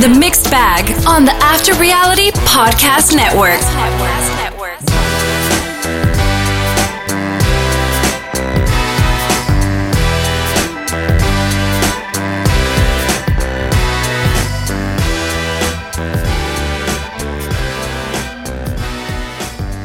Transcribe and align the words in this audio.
The 0.00 0.08
Mixed 0.08 0.48
Bag 0.48 0.92
on 1.08 1.24
the 1.24 1.32
After 1.32 1.74
Reality 1.74 2.30
Podcast 2.30 3.16
Network. 3.16 3.58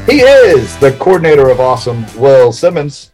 He 0.05 0.21
is 0.21 0.77
the 0.77 0.91
coordinator 0.99 1.49
of 1.49 1.59
Awesome, 1.59 2.05
Will 2.15 2.51
Simmons. 2.51 3.11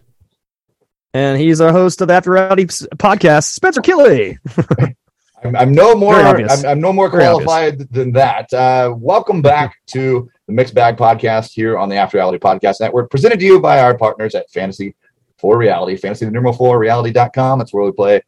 And 1.14 1.40
he's 1.40 1.62
our 1.62 1.72
host 1.72 2.02
of 2.02 2.10
the 2.10 2.16
After 2.16 2.32
Reality 2.32 2.66
podcast, 2.66 3.46
Spencer 3.46 3.80
Kelly. 3.80 4.38
I'm, 5.44 5.56
I'm 5.56 5.71
no 5.71 5.96
more. 5.96 6.16
I'm, 6.16 6.66
I'm 6.66 6.82
no 6.82 6.92
more 6.92 7.10
qualified 7.10 7.79
than 7.92 8.11
that. 8.14 8.52
Uh, 8.52 8.93
welcome 8.98 9.42
back 9.42 9.78
to 9.88 10.29
the 10.48 10.54
Mixed 10.54 10.74
Bag 10.74 10.98
Podcast 10.98 11.52
here 11.54 11.78
on 11.78 11.88
the 11.88 11.96
After 11.96 12.18
Reality 12.18 12.38
Podcast 12.38 12.82
Network, 12.82 13.10
presented 13.10 13.39
to 13.39 13.46
you 13.46 13.60
by 13.60 13.79
our 13.79 13.98
partners 13.98 14.36
at 14.36 14.50
Fantasy 14.52 14.96
for 15.38 15.57
Reality, 15.57 15.96
Fantasy 15.96 16.25
the 16.25 16.32
numeral 16.32 16.54
four 16.54 16.78
reality.com. 16.78 17.60
That's 17.60 17.74
where 17.74 17.86
we 17.86 17.92
play 17.92 18.21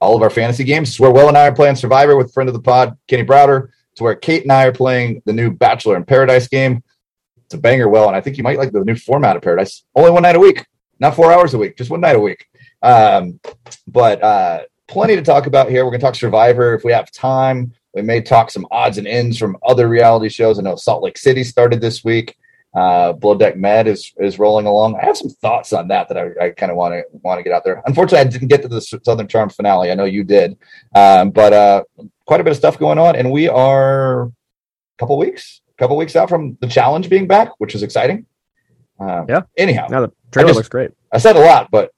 all 0.00 0.16
of 0.16 0.22
our 0.22 0.30
fantasy 0.30 0.64
games. 0.64 0.88
It's 0.88 1.00
where 1.00 1.12
Will 1.12 1.28
and 1.28 1.38
I 1.38 1.46
are 1.46 1.54
playing 1.54 1.76
Survivor 1.76 2.16
with 2.16 2.34
friend 2.34 2.48
of 2.48 2.54
the 2.54 2.62
pod, 2.62 2.98
Kenny 3.06 3.24
Browder. 3.24 3.68
It's 3.92 4.00
where 4.00 4.16
Kate 4.16 4.42
and 4.42 4.52
I 4.52 4.66
are 4.66 4.72
playing 4.72 5.22
the 5.24 5.32
new 5.32 5.52
Bachelor 5.52 5.96
in 5.96 6.04
Paradise 6.04 6.48
game. 6.48 6.82
It's 7.44 7.54
a 7.54 7.58
banger, 7.58 7.88
Will, 7.88 8.08
and 8.08 8.16
I 8.16 8.20
think 8.20 8.38
you 8.38 8.42
might 8.42 8.58
like 8.58 8.72
the 8.72 8.84
new 8.84 8.96
format 8.96 9.36
of 9.36 9.42
Paradise. 9.42 9.84
Only 9.94 10.10
one 10.10 10.22
night 10.22 10.36
a 10.36 10.40
week, 10.40 10.66
not 10.98 11.14
four 11.14 11.32
hours 11.32 11.54
a 11.54 11.58
week, 11.58 11.76
just 11.76 11.90
one 11.90 12.00
night 12.00 12.16
a 12.16 12.20
week. 12.20 12.44
Um, 12.82 13.38
but 13.86 14.22
uh, 14.22 14.62
plenty 14.88 15.16
to 15.16 15.22
talk 15.22 15.46
about 15.46 15.68
here. 15.68 15.84
We're 15.84 15.90
going 15.90 16.00
to 16.00 16.06
talk 16.06 16.14
Survivor 16.14 16.74
if 16.74 16.84
we 16.84 16.92
have 16.92 17.10
time. 17.10 17.72
We 17.94 18.02
may 18.02 18.20
talk 18.20 18.50
some 18.50 18.66
odds 18.70 18.98
and 18.98 19.06
ends 19.06 19.38
from 19.38 19.56
other 19.66 19.88
reality 19.88 20.28
shows. 20.28 20.58
I 20.58 20.62
know 20.62 20.76
Salt 20.76 21.02
Lake 21.02 21.18
City 21.18 21.44
started 21.44 21.80
this 21.80 22.04
week. 22.04 22.36
Uh, 22.74 23.14
Below 23.14 23.36
Deck 23.36 23.56
Med 23.56 23.86
is 23.86 24.12
is 24.18 24.38
rolling 24.38 24.66
along. 24.66 24.96
I 24.96 25.04
have 25.06 25.16
some 25.16 25.30
thoughts 25.30 25.72
on 25.72 25.88
that 25.88 26.08
that 26.08 26.18
I, 26.18 26.46
I 26.46 26.50
kind 26.50 26.70
of 26.70 26.76
want 26.76 26.92
to 26.92 27.04
want 27.22 27.38
to 27.38 27.42
get 27.42 27.52
out 27.54 27.64
there. 27.64 27.82
Unfortunately, 27.86 28.18
I 28.18 28.30
didn't 28.30 28.48
get 28.48 28.60
to 28.62 28.68
the 28.68 28.82
Southern 28.82 29.26
Charm 29.28 29.48
finale. 29.48 29.90
I 29.90 29.94
know 29.94 30.04
you 30.04 30.24
did, 30.24 30.58
um, 30.94 31.30
but 31.30 31.54
uh, 31.54 31.84
quite 32.26 32.40
a 32.42 32.44
bit 32.44 32.50
of 32.50 32.56
stuff 32.58 32.78
going 32.78 32.98
on, 32.98 33.16
and 33.16 33.32
we 33.32 33.48
are 33.48 34.24
a 34.24 34.32
couple 34.98 35.16
weeks, 35.16 35.62
a 35.70 35.78
couple 35.78 35.96
weeks 35.96 36.16
out 36.16 36.28
from 36.28 36.58
the 36.60 36.66
challenge 36.66 37.08
being 37.08 37.26
back, 37.26 37.48
which 37.58 37.74
is 37.74 37.82
exciting. 37.82 38.26
Um, 39.00 39.24
Yeah. 39.26 39.42
Anyhow, 39.56 39.86
Now 39.88 40.02
the 40.02 40.12
trailer 40.30 40.48
just- 40.48 40.56
looks 40.58 40.68
great. 40.68 40.90
I 41.10 41.16
said 41.16 41.36
a 41.36 41.40
lot, 41.40 41.70
but 41.70 41.92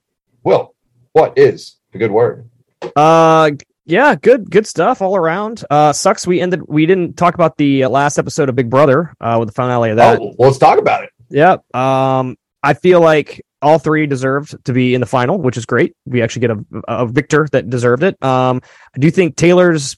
Will, 0.45 0.77
what 1.13 1.37
is 1.37 1.77
the 1.91 1.99
good 1.99 2.13
word? 2.13 2.49
Uh, 2.97 3.51
yeah, 3.85 4.15
good, 4.17 4.51
good 4.51 4.67
stuff 4.67 5.01
all 5.01 5.17
around. 5.17 5.65
Uh, 5.71 5.93
sucks 5.93 6.27
we 6.27 6.41
ended. 6.41 6.63
We 6.69 6.85
didn't 6.85 7.15
talk 7.17 7.35
about 7.35 7.57
the 7.57 7.87
last 7.87 8.19
episode 8.19 8.49
of 8.49 8.55
Big 8.55 8.69
Brother. 8.69 9.15
Uh, 9.21 9.37
with 9.41 9.49
the 9.49 9.55
finale 9.55 9.91
of 9.91 9.97
that. 9.97 10.19
oh, 10.21 10.35
well, 10.39 10.49
let's 10.49 10.59
talk 10.59 10.79
about 10.79 11.05
it. 11.05 11.11
Yeah. 11.31 11.57
Um, 11.73 12.37
I 12.63 12.75
feel 12.75 13.01
like 13.01 13.45
all 13.63 13.79
three 13.79 14.07
deserved 14.07 14.63
to 14.67 14.73
be 14.73 14.95
in 14.95 15.01
the 15.01 15.07
final, 15.07 15.41
which 15.41 15.57
is 15.57 15.67
great. 15.67 15.97
We 16.07 16.23
actually 16.23 16.41
get 16.41 16.51
a, 16.51 16.65
a 16.87 17.07
victor 17.07 17.49
that 17.53 17.71
deserved 17.71 18.03
it. 18.03 18.23
Um, 18.23 18.61
I 18.95 18.99
do 18.99 19.11
think 19.11 19.37
Taylor's 19.37 19.97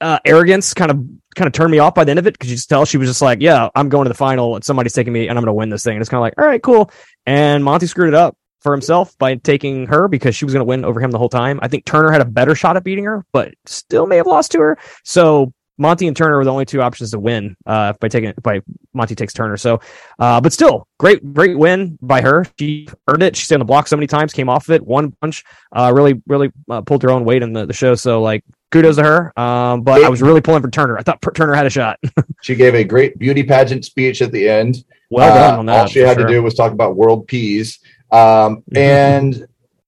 uh, 0.00 0.18
arrogance 0.24 0.74
kind 0.74 0.90
of 0.90 0.98
kind 1.34 1.46
of 1.46 1.52
turned 1.52 1.70
me 1.70 1.78
off 1.78 1.94
by 1.94 2.04
the 2.04 2.10
end 2.10 2.18
of 2.18 2.26
it 2.26 2.32
because 2.32 2.50
you 2.50 2.56
just 2.56 2.68
tell 2.68 2.84
she 2.84 2.96
was 2.96 3.08
just 3.08 3.22
like, 3.22 3.40
"Yeah, 3.40 3.68
I'm 3.74 3.88
going 3.88 4.04
to 4.06 4.08
the 4.08 4.14
final, 4.14 4.54
and 4.54 4.64
somebody's 4.64 4.92
taking 4.92 5.12
me, 5.12 5.28
and 5.28 5.38
I'm 5.38 5.44
going 5.44 5.54
to 5.54 5.58
win 5.58 5.68
this 5.68 5.84
thing." 5.84 5.96
And 5.96 6.00
it's 6.00 6.08
kind 6.08 6.18
of 6.18 6.22
like, 6.22 6.34
"All 6.38 6.46
right, 6.46 6.62
cool." 6.62 6.90
And 7.26 7.62
Monte 7.62 7.86
screwed 7.86 8.08
it 8.08 8.14
up 8.14 8.36
for 8.66 8.72
himself 8.72 9.16
by 9.18 9.36
taking 9.36 9.86
her 9.86 10.08
because 10.08 10.34
she 10.34 10.44
was 10.44 10.52
going 10.52 10.60
to 10.60 10.68
win 10.68 10.84
over 10.84 10.98
him 11.00 11.12
the 11.12 11.18
whole 11.18 11.28
time. 11.28 11.60
I 11.62 11.68
think 11.68 11.84
Turner 11.84 12.10
had 12.10 12.20
a 12.20 12.24
better 12.24 12.56
shot 12.56 12.76
at 12.76 12.82
beating 12.82 13.04
her, 13.04 13.24
but 13.32 13.54
still 13.64 14.06
may 14.08 14.16
have 14.16 14.26
lost 14.26 14.50
to 14.52 14.58
her. 14.60 14.76
So 15.04 15.52
Monte 15.78 16.08
and 16.08 16.16
Turner 16.16 16.36
were 16.38 16.44
the 16.44 16.50
only 16.50 16.64
two 16.64 16.82
options 16.82 17.12
to 17.12 17.18
win 17.20 17.54
uh, 17.64 17.92
by 18.00 18.08
taking 18.08 18.32
by 18.42 18.60
Monte 18.92 19.14
takes 19.14 19.32
Turner. 19.32 19.56
So, 19.56 19.78
uh, 20.18 20.40
but 20.40 20.52
still, 20.52 20.88
great 20.98 21.32
great 21.32 21.56
win 21.56 21.96
by 22.02 22.22
her. 22.22 22.44
She 22.58 22.88
earned 23.06 23.22
it. 23.22 23.36
She 23.36 23.44
stayed 23.44 23.56
on 23.56 23.60
the 23.60 23.66
block 23.66 23.86
so 23.86 23.94
many 23.96 24.08
times, 24.08 24.32
came 24.32 24.48
off 24.48 24.68
of 24.68 24.74
it, 24.74 24.84
one 24.84 25.12
punch, 25.20 25.44
uh, 25.72 25.92
really 25.94 26.20
really 26.26 26.50
uh, 26.68 26.80
pulled 26.80 27.02
her 27.04 27.10
own 27.10 27.24
weight 27.24 27.42
in 27.42 27.52
the, 27.52 27.66
the 27.66 27.72
show. 27.74 27.94
So 27.94 28.20
like 28.20 28.42
kudos 28.72 28.96
to 28.96 29.04
her. 29.04 29.38
Um, 29.38 29.82
but 29.82 30.02
I 30.02 30.08
was 30.08 30.22
really 30.22 30.40
pulling 30.40 30.62
for 30.62 30.70
Turner. 30.70 30.98
I 30.98 31.02
thought 31.02 31.22
Turner 31.34 31.54
had 31.54 31.66
a 31.66 31.70
shot. 31.70 32.00
She 32.42 32.54
gave 32.54 32.74
a 32.76 32.84
great 32.84 33.18
beauty 33.18 33.42
pageant 33.42 33.84
speech 33.84 34.22
at 34.22 34.30
the 34.30 34.48
end. 34.48 34.84
well 35.10 35.34
done 35.34 35.54
Uh, 35.54 35.58
on 35.58 35.66
that. 35.66 35.80
All 35.80 35.86
she 35.88 35.98
had 36.00 36.16
sure. 36.16 36.26
to 36.26 36.32
do 36.32 36.42
was 36.42 36.54
talk 36.54 36.70
about 36.70 36.94
world 36.94 37.26
peas. 37.26 37.80
Um, 38.10 38.62
and 38.74 39.46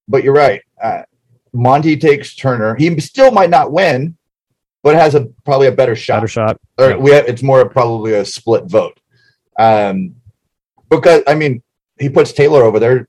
but 0.09 0.25
you're 0.25 0.35
right. 0.35 0.63
Uh, 0.83 1.03
Monte 1.53 1.97
takes 1.97 2.35
Turner. 2.35 2.75
He 2.77 2.99
still 3.01 3.31
might 3.31 3.51
not 3.51 3.73
win, 3.73 4.17
but 4.83 4.95
has 4.97 5.15
a 5.15 5.27
probably 5.45 5.67
a 5.67 5.73
better 5.73 5.97
shot. 5.97 6.17
better 6.17 6.29
shot. 6.29 6.61
Or 6.79 6.99
we 6.99 7.11
have, 7.13 7.27
it's 7.27 7.43
more 7.43 7.69
probably 7.69 8.15
a 8.15 8.25
split 8.25 8.65
vote. 8.65 8.99
Um, 9.59 10.15
because 10.91 11.23
I 11.27 11.35
mean, 11.35 11.63
he 11.99 12.09
puts 12.09 12.33
Taylor 12.33 12.63
over 12.63 12.79
there. 12.79 13.09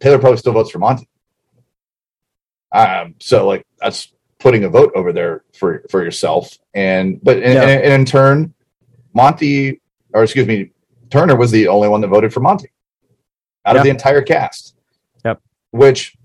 Taylor 0.00 0.18
probably 0.18 0.36
still 0.38 0.52
votes 0.52 0.70
for 0.70 0.78
Monte. 0.78 1.08
Um, 2.72 3.14
so 3.20 3.46
like 3.46 3.66
that's 3.80 4.12
putting 4.38 4.64
a 4.64 4.68
vote 4.68 4.92
over 4.94 5.12
there 5.12 5.44
for 5.56 5.84
for 5.90 6.04
yourself. 6.04 6.58
And 6.74 7.22
but 7.22 7.38
in, 7.38 7.52
Yeah. 7.52 7.62
and 7.62 7.92
in 7.92 8.04
turn, 8.04 8.52
Monte 9.14 9.80
or 10.12 10.22
excuse 10.24 10.46
me, 10.46 10.70
Turner 11.10 11.36
was 11.36 11.50
the 11.50 11.68
only 11.68 11.88
one 11.88 12.00
that 12.02 12.08
voted 12.08 12.32
for 12.32 12.40
Monte 12.40 12.68
out 13.66 13.74
Yeah. 13.74 13.80
of 13.80 13.84
the 13.84 13.90
entire 13.90 14.22
cast. 14.22 14.76
Yep. 15.24 15.40
Which 15.70 16.16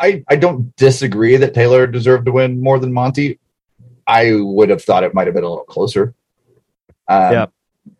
I 0.00 0.24
I 0.28 0.36
don't 0.36 0.74
disagree 0.76 1.36
that 1.36 1.54
Taylor 1.54 1.86
deserved 1.86 2.26
to 2.26 2.32
win 2.32 2.60
more 2.60 2.78
than 2.78 2.92
Monte. 2.92 3.38
I 4.06 4.32
would 4.34 4.70
have 4.70 4.82
thought 4.82 5.04
it 5.04 5.14
might 5.14 5.26
have 5.26 5.34
been 5.34 5.44
a 5.44 5.48
little 5.48 5.64
closer. 5.64 6.14
Um, 7.08 7.32
Yep. 7.32 7.52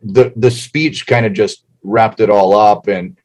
The 0.02 0.32
the 0.36 0.50
speech 0.50 1.06
kind 1.06 1.24
of 1.26 1.32
just 1.32 1.64
wrapped 1.82 2.20
it 2.20 2.28
all 2.30 2.54
up, 2.54 2.88
and 2.88 3.18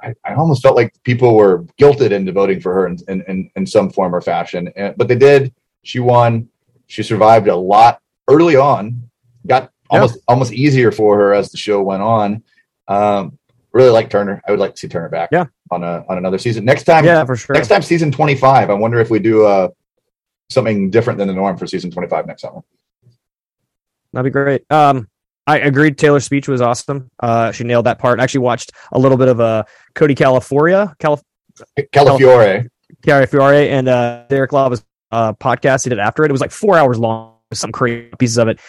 I, 0.00 0.14
I 0.24 0.34
almost 0.34 0.62
felt 0.62 0.76
like 0.76 0.94
people 1.04 1.34
were 1.36 1.64
guilted 1.80 2.10
into 2.10 2.32
voting 2.32 2.60
for 2.60 2.72
her 2.74 2.86
in 2.86 2.98
in, 3.08 3.22
in, 3.28 3.50
in 3.56 3.66
some 3.66 3.90
form 3.90 4.14
or 4.14 4.20
fashion. 4.20 4.70
And, 4.76 4.94
but 4.96 5.08
they 5.08 5.16
did. 5.16 5.52
She 5.84 6.00
won. 6.00 6.48
She 6.86 7.02
survived 7.02 7.48
a 7.48 7.56
lot 7.56 8.00
early 8.28 8.56
on. 8.56 9.08
Got 9.46 9.70
almost 9.88 10.18
almost 10.28 10.52
easier 10.52 10.92
for 10.92 11.16
her 11.16 11.32
as 11.34 11.50
the 11.50 11.56
show 11.56 11.82
went 11.82 12.02
on. 12.02 12.42
Um, 12.92 13.38
really 13.72 13.90
like 13.90 14.10
Turner. 14.10 14.42
I 14.46 14.50
would 14.50 14.60
like 14.60 14.74
to 14.74 14.80
see 14.80 14.88
Turner 14.88 15.08
back. 15.08 15.30
Yeah. 15.32 15.46
On 15.70 15.82
a 15.82 16.04
on 16.08 16.18
another 16.18 16.38
season 16.38 16.64
next 16.64 16.84
time. 16.84 17.04
Yeah, 17.04 17.24
for 17.24 17.36
sure. 17.36 17.54
Next 17.54 17.68
time, 17.68 17.82
season 17.82 18.12
twenty 18.12 18.34
five. 18.34 18.68
I 18.68 18.74
wonder 18.74 18.98
if 19.00 19.10
we 19.10 19.18
do 19.18 19.46
uh 19.46 19.68
something 20.50 20.90
different 20.90 21.18
than 21.18 21.28
the 21.28 21.34
norm 21.34 21.56
for 21.56 21.66
season 21.66 21.90
twenty 21.90 22.08
five 22.08 22.26
next 22.26 22.42
summer. 22.42 22.60
That'd 24.12 24.30
be 24.30 24.30
great. 24.30 24.70
Um, 24.70 25.08
I 25.46 25.58
agreed. 25.60 25.96
Taylor's 25.96 26.24
speech 26.24 26.46
was 26.46 26.60
awesome. 26.60 27.10
Uh, 27.18 27.50
she 27.52 27.64
nailed 27.64 27.86
that 27.86 27.98
part. 27.98 28.20
I 28.20 28.24
actually 28.24 28.40
watched 28.40 28.72
a 28.92 28.98
little 28.98 29.16
bit 29.16 29.28
of 29.28 29.40
uh, 29.40 29.64
Cody 29.94 30.14
California, 30.14 30.94
Calif-. 30.98 31.22
Calafiore, 33.02 33.70
and 33.70 33.88
uh, 33.88 34.24
Derek 34.28 34.52
Lava's 34.52 34.84
uh, 35.10 35.32
podcast. 35.32 35.84
He 35.84 35.90
did 35.90 35.98
after 35.98 36.24
it. 36.24 36.28
It 36.28 36.32
was 36.32 36.42
like 36.42 36.50
four 36.50 36.76
hours 36.76 36.98
long, 36.98 37.36
some 37.54 37.72
crazy 37.72 38.10
pieces 38.18 38.38
of 38.38 38.48
it, 38.48 38.60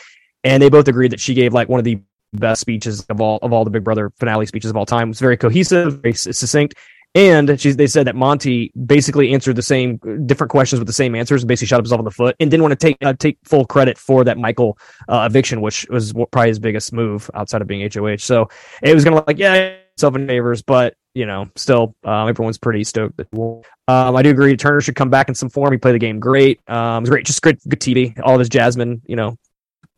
and 0.43 0.63
they 0.63 0.69
both 0.69 0.87
agreed 0.87 1.11
that 1.11 1.19
she 1.19 1.33
gave 1.33 1.53
like 1.53 1.67
one 1.67 1.79
of 1.79 1.83
the 1.83 2.01
best 2.33 2.61
speeches 2.61 3.05
of 3.09 3.21
all 3.21 3.39
of 3.41 3.53
all 3.53 3.63
the 3.63 3.69
Big 3.69 3.83
Brother 3.83 4.11
finale 4.17 4.45
speeches 4.45 4.69
of 4.69 4.77
all 4.77 4.85
time. 4.85 5.09
It's 5.09 5.19
very 5.19 5.37
cohesive, 5.37 6.01
very 6.01 6.13
succinct. 6.13 6.75
And 7.15 7.47
they 7.47 7.85
said 7.85 8.07
that 8.07 8.15
Monte 8.15 8.71
basically 8.87 9.33
answered 9.33 9.55
the 9.55 9.61
same 9.61 9.97
different 10.25 10.49
questions 10.49 10.79
with 10.79 10.87
the 10.87 10.93
same 10.93 11.13
answers, 11.13 11.43
and 11.43 11.47
basically 11.47 11.67
shot 11.67 11.77
himself 11.77 11.99
in 11.99 12.05
the 12.05 12.11
foot, 12.11 12.35
and 12.39 12.49
didn't 12.49 12.63
want 12.63 12.71
to 12.71 12.87
take 12.87 12.97
uh, 13.03 13.13
take 13.13 13.37
full 13.43 13.65
credit 13.65 13.99
for 13.99 14.23
that 14.23 14.39
Michael 14.39 14.79
uh, 15.07 15.27
eviction, 15.29 15.61
which 15.61 15.85
was 15.91 16.11
probably 16.11 16.47
his 16.47 16.57
biggest 16.57 16.91
move 16.91 17.29
outside 17.35 17.61
of 17.61 17.67
being 17.67 17.87
HOH. 17.87 18.17
So 18.17 18.49
it 18.81 18.95
was 18.95 19.03
gonna 19.03 19.23
like 19.27 19.37
yeah, 19.37 19.75
self 19.97 20.15
in 20.15 20.27
favors, 20.27 20.63
but 20.63 20.95
you 21.13 21.27
know, 21.27 21.47
still 21.55 21.95
um, 22.03 22.27
everyone's 22.29 22.57
pretty 22.57 22.83
stoked. 22.83 23.21
Um, 23.35 23.61
I 23.87 24.21
do 24.23 24.31
agree. 24.31 24.57
Turner 24.57 24.81
should 24.81 24.95
come 24.95 25.09
back 25.09 25.29
in 25.29 25.35
some 25.35 25.49
form. 25.49 25.71
He 25.71 25.77
played 25.77 25.95
the 25.95 25.99
game 25.99 26.19
great. 26.19 26.61
Um, 26.67 26.97
it 26.97 27.01
was 27.01 27.09
great, 27.09 27.25
just 27.25 27.41
good, 27.41 27.59
good 27.67 27.79
TV. 27.79 28.19
All 28.23 28.33
of 28.33 28.39
his 28.39 28.49
Jasmine, 28.49 29.01
you 29.05 29.15
know, 29.15 29.37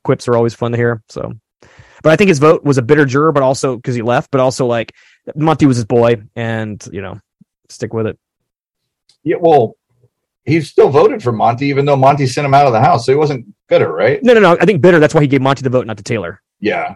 quips 0.03 0.27
are 0.27 0.35
always 0.35 0.53
fun 0.53 0.71
to 0.71 0.77
hear. 0.77 1.01
So, 1.07 1.33
but 2.05 2.13
I 2.13 2.17
think 2.17 2.27
his 2.27 2.37
vote 2.37 2.63
was 2.63 2.77
a 2.77 2.83
bitter 2.83 3.03
juror, 3.03 3.31
but 3.31 3.41
also 3.41 3.77
because 3.77 3.95
he 3.95 4.03
left, 4.03 4.29
but 4.29 4.39
also 4.39 4.67
like 4.67 4.93
Monte 5.35 5.65
was 5.65 5.77
his 5.77 5.85
boy, 5.85 6.21
and 6.35 6.87
you 6.91 7.01
know, 7.01 7.19
stick 7.67 7.95
with 7.95 8.05
it. 8.05 8.19
Yeah, 9.23 9.37
well, 9.39 9.75
he 10.43 10.61
still 10.61 10.89
voted 10.89 11.23
for 11.23 11.31
Monte, 11.31 11.65
even 11.65 11.85
though 11.85 11.95
Monte 11.95 12.27
sent 12.27 12.45
him 12.45 12.53
out 12.53 12.67
of 12.67 12.73
the 12.73 12.79
house, 12.79 13.07
so 13.07 13.11
he 13.11 13.17
wasn't 13.17 13.47
bitter, 13.67 13.91
right? 13.91 14.19
No, 14.21 14.35
no, 14.35 14.39
no. 14.39 14.55
I 14.61 14.65
think 14.65 14.83
bitter. 14.83 14.99
That's 14.99 15.15
why 15.15 15.21
he 15.21 15.27
gave 15.27 15.41
Monte 15.41 15.63
the 15.63 15.71
vote, 15.71 15.87
not 15.87 15.97
to 15.97 16.03
Taylor. 16.03 16.43
Yeah. 16.59 16.95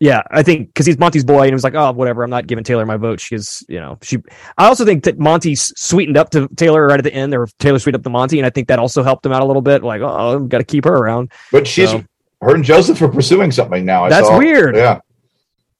Yeah, 0.00 0.22
I 0.32 0.42
think 0.42 0.70
because 0.70 0.86
he's 0.86 0.98
Monte's 0.98 1.22
boy, 1.22 1.42
and 1.42 1.50
he 1.50 1.54
was 1.54 1.62
like, 1.62 1.76
"Oh, 1.76 1.92
whatever. 1.92 2.24
I'm 2.24 2.30
not 2.30 2.48
giving 2.48 2.64
Taylor 2.64 2.84
my 2.84 2.96
vote." 2.96 3.20
She's, 3.20 3.64
you 3.68 3.78
know, 3.78 3.96
she. 4.02 4.18
I 4.56 4.66
also 4.66 4.84
think 4.84 5.04
that 5.04 5.20
Monte 5.20 5.54
sweetened 5.54 6.16
up 6.16 6.30
to 6.30 6.48
Taylor 6.56 6.84
right 6.88 6.98
at 6.98 7.04
the 7.04 7.14
end, 7.14 7.32
or 7.32 7.46
Taylor 7.60 7.78
sweetened 7.78 8.00
up 8.00 8.04
to 8.04 8.10
Monte, 8.10 8.38
and 8.38 8.46
I 8.46 8.50
think 8.50 8.66
that 8.68 8.80
also 8.80 9.04
helped 9.04 9.24
him 9.24 9.32
out 9.32 9.42
a 9.42 9.44
little 9.44 9.62
bit. 9.62 9.84
Like, 9.84 10.00
oh, 10.00 10.34
I've 10.34 10.48
got 10.48 10.58
to 10.58 10.64
keep 10.64 10.84
her 10.84 10.92
around. 10.92 11.30
But 11.52 11.68
she's 11.68 11.90
So- 11.90 12.04
her 12.40 12.54
and 12.54 12.64
Joseph 12.64 13.00
are 13.02 13.08
pursuing 13.08 13.50
something 13.50 13.84
now. 13.84 14.04
I 14.04 14.08
That's 14.08 14.28
saw. 14.28 14.38
weird. 14.38 14.76
Yeah. 14.76 15.00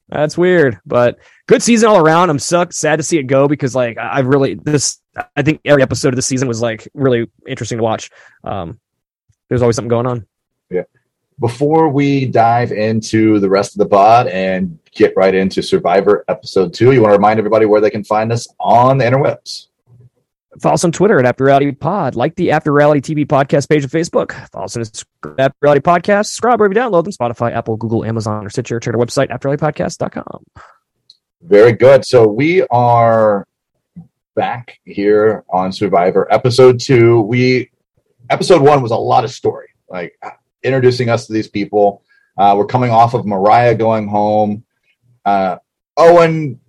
That's 0.09 0.39
weird, 0.39 0.81
but 0.87 1.19
good 1.47 1.63
season 1.63 1.91
all 1.91 1.99
around. 1.99 2.31
I'm 2.31 2.39
suck 2.39 2.73
sad 2.73 2.97
to 2.97 3.03
see 3.03 3.19
it 3.19 3.25
go 3.25 3.47
because 3.47 3.75
like 3.75 3.99
I 3.99 4.09
I 4.09 4.19
really 4.21 4.55
this 4.55 5.01
I 5.37 5.43
think 5.43 5.61
every 5.65 5.83
episode 5.83 6.09
of 6.09 6.17
the 6.17 6.23
season 6.23 6.49
was 6.49 6.63
like 6.63 6.89
really 6.95 7.31
interesting 7.47 7.79
to 7.79 7.85
watch. 7.85 8.11
Um, 8.43 8.81
there's 9.49 9.61
always 9.61 9.77
something 9.77 9.91
going 9.91 10.07
on. 10.07 10.27
Yeah. 10.71 10.85
Before 11.41 11.89
we 11.89 12.25
dive 12.25 12.73
into 12.73 13.39
the 13.39 13.49
rest 13.49 13.75
of 13.75 13.79
the 13.79 13.87
pod 13.87 14.29
and 14.29 14.79
get 14.93 15.13
right 15.17 15.35
into 15.35 15.63
Survivor 15.63 16.25
episode 16.29 16.73
two, 16.75 16.93
you 16.93 17.03
want 17.03 17.13
to 17.13 17.17
remind 17.17 17.39
everybody 17.39 17.67
where 17.67 17.81
they 17.81 17.91
can 17.91 18.03
find 18.03 18.33
us 18.33 18.49
on 18.59 18.99
the 18.99 19.05
interwebs. 19.05 19.68
Follow 20.61 20.75
us 20.75 20.85
on 20.85 20.93
Twitter 20.93 21.19
at 21.19 21.27
After 21.27 21.45
Reality 21.45 21.73
Pod. 21.73 22.17
Like 22.17 22.35
the 22.37 22.51
After 22.51 22.73
Reality 22.73 23.15
TV 23.15 23.27
podcast 23.27 23.69
page 23.69 23.85
on 23.85 23.91
Facebook. 23.91 24.33
Follow 24.51 24.65
us 24.65 24.77
on 24.77 24.83
Instagram, 24.83 25.35
After 25.39 25.57
Reality 25.61 25.81
Podcast. 25.81 26.27
Subscribe 26.27 26.59
wherever 26.61 26.75
you 26.75 26.81
download 26.81 27.05
them 27.05 27.13
Spotify, 27.13 27.53
Apple, 27.53 27.77
Google, 27.77 28.05
Amazon, 28.05 28.47
or 28.47 28.51
Stitcher. 28.51 28.81
Check 28.81 28.95
our 28.95 29.01
website, 29.01 29.31
afterrealitypodcast.com. 29.31 30.45
Very 31.43 31.73
good. 31.73 32.05
So 32.05 32.27
we 32.27 32.63
are 32.69 33.47
back 34.35 34.79
here 34.85 35.45
on 35.51 35.73
Survivor 35.73 36.33
episode 36.33 36.81
two. 36.81 37.21
We 37.23 37.71
episode 38.31 38.63
one 38.63 38.83
was 38.83 38.91
a 38.91 38.97
lot 38.97 39.25
of 39.25 39.31
story, 39.31 39.69
like 39.89 40.19
introducing 40.63 41.09
us 41.09 41.27
to 41.27 41.33
these 41.33 41.49
people. 41.49 42.03
Uh, 42.37 42.55
we're 42.57 42.67
coming 42.67 42.91
off 42.91 43.15
of 43.15 43.25
Morriah 43.25 43.77
going 43.77 44.07
home. 44.09 44.65
Uh, 45.25 45.57
Owen, 45.97 46.61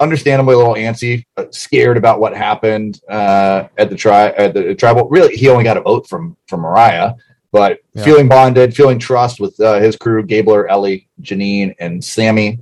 understandably 0.00 0.54
a 0.54 0.58
little 0.58 0.74
antsy, 0.74 1.24
uh, 1.36 1.44
scared 1.50 1.96
about 1.96 2.20
what 2.20 2.36
happened 2.36 3.00
uh, 3.08 3.68
at 3.78 3.90
the 3.90 3.96
tri 3.96 4.28
at 4.28 4.54
the 4.54 4.74
tribal. 4.74 5.08
Really, 5.08 5.36
he 5.36 5.48
only 5.48 5.64
got 5.64 5.76
a 5.76 5.80
vote 5.80 6.08
from 6.08 6.36
from 6.46 6.62
Morriah, 6.62 7.16
but 7.52 7.78
Yeah. 7.94 8.04
feeling 8.04 8.28
bonded, 8.28 8.74
feeling 8.74 8.98
trust 8.98 9.40
with 9.40 9.58
uh, 9.60 9.80
his 9.80 9.96
crew: 9.96 10.22
Gabler, 10.22 10.68
Elie, 10.68 11.08
Jeanine, 11.22 11.74
and 11.78 12.02
Sami. 12.02 12.60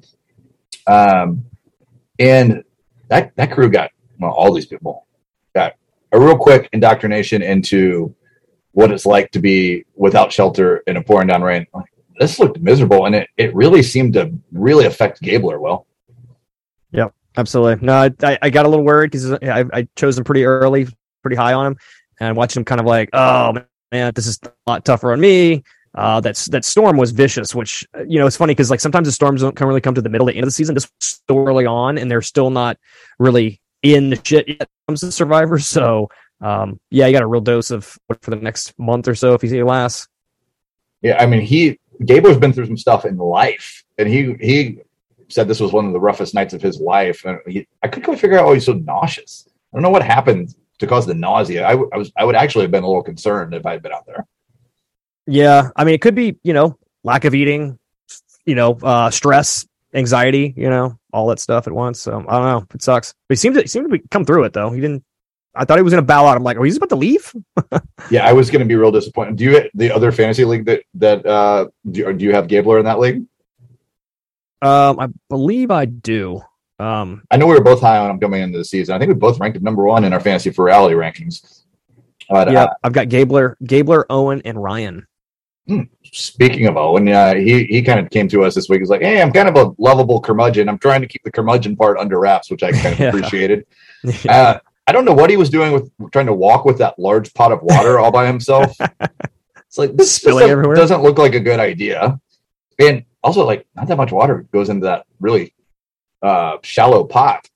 Um, 0.87 1.45
and 2.19 2.63
that 3.09 3.35
that 3.37 3.51
crew 3.53 3.71
got 3.71 3.91
well, 4.19 4.33
all 4.33 4.53
these 4.53 4.67
people 4.67 5.07
got 5.55 5.75
a 6.13 6.21
real 6.21 6.37
quick 6.37 6.69
indoctrination 6.73 7.43
into 7.43 8.15
what 8.73 8.91
it's 8.91 9.07
like 9.07 9.31
to 9.33 9.39
be 9.39 9.85
without 9.95 10.33
shelter 10.33 10.79
in 10.87 10.97
a 10.97 11.03
pouring 11.03 11.29
down 11.29 11.43
rain. 11.43 11.67
Like, 11.73 11.87
this 12.19 12.39
looked 12.39 12.61
miserable, 12.61 13.07
and 13.07 13.15
it, 13.15 13.29
it 13.37 13.55
really 13.55 13.83
seemed 13.83 14.15
to 14.15 14.33
really 14.53 14.87
affect 14.87 15.21
Gabler. 15.21 15.59
Well, 15.61 15.87
Absolutely. 17.37 17.85
No, 17.85 18.11
I, 18.23 18.39
I- 18.43 18.51
got 18.51 18.67
a 18.67 18.69
little 18.69 18.85
worried 18.85 19.11
because 19.11 19.33
I, 19.33 19.65
I 19.73 19.89
chose 19.97 20.17
him 20.19 20.25
pretty 20.25 20.45
early, 20.45 20.87
pretty 21.23 21.37
high 21.37 21.53
on 21.53 21.67
him, 21.67 21.77
and 22.21 22.37
watching 22.37 22.61
him 22.61 22.65
kind 22.65 22.81
of 22.81 22.87
like, 22.87 23.11
oh 23.13 23.55
man, 23.91 24.13
this 24.15 24.27
is 24.27 24.39
a 24.45 24.51
lot 24.67 24.85
tougher 24.85 25.13
on 25.13 25.21
me. 25.21 25.65
Uh, 25.97 26.21
that's 26.21 26.47
that 26.47 26.65
storm 26.65 26.97
was 26.97 27.13
vicious, 27.13 27.55
which 27.55 27.85
uh, 27.97 28.03
you 28.07 28.19
know 28.19 28.27
it's 28.27 28.37
funny 28.37 28.53
because 28.53 28.71
like 28.71 28.81
sometimes 28.81 29.07
the 29.07 29.13
storms 29.13 29.41
don't 29.43 29.55
come 29.57 29.69
really 29.69 29.81
come 29.81 29.95
to 29.95 30.03
the 30.03 30.09
middle, 30.09 30.27
the 30.27 30.33
end 30.35 30.43
of 30.43 30.49
the 30.49 30.53
season. 30.53 30.77
So 31.01 31.19
early 31.31 31.67
on, 31.67 31.99
and 31.99 32.11
they're 32.11 32.23
still 32.23 32.51
not 32.51 32.79
really 33.19 33.61
in 33.83 34.11
the 34.11 34.21
shit 34.25 34.49
yet 34.49 34.69
comes 34.89 35.01
to 35.01 35.13
survivors. 35.13 35.67
So 35.75 36.09
um, 36.41 36.79
yeah, 36.91 37.07
you 37.07 37.13
got 37.13 37.23
a 37.23 37.27
real 37.27 37.41
dose 37.41 37.71
of 37.71 37.97
for 38.23 38.31
the 38.31 38.37
next 38.37 38.77
month 38.79 39.07
or 39.09 39.15
so 39.15 39.35
if 39.35 39.43
he's 39.43 39.51
he 39.53 39.63
lasts. 39.63 40.09
yeah, 41.01 41.17
I 41.23 41.27
mean, 41.27 41.41
he 41.41 41.79
Gabler's 42.03 42.39
been 42.39 42.53
through 42.53 42.67
some 42.67 42.77
stuff 42.77 43.05
in 43.05 43.17
life, 43.17 43.85
and 43.99 44.09
he 44.09 44.35
he 44.41 44.79
said 45.29 45.49
this 45.49 45.61
was 45.61 45.73
one 45.73 45.87
of 45.87 45.93
the 45.93 46.01
roughest 46.01 46.35
nights 46.35 46.55
of 46.55 46.63
his 46.63 46.81
life. 46.81 47.25
And 47.25 47.39
he, 47.47 47.67
I 47.83 47.89
couldn't 47.89 48.05
quite 48.05 48.21
figure 48.21 48.39
out 48.39 48.47
why 48.47 48.55
he's 48.55 48.67
so 48.67 48.73
nauseous. 48.73 49.49
I 49.49 49.77
don't 49.77 49.83
know 49.83 49.91
what 49.91 50.03
happened 50.03 50.55
to 50.79 50.87
cause 50.87 51.07
the 51.07 51.15
nausea. 51.15 51.67
I, 51.67 51.71
w- 51.73 51.91
I 51.93 51.99
was 51.99 52.13
I 52.17 52.25
would 52.25 52.37
actually 52.37 52.63
have 52.63 52.71
been 52.71 52.85
a 52.85 52.87
little 52.87 53.03
concerned 53.03 53.55
if 53.55 53.67
I 53.67 53.73
had 53.73 53.83
been 53.83 53.93
out 53.93 54.07
there. 54.07 54.27
Yeah, 55.27 55.71
I 55.75 55.85
mean, 55.85 55.95
it 55.95 56.01
could 56.01 56.15
be 56.15 56.37
you 56.43 56.53
know 56.53 56.79
lack 57.03 57.25
of 57.25 57.35
eating, 57.35 57.79
you 58.45 58.55
know, 58.55 58.79
uh, 58.83 59.11
stress, 59.11 59.67
anxiety, 59.93 60.53
you 60.57 60.69
know, 60.69 60.99
all 61.13 61.29
that 61.29 61.39
stuff 61.39 61.67
at 61.67 61.73
once. 61.73 62.01
So 62.01 62.25
I 62.29 62.39
don't 62.39 62.47
know. 62.47 62.67
It 62.75 62.83
sucks. 62.83 63.15
But 63.29 63.37
he 63.37 63.41
seemed 63.41 63.55
to 63.57 63.63
he 63.63 63.69
seemed 63.69 63.87
to 63.91 63.99
be, 63.99 64.03
come 64.11 64.25
through 64.25 64.45
it 64.45 64.53
though. 64.53 64.71
He 64.71 64.81
didn't. 64.81 65.05
I 65.55 65.65
thought 65.65 65.79
he 65.79 65.85
was 65.85 65.93
going 65.93 66.03
to 66.03 66.07
bow 66.07 66.27
out. 66.27 66.37
I'm 66.37 66.43
like, 66.43 66.57
oh, 66.57 66.65
he's 66.65 66.77
about 66.77 66.89
to 66.89 66.97
leave. 66.97 67.33
Yeah, 68.11 68.27
I 68.27 68.35
was 68.35 68.51
going 68.51 68.61
to 68.61 68.67
be 68.67 68.75
real 68.75 68.91
disappointed. 68.91 69.37
Do 69.37 69.45
you 69.45 69.71
the 69.73 69.91
other 69.91 70.13
fantasy 70.13 70.45
league 70.45 70.67
that 70.67 70.83
that 70.95 71.25
uh, 71.25 71.69
do, 71.91 72.13
do 72.13 72.23
you 72.23 72.35
have 72.35 72.49
Gabler 72.49 72.79
in 72.79 72.85
that 72.85 72.99
league? 72.99 73.25
Um, 74.63 74.99
I 75.01 75.09
believe 75.29 75.71
I 75.71 75.85
do. 75.85 76.41
Um, 76.79 77.23
I 77.31 77.37
know 77.37 77.47
we 77.47 77.55
were 77.55 77.63
both 77.63 77.81
high 77.81 77.99
on 77.99 78.11
him 78.11 78.19
coming 78.21 78.43
into 78.43 78.59
the 78.59 78.65
season. 78.65 78.95
I 78.95 78.99
think 78.99 79.09
we 79.09 79.15
both 79.15 79.39
ranked 79.39 79.57
him 79.57 79.63
number 79.63 79.85
one 79.85 80.05
in 80.05 80.13
our 80.13 80.21
fantasy 80.21 80.51
for 80.51 80.65
reality 80.65 80.95
rankings. 80.95 81.63
But 82.29 82.51
yeah, 82.51 82.65
uh, 82.65 82.75
I've 82.83 82.93
got 82.93 83.09
Gabler, 83.09 83.57
Gabler, 83.65 84.07
Owen, 84.11 84.43
and 84.45 84.61
Ryan. 84.63 85.07
speaking 86.13 86.67
of 86.67 86.77
Owen, 86.77 87.09
uh, 87.09 87.35
he 87.35 87.65
he 87.65 87.83
kind 87.83 88.01
of 88.01 88.11
came 88.11 88.29
to 88.29 88.45
us 88.45 88.55
this 88.55 88.69
week. 88.69 88.81
He's 88.81 88.89
like, 88.91 89.03
"Hey, 89.03 89.21
I'm 89.23 89.33
kind 89.33 89.49
of 89.49 89.57
a 89.57 89.73
lovable 89.79 90.21
curmudgeon. 90.21 90.69
I'm 90.69 90.79
trying 90.79 91.01
to 91.03 91.07
keep 91.07 91.23
the 91.23 91.31
curmudgeon 91.31 91.77
part 91.77 91.99
under 91.99 92.19
wraps, 92.19 92.51
which 92.51 92.63
I 92.63 92.73
kind 92.73 92.95
of 92.95 92.99
Yeah. 93.01 93.09
appreciated." 93.09 93.67
Uh, 94.29 94.59
I 94.87 94.93
don't 94.93 95.07
know 95.07 95.15
what 95.15 95.31
he 95.31 95.39
was 95.39 95.49
doing 95.49 95.73
with 95.73 95.91
trying 96.13 96.27
to 96.27 96.35
walk 96.35 96.67
with 96.67 96.77
that 96.77 96.99
large 96.99 97.33
pot 97.33 97.53
of 97.53 97.61
water 97.63 97.99
all 97.99 98.11
by 98.13 98.27
himself. 98.27 98.77
It's 99.67 99.79
like 99.79 99.97
this 99.97 100.15
Spilling 100.15 100.41
doesn't, 100.43 100.51
everywhere. 100.53 100.77
doesn't 100.77 101.03
look 101.03 101.19
like 101.19 101.35
a 101.35 101.41
good 101.41 101.59
idea, 101.59 102.21
and 102.79 103.05
also 103.25 103.45
like 103.45 103.67
not 103.75 103.89
that 103.89 103.97
much 103.97 104.13
water 104.13 104.47
goes 104.53 104.69
into 104.69 104.85
that 104.87 105.07
really 105.19 105.55
uh, 106.23 106.59
shallow 106.63 107.05
pot. 107.05 107.49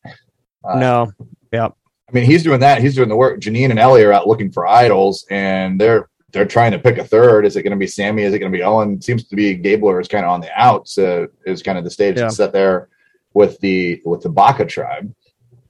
Uh, 0.65 0.79
no, 0.79 1.13
Yep. 1.53 1.75
I 2.09 2.13
mean, 2.13 2.25
he's 2.25 2.43
doing 2.43 2.61
that. 2.61 2.81
He's 2.83 2.95
doing 2.95 3.09
the 3.09 3.17
work. 3.17 3.39
Jeanine 3.41 3.71
and 3.71 3.79
Elie 3.79 4.03
are 4.03 4.13
out 4.13 4.27
looking 4.27 4.51
for 4.51 4.67
idols, 4.67 5.27
and 5.31 5.79
they're 5.81 6.09
they're 6.33 6.47
trying 6.47 6.73
to 6.73 6.79
pick 6.79 6.99
a 6.99 7.05
third. 7.05 7.45
Is 7.47 7.57
it 7.57 7.63
going 7.63 7.71
to 7.71 7.77
be 7.79 7.87
Sami? 7.87 8.23
Is 8.23 8.35
it 8.35 8.39
going 8.39 8.51
to 8.53 8.57
be 8.59 8.63
Owen? 8.65 9.01
Seems 9.01 9.25
to 9.29 9.37
be 9.37 9.55
Gabler 9.55 10.01
is 10.01 10.09
kind 10.09 10.25
of 10.25 10.31
on 10.31 10.41
the 10.41 10.51
outs. 10.55 10.99
Uh, 10.99 11.27
is 11.47 11.63
kind 11.63 11.79
of 11.79 11.85
the 11.85 11.91
stage 11.91 12.19
Yeah. 12.19 12.29
set 12.29 12.53
there 12.53 12.89
with 13.35 13.59
the 13.61 14.01
with 14.05 14.23
the 14.23 14.29
Baka 14.31 14.65
tribe 14.67 15.15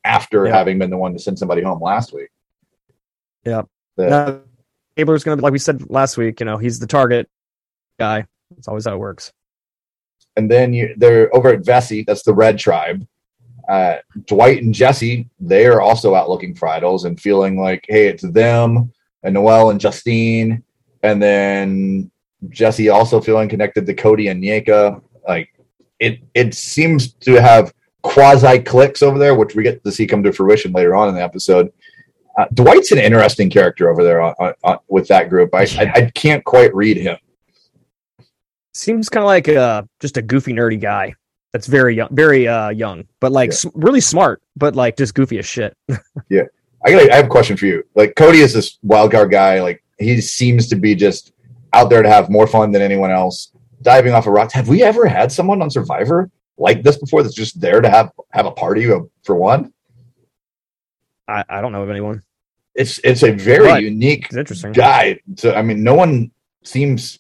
after 0.05 0.47
Yeah. 0.47 0.57
having 0.57 0.79
been 0.79 0.91
the 0.91 0.97
one 0.97 1.13
to 1.13 1.19
send 1.19 1.39
somebody 1.39 1.63
home 1.63 1.81
last 1.81 2.13
week. 2.13 2.31
Yeah. 3.45 3.63
The- 3.97 4.09
no, 4.09 4.41
Gabler's 4.97 5.23
going 5.25 5.37
to 5.37 5.41
be 5.41 5.43
like 5.45 5.53
we 5.53 5.59
said 5.59 5.91
last 5.91 6.17
week. 6.17 6.41
You 6.41 6.47
know, 6.47 6.57
he's 6.57 6.79
the 6.79 6.87
target 6.87 7.29
guy. 7.99 8.27
That's 8.51 8.69
always 8.69 8.87
how 8.87 8.95
it 8.95 8.99
works. 8.99 9.33
And 10.39 10.51
then 10.51 10.73
you 10.73 10.95
they're 10.97 11.35
over 11.37 11.51
at 11.51 11.63
Vesi. 11.63 12.07
That's 12.07 12.23
the 12.23 12.33
Red 12.33 12.59
tribe. 12.59 13.07
Uh, 13.69 13.97
Dwight 14.25 14.63
and 14.63 14.73
Jesse, 14.73 15.29
they 15.39 15.67
are 15.67 15.83
also 15.83 16.15
out 16.15 16.31
looking 16.31 16.55
for 16.55 16.69
idols 16.69 17.05
and 17.05 17.21
feeling 17.21 17.61
like, 17.61 17.85
hey, 17.89 18.07
it's 18.07 18.23
them 18.23 18.91
and 19.23 19.35
Noelle 19.35 19.71
and 19.71 19.81
Justine, 19.81 20.63
and 21.03 21.23
then 21.23 22.11
Jesse 22.49 22.89
also 22.89 23.21
feeling 23.21 23.49
connected 23.49 23.85
to 23.85 23.95
Cody 23.95 24.29
and 24.29 24.43
Nneka. 24.43 25.03
Like 25.27 25.51
it, 25.99 26.21
it 26.35 26.55
seems 26.55 27.13
to 27.15 27.35
have 27.43 27.75
quasi 28.03 28.61
clicks 28.61 29.03
over 29.03 29.19
there, 29.19 29.35
which 29.35 29.55
we 29.55 29.65
get 29.65 29.83
to 29.85 29.93
see 29.93 30.07
come 30.07 30.23
to 30.23 30.33
fruition 30.33 30.73
later 30.73 30.95
on 30.95 31.09
in 31.09 31.15
the 31.15 31.23
episode. 31.23 31.73
Uh, 32.39 32.47
Dwight's 32.55 32.93
an 32.93 32.99
interesting 32.99 33.51
character 33.51 33.91
over 33.91 34.05
there 34.05 34.21
on, 34.21 34.33
on, 34.39 34.55
on, 34.63 34.79
with 34.89 35.09
that 35.09 35.29
group. 35.29 35.53
I, 35.55 35.63
I, 35.63 35.93
I 35.95 36.11
can't 36.15 36.45
quite 36.45 36.73
read 36.75 36.97
him. 36.97 37.19
Seems 38.79 39.09
kind 39.09 39.23
of 39.25 39.27
like 39.29 39.49
a 39.49 39.87
just 40.01 40.17
a 40.17 40.23
goofy 40.23 40.53
nerdy 40.53 40.81
guy 40.81 41.13
that's 41.53 41.67
very 41.67 41.95
young 41.97 42.09
very 42.13 42.47
uh 42.47 42.69
young 42.71 43.05
but 43.21 43.33
like 43.33 43.51
Yeah. 43.51 43.55
s- 43.55 43.67
really 43.75 44.01
smart 44.01 44.41
but 44.57 44.77
like 44.77 44.97
just 44.97 45.15
goofy 45.15 45.39
as 45.39 45.47
shit 45.47 45.75
yeah, 46.31 46.43
I 46.85 46.91
got. 46.93 47.11
I 47.11 47.17
have 47.17 47.25
a 47.27 47.29
question 47.29 47.57
for 47.57 47.67
you. 47.67 47.83
Like 47.95 48.15
Cody 48.17 48.39
is 48.41 48.53
this 48.53 48.79
wild 48.83 49.11
card 49.11 49.31
guy. 49.33 49.61
Like 49.61 49.83
he 49.99 50.21
seems 50.21 50.69
to 50.69 50.77
be 50.77 50.95
just 50.95 51.33
out 51.73 51.91
there 51.91 52.03
to 52.03 52.09
have 52.09 52.31
more 52.31 52.47
fun 52.47 52.71
than 52.71 52.83
anyone 52.83 53.11
else, 53.11 53.51
diving 53.83 54.13
off 54.15 54.27
of 54.29 54.33
rock. 54.33 54.53
Have 54.53 54.69
we 54.69 54.83
ever 54.85 55.07
had 55.07 55.33
someone 55.33 55.61
on 55.61 55.71
Survivor 55.71 56.31
like 56.57 56.83
this 56.85 56.97
before? 56.99 57.23
That's 57.25 57.35
just 57.35 57.61
there 57.61 57.81
to 57.81 57.91
have 57.91 58.13
have 58.33 58.47
a 58.47 58.53
party 58.53 58.87
for 59.25 59.35
one. 59.35 59.73
i, 61.27 61.45
I 61.49 61.61
don't 61.61 61.73
know 61.73 61.83
of 61.83 61.91
anyone 61.91 62.23
It's 62.75 62.99
it's 63.03 63.23
a 63.25 63.33
very 63.33 63.67
Right. 63.67 63.83
unique 63.83 64.29
interesting 64.33 64.73
guy. 64.73 65.19
So 65.37 65.55
I 65.55 65.63
mean, 65.63 65.83
no 65.83 65.95
one 65.95 66.31
seems 66.63 67.19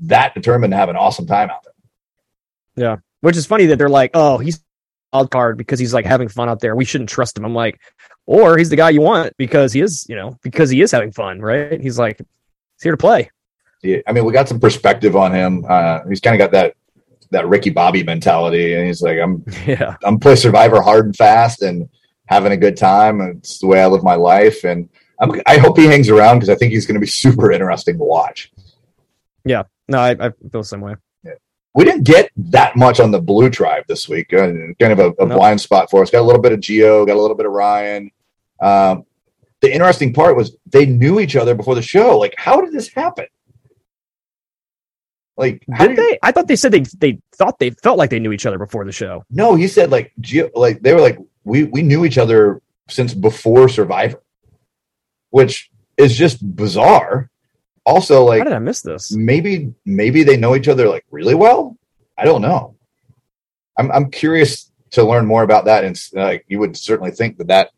that 0.00 0.34
determined 0.34 0.72
to 0.72 0.76
have 0.76 0.88
an 0.88 0.96
awesome 0.96 1.26
time 1.26 1.50
out 1.50 1.64
there. 1.64 2.84
Yeah. 2.86 2.96
Which 3.20 3.36
is 3.36 3.46
funny 3.46 3.66
that 3.66 3.78
they're 3.78 3.88
like 3.88 4.12
oh 4.14 4.38
he's 4.38 4.62
wild 5.12 5.30
card 5.30 5.56
because 5.56 5.78
he's 5.78 5.94
like 5.94 6.04
having 6.04 6.28
fun 6.28 6.48
out 6.48 6.60
there 6.60 6.76
we 6.76 6.84
shouldn't 6.84 7.08
trust 7.08 7.36
him 7.38 7.44
i'm 7.44 7.54
like 7.54 7.80
or 8.26 8.58
he's 8.58 8.68
the 8.68 8.76
guy 8.76 8.90
you 8.90 9.00
want 9.00 9.34
because 9.38 9.72
he 9.72 9.80
is 9.80 10.04
you 10.06 10.14
know 10.14 10.36
because 10.42 10.68
he 10.68 10.82
is 10.82 10.92
having 10.92 11.10
fun 11.10 11.40
right 11.40 11.80
he's 11.80 11.98
like 11.98 12.18
he's 12.18 12.82
here 12.82 12.92
to 12.92 12.98
play 12.98 13.30
Yeah, 13.82 13.98
I 14.06 14.12
mean, 14.12 14.24
we 14.24 14.32
got 14.32 14.48
some 14.48 14.60
perspective 14.60 15.14
on 15.16 15.32
him. 15.32 15.64
Uh, 15.68 16.00
he's 16.08 16.20
kind 16.20 16.34
of 16.34 16.38
got 16.38 16.52
that 16.52 16.74
that 17.30 17.46
Ricky 17.46 17.70
Bobby 17.70 18.02
mentality, 18.02 18.74
and 18.74 18.86
he's 18.86 19.02
like, 19.02 19.18
I'm 19.18 19.44
yeah 19.66 19.96
I'm 20.04 20.18
play 20.18 20.36
Survivor 20.36 20.80
hard 20.80 21.06
and 21.06 21.16
fast 21.16 21.62
and 21.62 21.88
having 22.26 22.52
a 22.52 22.56
good 22.56 22.76
time. 22.76 23.20
And 23.20 23.38
it's 23.38 23.58
the 23.58 23.66
way 23.66 23.82
I 23.82 23.86
live 23.86 24.02
my 24.02 24.14
life. 24.14 24.64
And 24.64 24.88
I'm, 25.20 25.40
I 25.46 25.58
hope 25.58 25.78
he 25.78 25.86
hangs 25.86 26.08
around 26.08 26.36
because 26.36 26.50
I 26.50 26.54
think 26.54 26.72
he's 26.72 26.86
going 26.86 26.94
to 26.94 27.00
be 27.00 27.06
super 27.24 27.50
interesting 27.50 27.98
to 27.98 28.04
watch. 28.04 28.52
No 29.88 29.98
i, 29.98 30.10
I 30.10 30.30
feel 30.30 30.60
the 30.60 30.64
same 30.64 30.80
way 30.80 30.94
We 31.74 31.84
didn't 31.84 32.04
get 32.04 32.30
that 32.36 32.74
much 32.76 32.98
on 32.98 33.10
the 33.12 33.20
Blue 33.20 33.50
Tribe 33.50 33.84
this 33.86 34.08
week. 34.08 34.32
Uh, 34.32 34.48
kind 34.80 34.92
of 34.92 34.98
a, 34.98 35.08
a 35.22 35.26
No. 35.26 35.36
blind 35.36 35.60
spot 35.60 35.90
for 35.90 36.02
us. 36.02 36.10
Got 36.10 36.22
a 36.22 36.28
little 36.28 36.40
bit 36.42 36.50
of 36.52 36.58
Geo, 36.60 37.04
got 37.06 37.16
a 37.16 37.20
little 37.20 37.36
bit 37.36 37.46
of 37.46 37.52
Ryan. 37.52 38.10
Um, 38.60 39.04
the 39.60 39.72
interesting 39.72 40.12
part 40.12 40.34
was 40.36 40.56
they 40.66 40.86
knew 40.86 41.20
each 41.20 41.36
other 41.36 41.54
before 41.54 41.76
the 41.76 41.82
show. 41.82 42.18
Like, 42.18 42.34
how 42.36 42.60
did 42.62 42.72
this 42.72 42.88
happen? 42.88 43.26
Like, 45.36 45.62
how 45.72 45.86
did 45.86 45.96
did 45.96 46.04
they 46.04 46.18
i 46.22 46.32
thought 46.32 46.48
they 46.48 46.56
said 46.56 46.72
they 46.72 46.84
they 46.98 47.20
thought 47.36 47.58
they 47.60 47.70
felt 47.70 47.96
like 47.98 48.10
they 48.10 48.18
knew 48.18 48.32
each 48.32 48.46
other 48.46 48.58
before 48.58 48.84
the 48.84 48.90
show 48.92 49.22
No, 49.30 49.54
he 49.54 49.68
said 49.68 49.90
like 49.90 50.12
Geo, 50.20 50.50
like 50.54 50.80
they 50.82 50.92
were 50.94 51.00
like 51.00 51.18
we 51.44 51.64
we 51.64 51.82
knew 51.82 52.04
each 52.04 52.18
other 52.18 52.60
since 52.88 53.14
before 53.14 53.68
Survivor, 53.68 54.20
which 55.30 55.70
is 55.96 56.16
just 56.16 56.38
bizarre. 56.56 57.30
Also, 57.88 58.22
like 58.22 58.40
How 58.40 58.44
did 58.44 58.52
I 58.52 58.58
miss 58.58 58.82
this? 58.82 59.10
maybe 59.12 59.72
maybe 59.86 60.22
they 60.22 60.36
know 60.36 60.54
each 60.54 60.68
other 60.68 60.86
like 60.88 61.06
really 61.10 61.34
well. 61.34 61.76
I 62.18 62.24
don't 62.26 62.42
know. 62.42 62.76
I'm 63.78 63.90
I'm 63.90 64.10
curious 64.10 64.70
to 64.90 65.02
learn 65.04 65.24
more 65.26 65.42
about 65.42 65.64
that, 65.64 65.84
and 65.84 65.98
like 66.12 66.44
you 66.48 66.58
would 66.58 66.76
certainly 66.76 67.12
think 67.12 67.38
that 67.38 67.48
that 67.48 67.70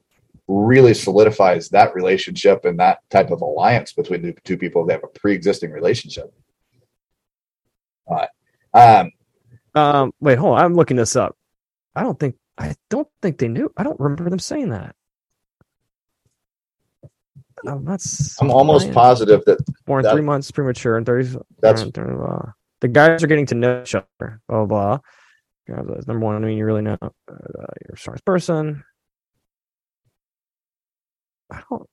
really 0.48 0.94
solidifies 0.94 1.68
that 1.68 1.94
relationship 1.94 2.64
and 2.64 2.80
that 2.80 2.98
type 3.08 3.30
of 3.30 3.40
alliance 3.40 3.92
between 3.92 4.20
the 4.22 4.32
two 4.42 4.58
people 4.58 4.84
that 4.84 4.94
have 4.94 5.04
a 5.04 5.18
pre-existing 5.20 5.70
relationship. 5.70 6.32
Um, 8.74 9.12
Um, 9.76 10.12
wait, 10.20 10.38
hold 10.38 10.58
on. 10.58 10.64
I'm 10.64 10.74
looking 10.74 10.96
this 10.96 11.14
up. 11.14 11.36
I 11.94 12.02
don't 12.02 12.18
think 12.18 12.34
I 12.58 12.74
don't 12.88 13.08
think 13.22 13.38
they 13.38 13.48
knew. 13.48 13.72
I 13.76 13.84
don't 13.84 14.00
remember 14.00 14.28
them 14.28 14.40
saying 14.40 14.70
that. 14.70 14.96
Um, 17.66 17.84
that's 17.84 18.40
I'm 18.40 18.50
almost 18.50 18.84
Ryan. 18.84 18.94
positive 18.94 19.44
that 19.46 19.58
born 19.86 20.02
that- 20.02 20.12
three 20.12 20.22
months 20.22 20.50
premature 20.50 20.96
and 20.96 21.04
thirty. 21.04 21.28
That's- 21.60 21.82
uh, 21.82 22.50
the 22.80 22.88
guys 22.88 23.22
are 23.22 23.26
getting 23.26 23.46
to 23.46 23.54
know 23.54 23.82
each 23.82 23.94
other. 23.94 24.40
Blah 24.48 24.64
blah. 24.64 24.98
blah. 25.66 25.96
Number 26.06 26.18
one, 26.24 26.36
I 26.36 26.38
mean, 26.46 26.56
you 26.58 26.64
really 26.64 26.82
know 26.82 26.96
uh, 27.02 27.08
you're 27.28 27.94
a 27.94 27.96
strongest 27.96 28.24
person. 28.24 28.82
I 31.52 31.60
don't. 31.68 31.86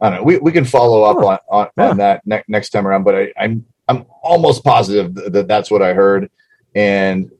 I 0.00 0.10
don't 0.10 0.18
know. 0.18 0.22
We, 0.24 0.38
we 0.38 0.52
can 0.52 0.64
follow 0.64 1.02
up 1.04 1.16
on 1.16 1.38
on, 1.48 1.68
Yeah. 1.76 1.90
on 1.90 1.96
that 1.98 2.22
ne- 2.26 2.44
next 2.48 2.70
time 2.70 2.86
around, 2.86 3.04
but 3.04 3.14
I, 3.14 3.32
I'm 3.38 3.64
I'm 3.88 4.04
almost 4.22 4.62
positive 4.64 5.14
that 5.14 5.48
that's 5.48 5.70
what 5.70 5.80
I 5.82 5.94
heard, 5.94 6.30
and 6.74 7.30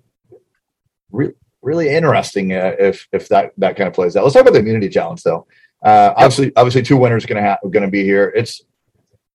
re- 1.10 1.34
really 1.62 1.88
interesting 1.88 2.52
uh, 2.52 2.74
if 2.78 3.06
if 3.12 3.28
that 3.28 3.52
that 3.58 3.76
kind 3.76 3.88
of 3.88 3.94
plays 3.94 4.16
out. 4.16 4.22
Let's 4.24 4.34
talk 4.34 4.42
about 4.42 4.52
the 4.54 4.60
immunity 4.60 4.88
challenge 4.88 5.22
though. 5.22 5.46
Uh, 5.84 6.12
Obviously, 6.16 6.52
obviously, 6.56 6.82
two 6.82 6.96
winners 6.96 7.26
going 7.26 7.42
to 7.42 7.48
have 7.48 7.58
going 7.62 7.84
to 7.84 7.90
be 7.90 8.02
here. 8.02 8.32
It's 8.34 8.62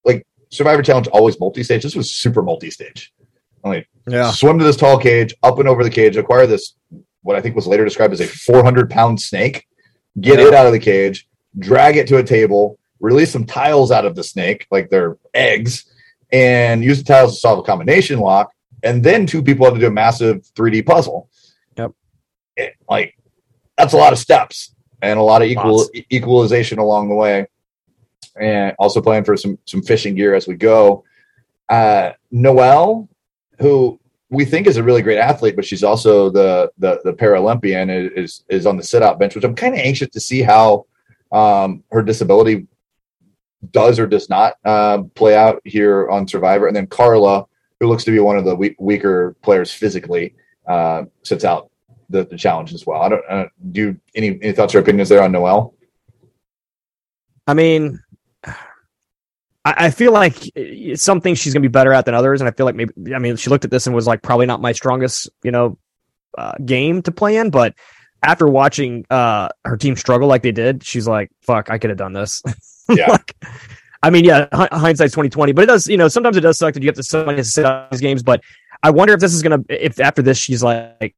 like 0.03 0.25
Survivor 0.49 0.81
Challenge 0.81 1.07
always 1.09 1.39
multi-stage. 1.39 1.83
This 1.83 1.95
was 1.95 2.11
super 2.13 2.41
multi-stage. 2.41 3.13
Only 3.63 3.87
Yeah. 4.07 4.31
swim 4.31 4.57
to 4.59 4.65
this 4.65 4.75
tall 4.75 4.97
cage, 4.97 5.33
up 5.43 5.59
and 5.59 5.67
over 5.69 5.83
the 5.83 5.89
cage, 5.89 6.17
acquire 6.17 6.47
this 6.47 6.73
what 7.23 7.35
I 7.35 7.41
think 7.41 7.55
was 7.55 7.67
later 7.67 7.85
described 7.85 8.13
as 8.13 8.19
a 8.21 8.25
400 8.27 8.89
pound 8.89 9.21
snake, 9.21 9.67
get 10.19 10.39
Yeah. 10.39 10.47
it 10.47 10.53
out 10.55 10.65
of 10.65 10.71
the 10.73 10.79
cage, 10.79 11.27
drag 11.59 11.95
it 11.97 12.07
to 12.07 12.17
a 12.17 12.23
table, 12.23 12.79
release 12.99 13.31
some 13.31 13.45
tiles 13.45 13.91
out 13.91 14.05
of 14.05 14.15
the 14.15 14.23
snake, 14.23 14.65
like 14.71 14.89
they're 14.89 15.17
eggs, 15.33 15.85
and 16.31 16.83
use 16.83 16.97
the 16.97 17.03
tiles 17.03 17.35
to 17.35 17.39
solve 17.39 17.59
a 17.59 17.63
combination 17.63 18.19
lock. 18.19 18.51
And 18.83 19.03
then 19.03 19.27
two 19.27 19.43
people 19.43 19.65
have 19.65 19.75
to 19.75 19.79
do 19.79 19.85
a 19.85 19.91
massive 19.91 20.43
3D 20.55 20.81
puzzle. 20.81 21.29
It- 22.55 22.75
like 22.89 23.15
that's 23.77 23.93
a 23.93 23.97
lot 23.97 24.13
of 24.13 24.19
steps 24.19 24.75
and 25.01 25.17
a 25.17 25.23
lot 25.23 25.41
of 25.41 25.47
equal 25.47 25.77
Lots. 25.77 25.89
equalization 26.11 26.77
along 26.79 27.09
the 27.09 27.15
way. 27.15 27.47
And 28.39 28.75
also 28.79 29.01
playing 29.01 29.23
for 29.25 29.35
some 29.35 29.57
some 29.65 29.81
fishing 29.81 30.15
gear 30.15 30.33
as 30.35 30.47
we 30.47 30.55
go. 30.55 31.03
Uh, 31.69 32.11
Noelle, 32.31 33.09
who 33.59 33.99
we 34.29 34.45
think 34.45 34.67
is 34.67 34.77
a 34.77 34.83
really 34.83 35.01
great 35.01 35.17
athlete, 35.17 35.55
but 35.55 35.65
she's 35.65 35.83
also 35.83 36.29
the 36.29 36.71
the, 36.77 37.01
the 37.03 37.13
Paralympian 37.13 37.89
is 38.17 38.43
is 38.49 38.65
on 38.65 38.77
the 38.77 38.83
sit 38.83 39.01
out 39.03 39.19
bench, 39.19 39.35
which 39.35 39.43
I'm 39.43 39.55
kind 39.55 39.73
of 39.73 39.79
anxious 39.81 40.09
to 40.09 40.19
see 40.19 40.41
how 40.41 40.85
um, 41.31 41.83
her 41.91 42.01
disability 42.03 42.67
does 43.71 43.99
or 43.99 44.07
does 44.07 44.29
not 44.29 44.53
uh, 44.65 45.03
play 45.15 45.35
out 45.35 45.61
here 45.65 46.09
on 46.09 46.27
Survivor. 46.27 46.67
And 46.67 46.75
then 46.75 46.87
Karla, 46.87 47.45
who 47.79 47.87
looks 47.87 48.03
to 48.05 48.11
be 48.11 48.19
one 48.19 48.37
of 48.37 48.45
the 48.45 48.55
we- 48.55 48.75
weaker 48.79 49.35
players 49.41 49.71
physically, 49.71 50.35
uh, 50.67 51.03
sits 51.23 51.43
out 51.43 51.70
the, 52.11 52.25
the 52.25 52.37
challenge 52.37 52.73
as 52.73 52.85
well. 52.85 53.01
I 53.01 53.09
don't 53.09 53.25
uh, 53.29 53.45
do 53.71 53.81
you, 53.81 53.99
any 54.15 54.39
any 54.41 54.51
thoughts 54.51 54.75
or 54.75 54.79
opinions 54.79 55.09
there 55.09 55.23
on 55.23 55.31
Noelle. 55.31 55.73
I 57.47 57.53
mean, 57.53 57.99
I, 58.45 58.55
I 59.65 59.89
feel 59.91 60.11
like 60.11 60.35
it's 60.55 61.03
something 61.03 61.35
she's 61.35 61.53
going 61.53 61.63
to 61.63 61.69
be 61.69 61.71
better 61.71 61.93
at 61.93 62.05
than 62.05 62.13
others, 62.13 62.41
and 62.41 62.47
I 62.47 62.51
feel 62.51 62.65
like 62.65 62.75
maybe 62.75 63.15
I 63.15 63.19
mean 63.19 63.35
she 63.35 63.49
looked 63.49 63.65
at 63.65 63.71
this 63.71 63.87
and 63.87 63.95
was 63.95 64.07
like 64.07 64.21
probably 64.21 64.45
not 64.45 64.61
my 64.61 64.71
strongest, 64.71 65.29
you 65.43 65.51
know, 65.51 65.77
uh, 66.37 66.53
game 66.63 67.01
to 67.03 67.11
play 67.11 67.37
in, 67.37 67.49
but 67.49 67.73
after 68.23 68.47
watching 68.47 69.05
uh 69.09 69.49
her 69.65 69.77
team 69.77 69.95
struggle 69.95 70.27
like 70.27 70.43
they 70.43 70.51
did, 70.51 70.83
she's 70.83 71.07
like, 71.07 71.31
"Fuck, 71.41 71.69
I 71.69 71.77
could 71.77 71.89
have 71.89 71.97
done 71.99 72.13
this." 72.13 72.41
Yeah. 72.89 73.07
like, 73.11 73.37
I 74.03 74.09
mean, 74.09 74.25
yeah, 74.25 74.47
hindsight's 74.51 75.13
twenty 75.13 75.29
twenty, 75.29 75.53
but 75.53 75.63
it 75.63 75.67
does, 75.67 75.87
you 75.87 75.95
know, 75.95 76.09
sometimes 76.09 76.35
it 76.35 76.41
does 76.41 76.57
suck 76.57 76.73
that 76.73 76.83
you 76.83 76.89
have 76.89 76.95
to 76.95 77.03
somebody 77.03 77.37
has 77.37 77.47
to 77.47 77.51
sit 77.53 77.65
out 77.65 77.89
these 77.89 78.01
games. 78.01 78.21
But 78.21 78.41
I 78.83 78.89
wonder 78.89 79.13
if 79.13 79.19
this 79.19 79.33
is 79.33 79.43
gonna, 79.43 79.63
if 79.69 79.99
after 79.99 80.21
this 80.21 80.37
she's 80.37 80.63
like, 80.63 81.15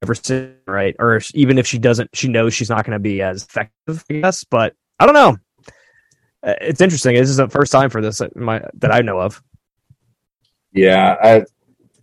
right, 0.67 0.95
or 0.99 1.21
even 1.33 1.57
if 1.57 1.65
she 1.67 1.79
doesn't, 1.79 2.09
she 2.13 2.27
knows 2.27 2.53
she's 2.53 2.69
not 2.69 2.85
gonna 2.85 2.99
be 2.99 3.21
as 3.21 3.43
effective. 3.43 4.03
I 4.09 4.13
guess, 4.21 4.43
but 4.43 4.75
I 4.99 5.05
don't 5.05 5.15
know. 5.15 5.37
Uh, 6.45 6.55
It's 6.61 6.81
interesting. 6.81 7.15
This 7.15 7.29
is 7.29 7.37
the 7.37 7.47
first 7.49 7.71
time 7.71 7.89
for 7.89 8.01
this 8.01 8.17
that 8.17 8.35
my 8.35 8.61
that 8.75 8.91
I 8.93 9.01
know 9.01 9.19
of. 9.19 9.41
Yeah, 10.73 11.15
I, 11.23 11.45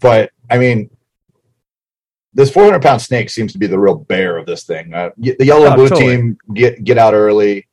but 0.00 0.31
I 0.49 0.57
mean, 0.59 0.88
this 2.33 2.50
400 2.50 2.81
pound 2.81 3.02
snake 3.02 3.29
seems 3.29 3.52
to 3.52 3.59
be 3.59 3.67
the 3.67 3.79
real 3.79 3.97
bear 3.97 4.38
of 4.38 4.47
this 4.47 4.64
thing. 4.64 4.95
Uh, 4.95 5.11
the 5.19 5.37
yellow 5.45 5.64
and 5.67 5.75
Oh, 5.75 5.76
blue 5.76 5.88
totally. 5.88 6.17
team 6.17 6.38
get 6.55 6.83
get 6.85 6.97
out 6.97 7.12
early. 7.12 7.67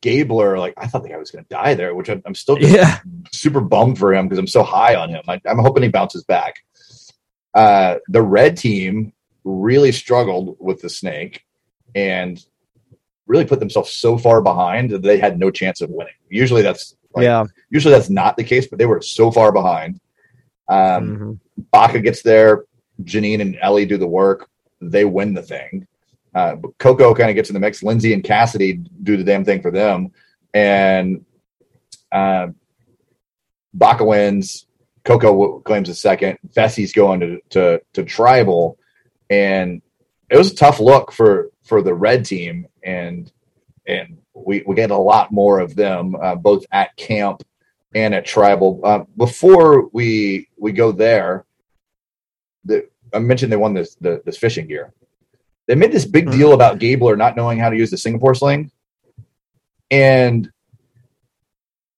Gabler, 0.00 0.58
like 0.58 0.74
I 0.78 0.86
thought 0.86 1.02
the 1.02 1.10
guy 1.10 1.18
was 1.18 1.30
going 1.30 1.44
to 1.44 1.48
die 1.48 1.74
there, 1.74 1.94
which 1.94 2.08
I'm, 2.08 2.22
I'm 2.26 2.34
still 2.34 2.56
just 2.56 2.74
Yeah, 2.74 2.98
super 3.30 3.60
bummed 3.60 3.98
for 3.98 4.14
him 4.14 4.26
because 4.26 4.38
I'm 4.38 4.46
so 4.46 4.62
high 4.62 4.94
on 4.96 5.10
him. 5.10 5.22
I, 5.28 5.40
I'm 5.46 5.58
hoping 5.58 5.82
he 5.82 5.90
bounces 5.90 6.24
back. 6.24 6.56
Uh, 7.54 7.96
the 8.08 8.22
red 8.22 8.56
team 8.56 9.12
really 9.44 9.92
struggled 9.92 10.56
with 10.58 10.80
the 10.80 10.88
snake 10.88 11.44
and 11.94 12.44
really 13.26 13.44
put 13.44 13.60
themselves 13.60 13.92
so 13.92 14.18
far 14.18 14.42
behind 14.42 14.90
that 14.90 15.02
they 15.02 15.18
had 15.18 15.38
no 15.38 15.50
chance 15.50 15.80
of 15.80 15.90
winning. 15.90 16.12
Usually 16.28 16.62
that's 16.62 16.96
like, 17.14 17.24
yeah. 17.24 17.44
usually 17.70 17.94
that's 17.94 18.10
not 18.10 18.36
the 18.36 18.44
case, 18.44 18.66
but 18.66 18.78
they 18.78 18.86
were 18.86 19.00
so 19.00 19.30
far 19.30 19.52
behind. 19.52 20.00
Um, 20.68 21.16
Mhm. 21.18 21.40
Baka 21.70 22.00
gets 22.00 22.22
there. 22.22 22.64
Jeanine 23.02 23.40
and 23.40 23.56
Elie 23.60 23.86
do 23.86 23.96
the 23.96 24.06
work. 24.06 24.48
They 24.80 25.04
win 25.04 25.34
the 25.34 25.42
thing. 25.42 25.86
Uh, 26.34 26.56
but 26.56 26.76
Coco 26.78 27.14
kind 27.14 27.30
of 27.30 27.36
gets 27.36 27.48
in 27.48 27.54
the 27.54 27.60
mix. 27.60 27.82
Lindsay 27.82 28.12
and 28.12 28.24
Cassidy 28.24 28.74
do 29.02 29.16
the 29.16 29.24
damn 29.24 29.44
thing 29.44 29.62
for 29.62 29.70
them. 29.70 30.10
And 30.52 31.24
uh, 32.10 32.48
Baka 33.72 34.04
wins. 34.04 34.66
Coco 35.04 35.60
claims 35.60 35.88
a 35.88 35.94
second. 35.94 36.38
Vesi's 36.54 36.92
going 36.92 37.20
to, 37.20 37.40
to, 37.50 37.80
to 37.92 38.04
tribal. 38.04 38.78
And 39.30 39.82
it 40.30 40.36
was 40.36 40.52
a 40.52 40.56
tough 40.56 40.80
look 40.80 41.12
for, 41.12 41.50
for 41.62 41.82
the 41.82 41.94
red 41.94 42.24
team. 42.24 42.66
And, 42.82 43.30
and 43.86 44.18
we, 44.34 44.62
we 44.66 44.74
get 44.74 44.90
a 44.90 44.96
lot 44.96 45.30
more 45.30 45.60
of 45.60 45.76
them, 45.76 46.16
uh, 46.16 46.34
both 46.34 46.64
at 46.72 46.96
camp 46.96 47.42
and 47.94 48.14
at 48.14 48.24
tribal. 48.24 48.80
Uh, 48.82 49.04
before 49.16 49.88
we, 49.92 50.48
we 50.56 50.72
go 50.72 50.90
there, 50.90 51.44
the, 52.64 52.88
I 53.12 53.18
mentioned 53.20 53.52
they 53.52 53.56
won 53.56 53.74
this 53.74 53.94
the, 53.96 54.22
this 54.24 54.36
fishing 54.36 54.66
gear. 54.66 54.92
They 55.66 55.74
made 55.74 55.92
this 55.92 56.04
big 56.04 56.30
deal 56.30 56.52
about 56.52 56.78
Gabler 56.78 57.16
not 57.16 57.36
knowing 57.36 57.58
how 57.58 57.70
to 57.70 57.76
use 57.76 57.90
the 57.90 57.96
Singapore 57.96 58.34
sling, 58.34 58.70
and 59.90 60.50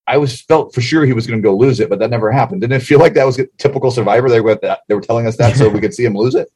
I 0.07 0.19
was 0.19 0.41
felt 0.43 0.75
for 0.75 0.81
sure 0.81 1.05
he 1.05 1.13
was 1.13 1.27
going 1.27 1.41
to 1.41 1.47
go 1.47 1.57
lose 1.57 1.81
it, 1.81 1.89
but 1.89 1.99
that 1.99 2.11
never 2.11 2.31
happened. 2.31 2.61
Didn't 2.61 2.77
it 2.77 2.85
feel 2.85 2.99
like 2.99 3.15
that 3.15 3.25
was 3.25 3.39
a 3.39 3.47
typical 3.59 3.91
Survivor? 3.91 4.29
They 4.29 4.41
were 4.41 4.55
that 4.57 4.81
they 4.89 4.95
were 4.95 5.01
telling 5.01 5.27
us 5.27 5.37
that 5.39 5.57
so 5.57 5.69
we 5.69 5.81
could 5.81 5.95
see 5.95 6.05
him 6.05 6.15
lose 6.15 6.35
it. 6.35 6.51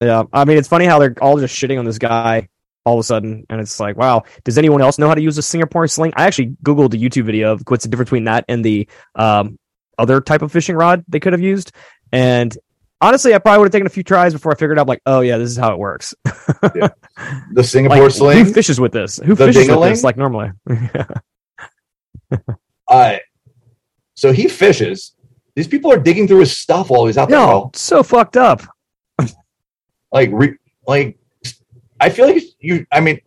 Yeah, 0.00 0.24
I 0.32 0.44
mean, 0.44 0.58
it's 0.58 0.68
funny 0.68 0.84
how 0.84 0.98
they're 0.98 1.14
all 1.22 1.38
just 1.38 1.54
shitting 1.54 1.78
on 1.78 1.84
this 1.84 1.98
guy 1.98 2.48
all 2.84 2.94
of 2.94 3.00
a 3.00 3.04
sudden, 3.04 3.46
and 3.48 3.60
it's 3.60 3.80
like, 3.80 3.96
wow, 3.96 4.24
does 4.44 4.58
anyone 4.58 4.82
else 4.82 4.98
know 4.98 5.08
how 5.08 5.14
to 5.14 5.22
use 5.22 5.38
a 5.38 5.42
Singapore 5.42 5.86
sling? 5.88 6.12
I 6.16 6.24
actually 6.26 6.56
googled 6.62 6.92
a 6.92 6.98
YouTube 6.98 7.24
video 7.24 7.52
of 7.52 7.62
what's 7.66 7.84
the 7.84 7.88
difference 7.88 8.08
between 8.08 8.24
that 8.24 8.44
and 8.48 8.62
the 8.62 8.88
um, 9.14 9.58
other 9.98 10.20
type 10.20 10.42
of 10.42 10.52
fishing 10.52 10.76
rod 10.76 11.02
they 11.08 11.20
could 11.20 11.32
have 11.32 11.40
used, 11.40 11.72
and 12.12 12.56
honestly, 13.00 13.34
I 13.34 13.38
probably 13.38 13.60
would 13.60 13.66
have 13.66 13.72
taken 13.72 13.86
a 13.86 13.90
few 13.90 14.02
tries 14.02 14.34
before 14.34 14.52
I 14.52 14.56
figured 14.56 14.78
out, 14.78 14.86
like, 14.86 15.00
oh 15.06 15.20
yeah, 15.20 15.38
this 15.38 15.50
is 15.50 15.56
how 15.56 15.72
it 15.72 15.78
works. 15.78 16.14
The 17.52 17.62
Singapore 17.62 18.02
like, 18.02 18.10
sling. 18.12 18.44
who 18.44 18.52
fishes 18.52 18.80
with 18.80 18.90
this? 18.90 19.18
Who 19.18 19.36
The 19.36 19.46
fishes 19.46 19.56
with 19.60 19.66
ding-a-ling? 19.68 19.90
this? 19.92 20.02
Like 20.02 20.16
normally, 20.16 20.50
Uh, 22.86 23.16
so 24.14 24.30
he 24.30 24.46
fishes. 24.46 25.14
These 25.54 25.68
people 25.68 25.90
are 25.90 25.98
digging 25.98 26.28
through 26.28 26.40
his 26.40 26.56
stuff 26.56 26.90
while 26.90 27.06
he's 27.06 27.16
out 27.16 27.30
there. 27.30 27.38
no, 27.38 27.70
so 27.74 28.02
fucked 28.02 28.36
up. 28.36 28.60
like 30.12 30.28
re, 30.32 30.54
like 30.86 31.16
I 32.00 32.10
feel 32.10 32.26
like 32.26 32.42
you. 32.60 32.84
I 32.92 33.00
mean, 33.00 33.20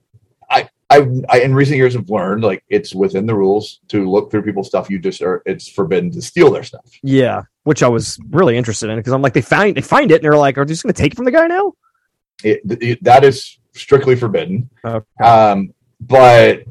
I, 0.50 0.70
I 0.92 1.08
I 1.30 1.40
in 1.40 1.56
recent 1.56 1.78
years 1.78 1.96
have 1.96 2.10
learned 2.10 2.44
like 2.44 2.64
it's 2.70 2.94
within 2.94 3.26
the 3.26 3.34
rules 3.34 3.80
to 3.88 4.08
look 4.10 4.30
through 4.30 4.44
people's 4.44 4.68
stuff. 4.68 4.90
You 4.92 5.00
just 5.00 5.22
are. 5.24 5.42
It's 5.48 5.68
forbidden 5.68 6.12
to 6.12 6.22
steal 6.22 6.52
their 6.52 6.64
stuff. 6.64 6.86
Yeah, 7.02 7.42
which 7.64 7.82
I 7.82 7.88
was 7.88 8.20
really 8.30 8.58
interested 8.58 8.90
in 8.92 8.98
because 8.98 9.14
I'm 9.14 9.22
like, 9.24 9.34
they 9.34 9.42
find 9.42 9.76
they 9.76 9.82
find 9.82 10.12
it 10.12 10.16
and 10.16 10.24
they're 10.24 10.38
like, 10.38 10.58
are 10.60 10.66
they 10.66 10.74
just 10.74 10.84
going 10.84 10.94
to 10.94 11.02
take 11.02 11.14
it 11.14 11.16
from 11.16 11.26
the 11.26 11.32
guy 11.32 11.48
now? 11.48 11.74
It, 12.44 12.62
it- 12.66 13.04
that 13.04 13.24
is 13.24 13.58
strictly 13.74 14.16
forbidden. 14.16 14.70
Okay. 14.86 15.06
Um, 15.24 15.74
but 16.00 16.64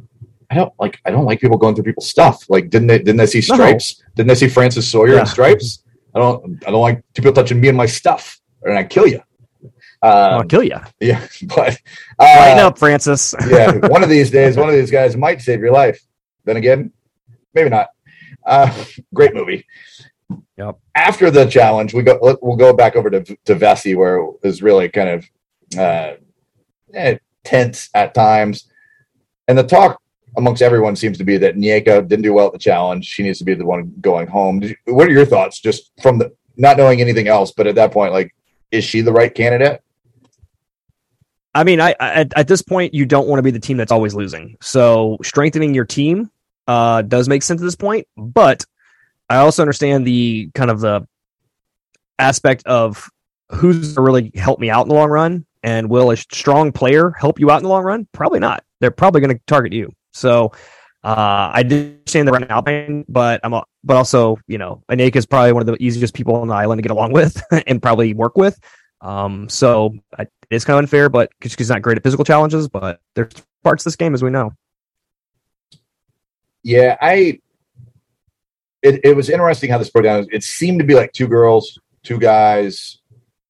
I 0.51 0.55
don't 0.55 0.73
like. 0.79 1.01
I 1.05 1.11
don't 1.11 1.25
like 1.25 1.41
people 1.41 1.59
going 1.59 1.75
through 1.75 1.85
people's 1.85 2.09
stuff. 2.09 2.49
Like, 2.49 2.71
didn't 2.71 2.89
they? 2.89 2.99
Didn't 2.99 3.17
they 3.17 3.27
see 3.27 3.39
No. 3.49 3.55
stripes? 3.57 4.03
Didn't 4.15 4.29
they 4.29 4.35
see 4.37 4.49
Francis 4.49 4.91
Soyer 4.93 5.15
Yeah. 5.15 5.21
and 5.21 5.29
stripes? 5.29 5.83
I 6.15 6.19
don't. 6.21 6.63
I 6.67 6.71
don't 6.71 6.81
like 6.81 7.03
people 7.15 7.33
touching 7.33 7.61
me 7.61 7.69
and 7.69 7.77
my 7.77 7.87
stuff, 7.87 8.41
and 8.63 8.79
I 8.79 8.85
kill 8.85 9.07
you. 9.07 9.21
I'll 10.03 10.41
Um, 10.41 10.49
kill 10.49 10.63
you. 10.63 10.77
yeah, 11.01 11.27
but 11.55 11.79
Lighten 12.21 12.59
uh, 12.65 12.69
up, 12.69 12.79
Francis. 12.79 13.35
yeah, 13.51 13.73
one 13.89 14.03
of 14.05 14.09
these 14.09 14.31
days, 14.31 14.57
one 14.57 14.69
of 14.69 14.75
these 14.75 14.91
guys 14.91 15.17
might 15.17 15.41
save 15.43 15.61
your 15.61 15.73
life. 15.73 16.01
Then 16.45 16.57
again, 16.57 16.93
maybe 17.55 17.71
not. 17.71 17.89
Uh, 18.45 18.73
great 19.15 19.35
movie. 19.35 19.67
Yep. 20.59 20.77
After 20.95 21.31
the 21.31 21.47
challenge, 21.47 21.93
we 21.93 22.03
go. 22.03 22.19
let- 22.23 22.43
We'll 22.43 22.57
go 22.57 22.73
back 22.73 22.95
over 22.95 23.11
to 23.11 23.21
to 23.25 23.55
Vesi, 23.57 23.97
where 23.97 24.17
it 24.19 24.35
was 24.45 24.63
really 24.63 24.89
kind 24.89 25.09
of 25.09 25.29
uh, 25.77 26.13
eh, 26.95 27.19
tense 27.45 27.89
at 27.95 28.15
times, 28.15 28.71
and 29.49 29.59
the 29.59 29.65
talk 29.65 30.01
amongst 30.37 30.63
everyone 30.63 30.97
seems 30.97 31.19
to 31.19 31.25
be 31.25 31.39
that 31.39 31.57
Nneka 31.57 32.09
didn't 32.09 32.23
do 32.23 32.33
well 32.33 32.47
at 32.47 32.53
the 32.53 32.59
challenge. 32.59 33.05
She 33.07 33.23
needs 33.23 33.39
to 33.39 33.45
be 33.45 33.55
the 33.55 33.65
one 33.65 33.93
going 34.01 34.27
home. 34.27 34.63
You- 34.63 34.77
what 34.87 35.09
are 35.09 35.13
your 35.13 35.27
thoughts, 35.27 35.61
just 35.61 35.93
from 36.03 36.19
the 36.19 36.33
not 36.57 36.77
knowing 36.77 37.01
anything 37.01 37.29
else? 37.29 37.53
But 37.53 37.67
at 37.67 37.75
that 37.77 37.93
point, 37.93 38.13
like, 38.13 38.35
is 38.71 38.85
she 38.85 39.01
the 39.01 39.13
right 39.13 39.35
candidate? 39.35 39.81
I 41.55 41.65
mean, 41.65 41.81
I, 41.81 41.95
I 41.99 42.11
at, 42.13 42.33
at 42.37 42.49
this 42.49 42.61
point, 42.63 42.93
you 42.93 43.07
don't 43.07 43.29
want 43.29 43.39
to 43.39 43.43
be 43.43 43.51
the 43.51 43.61
team 43.61 43.79
that's 43.79 43.93
always 43.93 44.15
losing. 44.15 44.57
So 44.61 45.17
strengthening 45.23 45.73
your 45.73 45.87
team 45.87 46.31
uh, 46.67 47.03
does 47.03 47.29
make 47.29 47.43
sense 47.43 47.61
at 47.61 47.65
this 47.65 47.77
point. 47.77 48.07
But 48.17 48.65
I 49.31 49.37
also 49.37 49.63
understand 49.63 50.07
the 50.07 50.51
kind 50.55 50.71
of 50.71 50.81
the 50.81 51.07
aspect 52.19 52.67
of 52.67 53.11
who's 53.51 53.95
gonna 53.95 54.05
really 54.05 54.33
help 54.35 54.61
me 54.61 54.69
out 54.69 54.83
in 54.83 54.89
the 54.89 54.95
long 54.95 55.09
run, 55.09 55.47
and 55.63 55.89
will 55.89 56.11
a 56.11 56.17
strong 56.17 56.73
player 56.73 57.11
help 57.19 57.41
you 57.41 57.51
out 57.51 57.59
in 57.59 57.63
the 57.63 57.69
long 57.71 57.85
run? 57.85 58.07
Probably 58.13 58.39
not. 58.39 58.63
They're 58.81 58.91
probably 58.91 59.21
going 59.23 59.35
to 59.35 59.41
target 59.47 59.73
you. 59.73 59.93
So 60.17 60.53
uh, 61.05 61.51
I 61.53 61.63
did 61.63 61.99
understand 61.99 62.27
the 62.27 62.33
run 62.33 62.45
Alpine, 62.45 63.05
but 63.09 63.41
I'm 63.45 63.53
a, 63.53 63.63
but 63.85 63.97
also 63.97 64.39
you 64.49 64.59
know 64.59 64.83
Nneka 64.91 65.17
is 65.17 65.27
probably 65.27 65.53
one 65.53 65.63
of 65.63 65.67
the 65.67 65.77
easiest 65.81 66.15
people 66.15 66.35
on 66.35 66.49
the 66.49 66.55
island 66.55 66.79
to 66.79 66.83
get 66.83 66.91
along 66.91 67.13
with 67.13 67.41
and 67.67 67.81
probably 67.81 68.15
work 68.15 68.37
with. 68.37 68.59
Um, 69.01 69.49
so 69.49 69.95
I, 70.19 70.27
it's 70.51 70.65
kind 70.65 70.79
of 70.79 70.83
unfair, 70.85 71.09
but 71.09 71.31
because 71.39 71.53
she's 71.53 71.69
not 71.69 71.83
great 71.83 71.97
at 71.97 72.03
physical 72.03 72.25
challenges, 72.25 72.69
but 72.69 73.01
there's 73.15 73.33
parts 73.63 73.83
of 73.83 73.85
this 73.85 73.97
game 73.97 74.15
as 74.15 74.23
we 74.23 74.31
know. 74.31 74.53
Yeah, 76.63 76.97
I. 77.01 77.41
It, 78.83 79.01
it 79.05 79.17
was 79.17 79.31
interesting 79.31 79.71
how 79.71 79.79
this 79.79 79.91
broke 79.91 80.05
down. 80.05 80.27
It 80.31 80.45
seemed 80.45 80.79
to 80.79 80.85
be 80.85 80.95
like 80.95 81.13
two 81.13 81.27
girls, 81.27 81.79
two 82.03 82.19
guys, 82.19 82.99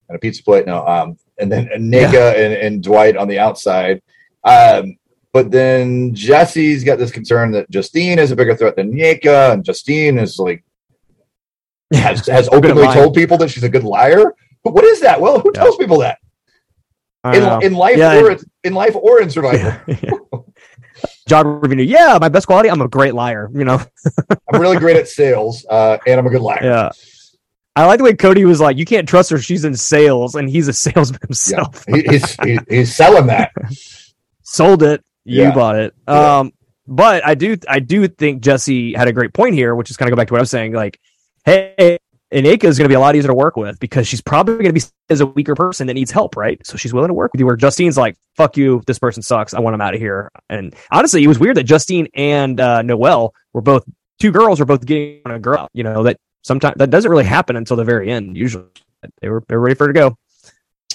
and 0.08 0.16
a 0.16 0.18
pizza 0.18 0.42
plate. 0.42 0.66
No, 0.66 0.86
um, 0.86 1.18
and 1.38 1.50
then 1.50 1.66
Nneka 1.66 2.34
and, 2.34 2.52
and 2.52 2.82
Dwight 2.82 3.16
on 3.16 3.28
the 3.28 3.38
outside. 3.38 4.02
Um, 4.44 4.96
but 5.36 5.50
then 5.50 6.14
Jesse's 6.14 6.82
got 6.82 6.98
this 6.98 7.10
concern 7.10 7.50
that 7.50 7.68
Justine 7.68 8.18
is 8.18 8.30
a 8.30 8.36
bigger 8.36 8.56
threat 8.56 8.74
than 8.74 8.90
Nneka, 8.90 9.52
and 9.52 9.62
Justine 9.62 10.16
is 10.18 10.38
like 10.38 10.64
has 11.92 12.26
has 12.26 12.48
openly 12.52 12.86
told 12.94 13.12
people 13.14 13.36
that 13.36 13.50
she's 13.50 13.64
a 13.64 13.68
good 13.68 13.84
liar. 13.84 14.32
But 14.64 14.72
what 14.72 14.84
is 14.84 15.02
that? 15.02 15.20
Well, 15.20 15.38
who 15.40 15.52
Yeah. 15.54 15.60
tells 15.60 15.76
people 15.76 15.98
that 15.98 16.16
in, 17.26 17.42
in 17.62 17.74
life 17.74 17.98
Yeah, 17.98 18.18
or 18.18 18.34
in 18.64 18.72
life 18.72 18.96
or 18.96 19.20
in 19.20 19.28
survival? 19.28 19.74
Job 21.28 21.46
review. 21.62 21.84
Yeah, 21.84 22.16
my 22.18 22.30
best 22.30 22.46
quality. 22.46 22.70
I'm 22.70 22.80
a 22.80 22.88
great 22.88 23.12
liar. 23.14 23.50
You 23.52 23.64
know. 23.66 23.82
I'm 24.50 24.58
really 24.58 24.78
great 24.78 24.96
at 24.96 25.06
sales, 25.06 25.66
uh, 25.68 25.98
and 26.06 26.18
I'm 26.18 26.26
a 26.26 26.30
good 26.30 26.40
liar. 26.40 26.60
Yeah. 26.62 26.90
I 27.74 27.84
like 27.84 27.98
the 27.98 28.04
way 28.04 28.14
Cody 28.14 28.46
was 28.46 28.58
like, 28.58 28.78
"You 28.78 28.86
can't 28.86 29.06
trust 29.06 29.28
her. 29.28 29.38
She's 29.38 29.66
in 29.66 29.74
sales, 29.76 30.34
and 30.34 30.48
he's 30.48 30.66
a 30.66 30.72
salesman 30.72 31.20
Yeah, 31.22 31.26
himself. 31.26 31.84
he, 31.86 32.00
he's 32.08 32.36
he, 32.42 32.58
he's 32.70 32.96
selling 32.96 33.26
that. 33.26 33.52
Sold 34.44 34.82
it. 34.82 35.04
You 35.26 35.42
Yeah. 35.42 35.54
bought 35.54 35.76
it." 35.76 35.94
Yeah. 36.08 36.38
Um, 36.38 36.52
but 36.86 37.26
I 37.26 37.34
do, 37.34 37.56
I 37.68 37.80
do 37.80 38.06
think 38.08 38.42
Jesse 38.42 38.92
had 38.94 39.08
a 39.08 39.12
great 39.12 39.34
point 39.34 39.54
here, 39.54 39.74
which 39.74 39.90
is 39.90 39.96
kind 39.96 40.08
of 40.08 40.12
go 40.12 40.20
back 40.20 40.28
to 40.28 40.34
what 40.34 40.38
I 40.38 40.42
was 40.42 40.50
saying. 40.50 40.72
Like, 40.72 41.00
hey, 41.44 41.98
Nneka 42.32 42.64
is 42.64 42.78
going 42.78 42.84
to 42.84 42.88
be 42.88 42.94
a 42.94 43.00
lot 43.00 43.14
easier 43.16 43.28
to 43.28 43.34
work 43.34 43.56
with 43.56 43.78
because 43.80 44.06
she's 44.06 44.20
probably 44.20 44.54
going 44.54 44.72
to 44.74 44.80
be 44.80 44.82
as 45.10 45.20
a 45.20 45.26
weaker 45.26 45.54
person 45.54 45.86
that 45.88 45.94
needs 45.94 46.10
help, 46.10 46.36
right? 46.36 46.64
So 46.66 46.76
she's 46.76 46.92
willing 46.94 47.08
to 47.08 47.14
work 47.14 47.32
with 47.32 47.40
you. 47.40 47.46
Where 47.46 47.56
Justine's 47.56 47.96
like, 47.96 48.16
"Fuck 48.36 48.56
you, 48.56 48.82
this 48.86 48.98
person 48.98 49.22
sucks. 49.22 49.52
I 49.54 49.60
want 49.60 49.74
him 49.74 49.80
out 49.80 49.94
of 49.94 50.00
here." 50.00 50.30
And 50.48 50.74
honestly, 50.90 51.22
it 51.22 51.28
was 51.28 51.38
weird 51.38 51.56
that 51.56 51.64
Justine 51.64 52.08
and 52.14 52.60
uh, 52.60 52.82
Noelle 52.82 53.34
were 53.52 53.62
both 53.62 53.84
two 54.18 54.30
girls 54.30 54.60
were 54.60 54.66
both 54.66 54.84
getting 54.86 55.22
on 55.24 55.32
a 55.32 55.38
girl. 55.38 55.68
You 55.72 55.84
know 55.84 56.02
that 56.04 56.18
sometimes 56.42 56.76
that 56.78 56.90
doesn't 56.90 57.10
really 57.10 57.24
happen 57.24 57.56
until 57.56 57.76
the 57.76 57.84
very 57.84 58.10
end. 58.10 58.36
Usually, 58.36 58.64
they 59.20 59.28
were 59.28 59.42
they 59.48 59.56
were 59.56 59.62
ready 59.62 59.74
for 59.74 59.86
her 59.86 59.92
to 59.92 59.98
go. 59.98 60.18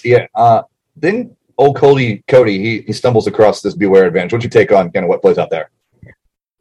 Yeah. 0.04 0.28
Uh, 0.36 0.64
then 0.96 1.36
old 1.58 1.78
Cody 1.78 2.24
Cody 2.28 2.60
he 2.60 2.82
he 2.82 2.94
stumbles 2.94 3.28
across 3.28 3.62
this 3.62 3.76
beware 3.76 4.06
advantage. 4.06 4.34
What's 4.34 4.46
your 4.46 4.52
take 4.52 4.72
on 4.72 4.92
kind 4.92 5.04
of 5.04 5.10
what 5.10 5.22
plays 5.22 5.38
out 5.38 5.50
there? 5.50 5.70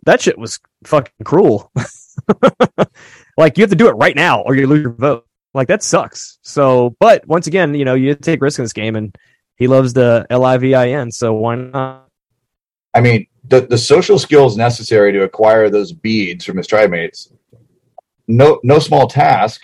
That 0.05 0.21
shit 0.21 0.39
was 0.39 0.59
fucking 0.85 1.25
cruel. 1.25 1.71
like 3.37 3.59
you 3.59 3.63
have 3.63 3.71
to 3.71 3.77
do 3.77 3.89
it 3.89 3.93
right 3.93 4.17
now, 4.17 4.41
or 4.41 4.55
you 4.55 4.67
lose 4.67 4.83
your 4.83 4.93
vote. 4.93 5.27
Like 5.53 5.69
that 5.69 5.83
sucks. 5.83 6.39
So, 6.43 6.97
but 7.01 7.27
once 7.27 7.47
again, 7.47 7.75
you 7.75 7.85
know 7.85 7.95
you 7.95 8.15
take 8.15 8.41
risks 8.41 8.59
in 8.59 8.65
this 8.65 8.73
game, 8.73 8.97
and 8.97 9.17
he 9.57 9.67
loves 9.67 9.93
the 9.93 10.27
L 10.31 10.45
I 10.45 10.57
V 10.57 10.75
I 10.75 10.89
N. 10.89 11.11
So 11.11 11.35
why 11.35 11.57
not? 11.57 12.09
I 12.95 13.01
mean, 13.01 13.27
the 13.45 13.63
the 13.63 13.79
social 13.79 14.19
skills 14.19 14.57
necessary 14.57 15.13
to 15.13 15.23
acquire 15.23 15.69
those 15.71 15.93
beads 15.93 16.45
from 16.45 16.57
his 16.57 16.67
tribe 16.67 16.91
mates, 16.91 17.33
no 18.29 18.61
no 18.63 18.79
small 18.79 19.07
task. 19.07 19.63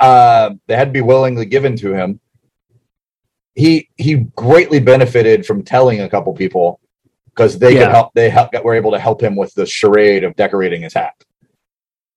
Uh, 0.00 0.54
they 0.66 0.76
had 0.76 0.86
to 0.86 0.92
be 0.92 1.00
willingly 1.00 1.46
given 1.46 1.76
to 1.76 1.92
him. 1.92 2.20
He 3.54 3.88
he 3.96 4.14
greatly 4.36 4.80
benefited 4.80 5.46
from 5.46 5.62
telling 5.62 6.00
a 6.00 6.08
couple 6.08 6.32
people 6.34 6.80
because 7.26 7.58
they 7.58 7.74
Yeah. 7.74 7.84
could 7.84 7.90
help. 7.92 8.14
They 8.14 8.30
help, 8.30 8.52
were 8.64 8.74
able 8.74 8.90
to 8.92 8.98
help 8.98 9.22
him 9.22 9.36
with 9.36 9.54
the 9.54 9.64
charade 9.66 10.24
of 10.24 10.34
decorating 10.36 10.82
his 10.82 10.94
hat. 10.94 11.14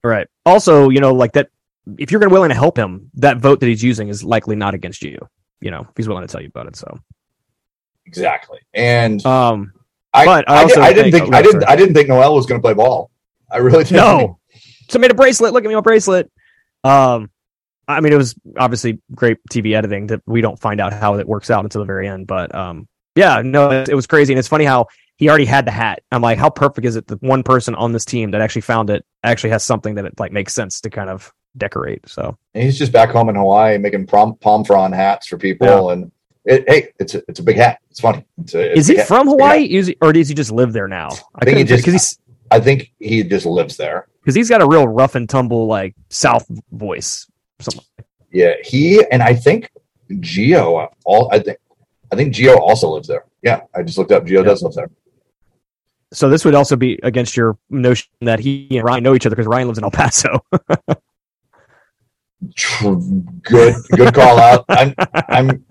Right. 0.04 0.28
Also, 0.46 0.90
you 0.90 1.00
know, 1.00 1.14
like 1.14 1.34
that. 1.34 1.50
If 1.98 2.12
you're 2.12 2.20
going 2.20 2.30
to 2.30 2.34
willing 2.34 2.50
to 2.50 2.56
help 2.56 2.78
him, 2.78 3.10
that 3.16 3.38
vote 3.38 3.62
that 3.62 3.68
he's 3.68 3.82
using 3.84 4.10
is 4.10 4.22
likely 4.24 4.58
not 4.58 4.74
against 4.74 5.04
you. 5.04 5.18
You 5.62 5.72
know, 5.72 5.82
if 5.82 5.96
he's 5.96 6.08
willing 6.08 6.28
to 6.28 6.32
tell 6.32 6.42
you 6.42 6.48
about 6.50 6.68
it. 6.68 6.76
So, 6.76 7.00
Exactly. 8.06 8.60
And 8.74 9.26
um, 9.26 9.74
I, 10.14 10.26
but 10.26 10.50
I 10.50 10.56
I, 10.56 10.62
also 10.64 10.76
did, 10.76 10.84
I 10.84 10.94
didn't 10.94 11.12
think- 11.12 11.24
think 11.26 11.36
I 11.36 11.42
didn't. 11.42 11.64
I 11.66 11.76
didn't 11.76 11.94
think 11.96 12.10
Noelle 12.10 12.36
was 12.36 12.46
going 12.46 12.60
to 12.60 12.64
play 12.66 12.74
ball. 12.74 13.12
I 13.52 13.58
really 13.58 13.84
didn't. 13.84 13.98
no. 13.98 14.40
So 14.90 14.98
I 14.98 15.02
made 15.02 15.12
a 15.12 15.16
bracelet. 15.16 15.54
Look 15.54 15.64
at 15.64 15.68
me, 15.68 15.76
my 15.76 15.82
bracelet. 15.82 16.32
Um, 16.84 17.30
I 17.88 18.02
mean, 18.02 18.12
it 18.14 18.18
was 18.18 18.36
obviously 18.58 19.00
great 19.16 19.38
TV 19.52 19.76
editing 19.76 20.08
that 20.08 20.22
we 20.26 20.42
don't 20.42 20.60
find 20.60 20.82
out 20.82 20.94
how 20.94 21.16
it 21.16 21.28
works 21.28 21.50
out 21.50 21.64
until 21.64 21.82
the 21.82 21.86
very 21.86 22.08
end. 22.08 22.28
But 22.28 22.54
um, 22.54 22.88
yeah, 23.16 23.42
no, 23.44 23.72
it, 23.72 23.90
it 23.90 23.96
was 23.96 24.08
crazy, 24.08 24.34
and 24.34 24.40
it's 24.40 24.48
funny 24.48 24.66
how 24.66 24.88
he 25.16 25.30
already 25.30 25.46
had 25.46 25.66
the 25.66 25.72
hat. 25.72 26.02
I'm 26.12 26.22
like, 26.22 26.38
how 26.38 26.50
perfect 26.50 26.86
is 26.86 26.96
it 26.96 27.08
that 27.08 27.22
one 27.24 27.44
person 27.44 27.76
on 27.76 27.92
this 27.92 28.06
team 28.06 28.32
that 28.32 28.42
actually 28.42 28.62
found 28.62 28.90
it 28.90 29.06
actually 29.24 29.52
has 29.52 29.64
something 29.64 29.96
that 29.96 30.06
it 30.06 30.20
like 30.20 30.32
makes 30.32 30.54
sense 30.54 30.82
to 30.82 30.90
kind 30.90 31.10
of 31.10 31.32
decorate. 31.56 32.08
So 32.08 32.38
And 32.54 32.64
he's 32.64 32.78
just 32.78 32.92
back 32.92 33.10
home 33.10 33.30
in 33.30 33.36
Hawaii 33.36 33.78
making 33.78 34.06
palm 34.08 34.36
palm 34.36 34.64
frond 34.64 34.94
hats 34.94 35.28
for 35.28 35.38
people, 35.38 35.90
and 35.92 36.12
it, 36.46 36.66
hey, 36.70 36.94
it's 37.00 37.16
a, 37.16 37.24
it's 37.28 37.40
a 37.40 37.44
big 37.44 37.56
hat. 37.58 37.80
It's 37.90 38.00
funny. 38.00 38.26
It's 38.38 38.54
a, 38.54 38.72
it's 38.72 38.80
is 38.82 38.88
he 38.88 38.96
hat. 38.98 39.08
from 39.08 39.28
It's 39.28 39.34
a 39.34 39.38
big 39.38 39.44
hat. 39.44 39.50
Hawaii, 39.54 39.76
is 39.76 39.88
he, 39.88 39.98
or 40.02 40.14
does 40.14 40.30
he 40.30 40.36
just 40.36 40.52
live 40.52 40.74
there 40.74 40.88
now? 40.88 41.10
I 41.36 41.46
think 41.46 41.58
he 41.58 41.64
just- 41.64 41.86
because 41.86 41.94
he's 41.94 42.20
I 42.50 42.60
think 42.62 42.94
he 43.00 43.24
just 43.24 43.46
lives 43.46 43.76
there. 43.76 44.08
because 44.22 44.34
he's 44.36 44.48
got 44.50 44.62
a 44.62 44.68
real 44.68 44.88
rough 44.88 45.16
and 45.16 45.28
tumble 45.28 45.68
like 45.68 45.96
South 46.10 46.46
voice. 46.72 47.28
Something. 47.60 47.84
Yeah, 48.32 48.54
he 48.64 49.04
and 49.12 49.24
I 49.24 49.34
think 49.34 49.70
Geo. 50.20 50.76
Uh, 50.76 50.88
all 51.06 51.30
I 51.32 51.40
think 51.40 51.58
I 52.12 52.16
think 52.16 52.34
Geo 52.34 52.58
also 52.58 52.90
lives 52.90 53.08
there. 53.08 53.26
Yeah, 53.42 53.62
I 53.76 53.84
just 53.84 53.98
looked 53.98 54.12
up. 54.12 54.26
Geo 54.26 54.44
does 54.44 54.62
live 54.62 54.74
there. 54.74 54.90
So 56.14 56.30
this 56.30 56.46
would 56.46 56.56
also 56.56 56.76
be 56.76 57.00
against 57.04 57.36
your 57.36 57.58
notion 57.70 58.08
that 58.22 58.40
he 58.40 58.68
and 58.78 58.84
Ryan 58.86 59.04
know 59.04 59.16
each 59.16 59.26
other 59.26 59.36
because 59.36 59.48
Ryan 59.48 59.68
lives 59.68 59.78
in 59.78 59.84
El 59.84 59.92
Paso. 59.92 60.46
Good 62.82 63.76
good 63.90 64.14
call 64.14 64.40
out. 64.40 64.64
I'm 64.70 64.94
I'm 65.28 65.66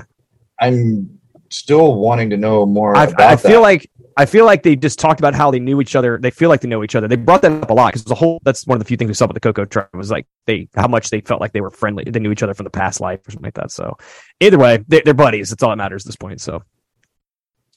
I'm 0.60 1.20
still 1.48 1.94
wanting 1.94 2.30
to 2.30 2.36
know 2.36 2.66
more 2.66 2.96
I, 2.96 3.04
about 3.04 3.20
I 3.20 3.36
feel 3.36 3.52
that. 3.52 3.60
like 3.60 3.90
I 4.18 4.24
feel 4.24 4.46
like 4.46 4.62
they 4.62 4.76
just 4.76 4.98
talked 4.98 5.20
about 5.20 5.34
how 5.34 5.50
they 5.50 5.58
knew 5.58 5.80
each 5.80 5.94
other. 5.94 6.18
They 6.18 6.30
feel 6.30 6.48
like 6.48 6.62
they 6.62 6.68
know 6.68 6.82
each 6.82 6.94
other. 6.94 7.06
They 7.06 7.16
brought 7.16 7.42
that 7.42 7.52
up 7.62 7.68
a 7.68 7.74
lot 7.74 7.88
because 7.88 8.04
the 8.04 8.14
whole 8.14 8.40
that's 8.44 8.66
one 8.66 8.76
of 8.76 8.78
the 8.80 8.86
few 8.86 8.96
things 8.96 9.08
we 9.08 9.14
saw 9.14 9.26
with 9.26 9.34
the 9.34 9.40
Coco 9.40 9.66
tribe 9.66 9.88
was 9.92 10.10
like 10.10 10.26
they 10.46 10.68
how 10.74 10.88
much 10.88 11.10
they 11.10 11.20
felt 11.20 11.40
like 11.40 11.52
they 11.52 11.60
were 11.60 11.70
friendly. 11.70 12.04
They 12.04 12.18
knew 12.20 12.32
each 12.32 12.42
other 12.42 12.54
from 12.54 12.64
the 12.64 12.70
past 12.70 13.00
life 13.00 13.20
or 13.28 13.30
something 13.30 13.46
like 13.46 13.54
that. 13.54 13.70
So 13.70 13.96
either 14.40 14.58
way, 14.58 14.82
they, 14.88 15.02
they're 15.04 15.12
buddies. 15.14 15.50
That's 15.50 15.62
all 15.62 15.68
that 15.70 15.76
matters 15.76 16.04
at 16.04 16.06
this 16.06 16.16
point. 16.16 16.40
So 16.40 16.62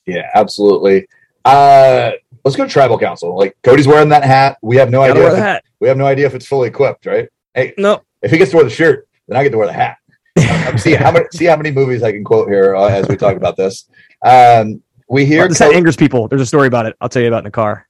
Yeah, 0.05 0.29
absolutely. 0.33 1.07
Uh, 1.43 2.11
let's 2.45 2.55
go 2.55 2.65
to 2.65 2.71
tribal 2.71 2.97
council. 2.99 3.35
Like 3.37 3.57
Cody's 3.63 3.87
wearing 3.87 4.09
that 4.09 4.23
hat. 4.23 4.57
We 4.61 4.77
have 4.77 4.89
no 4.89 5.01
idea. 5.01 5.25
If 5.25 5.31
the 5.31 5.37
it- 5.37 5.41
hat. 5.41 5.63
we 5.79 5.87
have 5.87 5.97
no 5.97 6.05
idea 6.05 6.25
if 6.25 6.35
it's 6.35 6.47
fully 6.47 6.69
equipped, 6.69 7.05
right? 7.05 7.27
Hey, 7.53 7.73
No, 7.77 8.01
if 8.21 8.31
he 8.31 8.37
gets 8.37 8.51
to 8.51 8.57
wear 8.57 8.63
the 8.63 8.69
shirt, 8.71 9.07
then 9.27 9.37
I 9.37 9.43
get 9.43 9.51
to 9.51 9.57
wear 9.57 9.67
the 9.67 9.73
hat. 9.73 9.97
Um, 10.69 10.77
see 10.77 10.93
how 10.93 11.11
many 11.11 11.25
see 11.33 11.45
how 11.45 11.57
many 11.57 11.71
movies 11.71 12.03
I 12.03 12.11
can 12.11 12.23
quote 12.23 12.47
here 12.47 12.75
uh, 12.75 12.89
as 12.89 13.07
we 13.07 13.17
talk 13.17 13.35
about 13.35 13.57
this. 13.57 13.89
Um, 14.23 14.83
we 15.09 15.25
hear 15.25 15.47
this 15.47 15.57
Co- 15.57 15.65
hat 15.65 15.75
angers 15.75 15.95
people. 15.95 16.27
There's 16.27 16.41
a 16.41 16.45
story 16.45 16.67
about 16.67 16.85
it. 16.85 16.95
I'll 17.01 17.09
tell 17.09 17.21
you 17.21 17.27
about 17.27 17.37
it 17.37 17.39
in 17.39 17.43
the 17.45 17.51
car. 17.51 17.87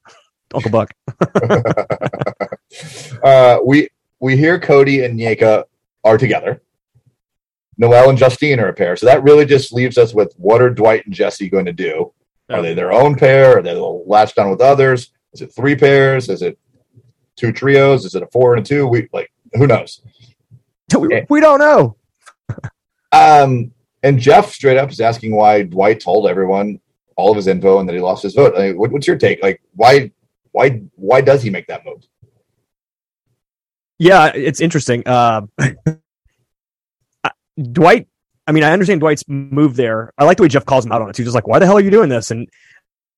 Uncle 0.54 0.72
Buck. 0.72 0.92
uh, 3.24 3.60
we 3.66 3.90
we 4.20 4.38
hear 4.38 4.60
Cody 4.60 5.04
and 5.04 5.20
Yeka 5.20 5.66
are 6.04 6.18
together. 6.18 6.62
Noelle 7.78 8.10
and 8.10 8.18
Justine 8.18 8.60
are 8.60 8.68
a 8.68 8.74
pair, 8.74 8.96
so 8.98 9.06
that 9.06 9.24
really 9.24 9.46
just 9.46 9.72
leaves 9.72 9.98
us 9.98 10.14
with 10.14 10.34
what 10.38 10.62
are 10.62 10.70
Dwight 10.70 11.06
and 11.06 11.14
Jesse 11.14 11.50
going 11.50 11.66
to 11.66 11.74
do? 11.74 12.14
Are 12.50 12.62
they 12.62 12.74
their 12.74 12.92
own 12.92 13.16
pair? 13.16 13.60
Are 13.60 13.62
they 13.62 13.74
latched 13.76 14.38
on 14.40 14.50
with 14.50 14.60
others? 14.60 15.12
Is 15.34 15.42
it 15.42 15.54
three 15.54 15.76
pairs? 15.76 16.30
Is 16.30 16.42
it 16.42 16.58
two 17.36 17.52
trios? 17.52 18.06
Is 18.06 18.16
it 18.16 18.24
a 18.24 18.28
four 18.28 18.56
and 18.56 18.66
a 18.66 18.68
two? 18.68 18.88
We 18.88 19.08
like 19.14 19.32
who 19.54 19.68
knows? 19.68 20.02
We, 20.98 21.24
we 21.30 21.40
don't 21.40 21.60
know. 21.60 21.98
Um, 23.12 23.72
and 24.02 24.18
Jeff 24.20 24.52
straight 24.52 24.78
up 24.78 24.90
is 24.90 25.00
asking 25.00 25.36
why 25.36 25.62
Dwight 25.62 26.00
told 26.00 26.28
everyone 26.28 26.80
all 27.20 27.32
of 27.32 27.36
his 27.36 27.48
info 27.48 27.80
and 27.80 27.88
that 27.88 27.94
he 27.94 28.02
lost 28.02 28.24
his 28.24 28.34
vote. 28.34 28.56
Like, 28.56 28.76
what, 28.76 28.92
what's 28.92 29.06
your 29.08 29.18
take? 29.18 29.44
Like, 29.44 29.62
why, 29.76 30.12
why, 30.52 30.82
why 30.96 31.22
does 31.22 31.44
he 31.44 31.50
make 31.50 31.68
that 31.68 31.86
move? 31.86 32.04
Yeah, 33.98 34.32
it's 34.34 34.62
interesting. 34.62 35.04
Uh, 35.06 35.42
Dwight. 37.62 38.08
I 38.48 38.52
mean, 38.52 38.64
I 38.64 38.72
understand 38.72 39.02
Dwight's 39.02 39.24
move 39.28 39.76
there. 39.76 40.14
I 40.18 40.24
like 40.24 40.38
the 40.38 40.44
way 40.44 40.50
Jeff 40.50 40.66
calls 40.66 40.86
him 40.86 40.92
out 40.92 41.02
on 41.02 41.10
it 41.10 41.16
too. 41.16 41.24
Just 41.24 41.36
like, 41.36 41.48
why 41.48 41.60
the 41.60 41.66
hell 41.66 41.78
are 41.78 41.82
you 41.82 41.92
doing 41.92 42.10
this? 42.10 42.32
And 42.32 42.48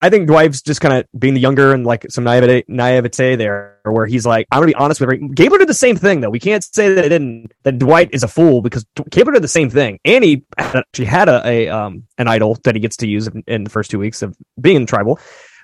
I 0.04 0.10
think 0.10 0.28
Dwight's 0.28 0.64
just 0.64 0.82
kind 0.82 0.96
of 0.96 1.20
being 1.20 1.36
the 1.36 1.40
younger 1.40 1.74
and 1.74 1.86
like 1.86 2.08
some 2.10 2.24
naivete, 2.24 2.64
naivete 2.68 3.36
there, 3.36 3.80
where 3.84 4.08
he's 4.08 4.26
like, 4.26 4.48
I'm 4.52 4.58
gonna 4.58 4.68
be 4.68 4.76
honest 4.76 5.00
with 5.00 5.12
her. 5.12 5.16
Gabler 5.16 5.60
did 5.60 5.70
the 5.70 5.76
same 5.76 5.96
thing 5.96 6.22
though. 6.22 6.32
We 6.32 6.40
can't 6.40 6.64
say 6.64 6.94
that 6.96 7.06
it 7.06 7.10
didn't. 7.10 7.52
That 7.64 7.78
Dwight 7.78 8.10
is 8.12 8.24
a 8.24 8.28
fool 8.28 8.64
because 8.64 8.84
Gabler 9.12 9.34
did 9.34 9.44
the 9.44 9.48
same 9.48 9.70
thing, 9.70 10.00
and 10.04 10.24
he 10.24 10.44
actually 10.58 11.06
had 11.06 11.30
a, 11.30 11.48
a 11.48 11.68
um 11.70 12.08
an 12.18 12.28
idol 12.28 12.58
that 12.64 12.74
he 12.74 12.82
gets 12.82 12.98
to 12.98 13.08
use 13.08 13.28
in, 13.28 13.44
in 13.46 13.64
the 13.64 13.70
first 13.70 13.92
two 13.92 14.00
weeks 14.00 14.24
of 14.24 14.36
being 14.60 14.78
in 14.78 14.86
tribal. 14.88 15.20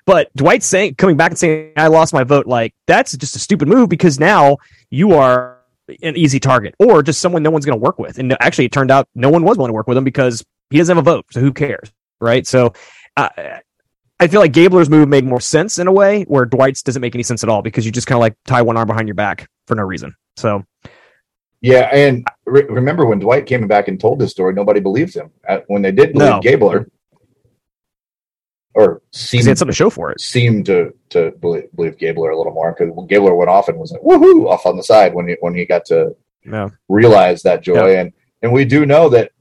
But 0.05 0.33
Dwight 0.35 0.61
saying 0.61 0.95
coming 0.95 1.17
back 1.17 1.31
and 1.31 1.39
saying 1.39 1.73
I 1.75 1.87
lost 1.87 2.13
my 2.13 2.23
vote, 2.23 2.45
like 2.45 2.75
that's 2.85 3.17
just 3.17 3.35
a 3.35 3.39
stupid 3.39 3.67
move 3.67 3.89
because 3.89 4.19
now 4.19 4.57
you 4.91 5.13
are 5.13 5.57
an 6.03 6.15
easy 6.15 6.39
target 6.39 6.75
or 6.77 7.01
just 7.01 7.21
someone 7.21 7.41
no 7.41 7.49
one's 7.49 7.65
going 7.65 7.77
to 7.77 7.83
work 7.83 7.97
with. 7.97 8.19
And 8.19 8.37
actually, 8.39 8.65
it 8.65 8.71
turned 8.71 8.91
out 8.91 9.07
no 9.15 9.29
one 9.29 9.43
was 9.43 9.57
willing 9.57 9.69
to 9.69 9.73
work 9.73 9.87
with 9.87 9.97
him 9.97 10.03
because 10.03 10.45
he 10.69 10.77
doesn't 10.77 10.95
have 10.95 11.05
a 11.05 11.11
vote. 11.11 11.25
So 11.31 11.41
who 11.41 11.53
cares, 11.53 11.91
right? 12.21 12.45
So. 12.45 12.73
Uh, 13.15 13.29
I 14.19 14.27
feel 14.27 14.39
like 14.41 14.51
Gabler's 14.53 14.89
move 14.89 15.07
made 15.07 15.25
more 15.25 15.39
sense 15.39 15.77
in 15.77 15.87
a 15.87 15.91
way 15.91 16.23
where 16.23 16.45
Dwight's 16.45 16.81
doesn't 16.81 17.01
make 17.01 17.13
any 17.15 17.23
sense 17.23 17.43
at 17.43 17.49
all 17.49 17.61
because 17.61 17.85
you 17.85 17.91
just 17.91 18.07
kind 18.07 18.17
of 18.17 18.21
like 18.21 18.35
tie 18.45 18.61
one 18.63 18.75
arm 18.77 18.87
behind 18.87 19.07
your 19.07 19.15
back 19.15 19.47
for 19.67 19.75
no 19.75 19.83
reason. 19.83 20.15
So, 20.37 20.63
yeah, 21.61 21.89
and 21.93 22.25
re- 22.45 22.65
remember 22.67 23.05
when 23.05 23.19
Dwight 23.19 23.45
came 23.45 23.67
back 23.67 23.87
and 23.87 23.99
told 23.99 24.19
this 24.19 24.31
story, 24.31 24.53
nobody 24.53 24.79
believed 24.79 25.15
him. 25.15 25.29
At, 25.47 25.65
when 25.67 25.81
they 25.83 25.91
did 25.91 26.13
believe 26.13 26.29
No. 26.29 26.39
Gabler, 26.41 26.89
or 28.73 29.01
seemed 29.11 29.43
he 29.43 29.49
had 29.49 29.57
something 29.57 29.71
to 29.71 29.75
show 29.75 29.89
for 29.89 30.11
it. 30.11 30.19
seemed 30.21 30.65
to 30.67 30.93
to 31.09 31.31
believe, 31.39 31.71
believe 31.75 31.97
Gabler 31.97 32.29
a 32.31 32.37
little 32.37 32.53
more 32.53 32.75
because 32.77 32.93
Gabler 33.07 33.35
went 33.35 33.49
off 33.49 33.69
and 33.69 33.77
was 33.77 33.91
like 33.91 34.01
woohoo 34.01 34.47
off 34.47 34.65
on 34.65 34.77
the 34.77 34.83
side 34.83 35.13
when 35.13 35.27
he 35.27 35.35
when 35.39 35.55
he 35.55 35.65
got 35.65 35.85
to 35.85 36.15
No. 36.45 36.71
realize 36.87 37.41
that 37.43 37.61
joy 37.63 37.95
and 37.97 38.13
and 38.43 38.51
we 38.51 38.65
do 38.65 38.85
know 38.85 39.09
that 39.09 39.31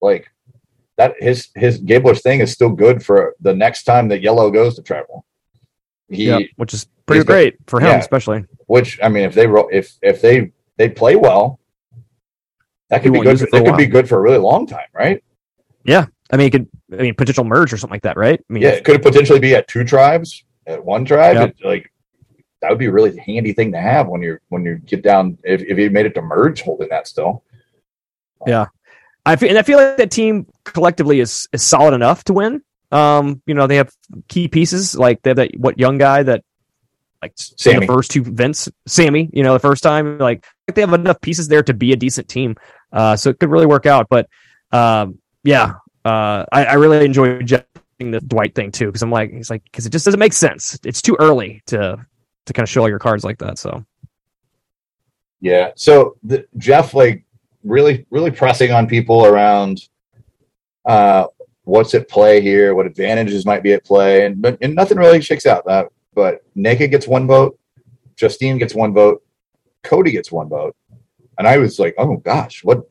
like 0.00 0.28
that 0.96 1.14
his 1.18 1.48
his 1.54 1.80
Gabler's 1.80 2.22
thing 2.22 2.40
is 2.40 2.52
still 2.52 2.70
good 2.70 3.04
for 3.04 3.34
the 3.40 3.54
next 3.54 3.84
time 3.84 4.08
that 4.08 4.20
Yellow 4.20 4.50
goes 4.50 4.76
to 4.76 4.82
tribal. 4.82 5.24
He 6.08 6.26
Yeah, 6.26 6.40
which 6.56 6.74
is 6.74 6.86
pretty 7.06 7.24
great 7.24 7.56
for 7.66 7.80
him, 7.80 7.88
yeah. 7.88 7.98
especially. 7.98 8.44
which 8.66 8.98
I 9.02 9.08
mean 9.08 9.24
if 9.24 9.34
they 9.34 9.46
if 9.70 9.96
if 10.02 10.20
they 10.20 10.52
they 10.76 10.88
play 10.88 11.16
well 11.16 11.58
that 12.92 13.02
could 13.02 13.14
be 13.14 13.20
good 13.22 13.38
for, 13.38 13.46
a 13.46 13.64
could 13.64 13.76
be 13.78 13.86
good 13.86 14.06
for 14.06 14.18
a 14.18 14.20
really 14.20 14.36
long 14.38 14.66
time, 14.66 14.86
right? 14.92 15.24
Yeah, 15.84 16.06
I 16.30 16.36
mean, 16.36 16.48
it 16.48 16.50
could. 16.50 16.68
I 16.92 16.96
mean, 17.02 17.14
potential 17.14 17.42
merge 17.42 17.72
or 17.72 17.78
something 17.78 17.94
like 17.94 18.02
that, 18.02 18.18
right? 18.18 18.38
I 18.38 18.52
mean, 18.52 18.62
Yeah, 18.62 18.70
it 18.70 18.84
could 18.84 19.02
potentially 19.02 19.40
be 19.40 19.54
at 19.54 19.66
two 19.66 19.82
tribes, 19.82 20.44
at 20.66 20.84
one 20.84 21.06
tribe. 21.06 21.36
Yep. 21.36 21.48
It- 21.58 21.64
like 21.66 21.92
that 22.60 22.68
would 22.70 22.78
be 22.78 22.86
a 22.86 22.92
really 22.92 23.16
handy 23.16 23.52
thing 23.54 23.72
to 23.72 23.78
have 23.80 24.08
when 24.08 24.20
you're 24.22 24.40
when 24.50 24.64
you 24.64 24.76
get 24.76 25.02
down 25.02 25.38
if, 25.42 25.62
if 25.62 25.78
you 25.78 25.90
made 25.90 26.06
it 26.06 26.14
to 26.14 26.22
merge 26.22 26.62
holding 26.62 26.90
that 26.90 27.08
still. 27.08 27.42
I 29.24 29.36
feel, 29.36 29.50
and 29.50 29.58
I 29.58 29.62
feel 29.62 29.78
like 29.78 29.96
that 29.98 30.10
team 30.10 30.46
collectively 30.64 31.20
is 31.20 31.48
is 31.52 31.62
solid 31.62 31.94
enough 31.94 32.24
to 32.24 32.32
win. 32.32 32.62
Um, 32.90 33.40
you 33.46 33.54
know, 33.54 33.66
they 33.66 33.76
have 33.76 33.92
key 34.28 34.48
pieces 34.48 34.96
like 34.96 35.22
they 35.22 35.30
have 35.30 35.36
that 35.36 35.50
what 35.56 35.78
young 35.78 35.98
guy 35.98 36.22
that 36.22 36.44
like 37.22 37.32
Sami. 37.36 37.86
the 37.86 37.92
first 37.92 38.10
two 38.10 38.22
events, 38.22 38.68
Sami. 38.86 39.30
You 39.32 39.42
know, 39.42 39.52
the 39.52 39.60
first 39.60 39.82
time, 39.82 40.18
like 40.18 40.44
they 40.72 40.80
have 40.80 40.92
enough 40.92 41.20
pieces 41.20 41.48
there 41.48 41.62
to 41.62 41.74
be 41.74 41.92
a 41.92 41.96
decent 41.96 42.28
team. 42.28 42.56
Uh, 42.92 43.16
so 43.16 43.30
it 43.30 43.38
could 43.38 43.50
really 43.50 43.66
work 43.66 43.86
out. 43.86 44.08
But 44.10 44.28
um, 44.72 45.18
yeah, 45.44 45.74
uh, 46.04 46.44
I, 46.52 46.64
I 46.64 46.74
really 46.74 47.04
enjoy 47.04 47.42
Jeff 47.42 47.64
the 47.98 48.20
Dwight 48.20 48.54
thing 48.54 48.72
too 48.72 48.86
because 48.86 49.02
I'm 49.02 49.10
like, 49.10 49.30
he's 49.30 49.50
like, 49.50 49.62
because 49.64 49.86
it 49.86 49.90
just 49.90 50.04
doesn't 50.04 50.18
make 50.18 50.32
sense. 50.32 50.78
It's 50.84 51.00
too 51.00 51.16
early 51.20 51.62
to 51.66 52.04
to 52.46 52.52
kind 52.52 52.64
of 52.64 52.68
show 52.68 52.82
all 52.82 52.88
your 52.88 52.98
cards 52.98 53.22
like 53.22 53.38
that. 53.38 53.58
So 53.58 53.84
Yeah. 55.40 55.72
So 55.76 56.16
the, 56.22 56.46
Jeff, 56.56 56.94
like, 56.94 57.21
really, 57.64 58.06
really 58.10 58.30
pressing 58.30 58.72
on 58.72 58.86
people 58.86 59.26
around 59.26 59.80
uh, 60.84 61.26
what's 61.64 61.94
at 61.94 62.08
play 62.08 62.40
here, 62.40 62.74
what 62.74 62.86
advantages 62.86 63.46
might 63.46 63.62
be 63.62 63.72
at 63.72 63.84
play, 63.84 64.26
and 64.26 64.40
but 64.42 64.58
and 64.60 64.74
nothing 64.74 64.98
really 64.98 65.20
shakes 65.20 65.46
out. 65.46 65.66
Uh, 65.66 65.84
but 66.14 66.42
Nneka 66.56 66.90
gets 66.90 67.06
one 67.06 67.26
vote, 67.26 67.58
Justine 68.16 68.58
gets 68.58 68.74
one 68.74 68.92
vote, 68.92 69.22
Cody 69.82 70.10
gets 70.12 70.30
one 70.32 70.48
vote, 70.48 70.76
and 71.38 71.46
I 71.46 71.58
was 71.58 71.78
like, 71.78 71.94
oh 71.98 72.16
gosh, 72.16 72.64
what 72.64 72.82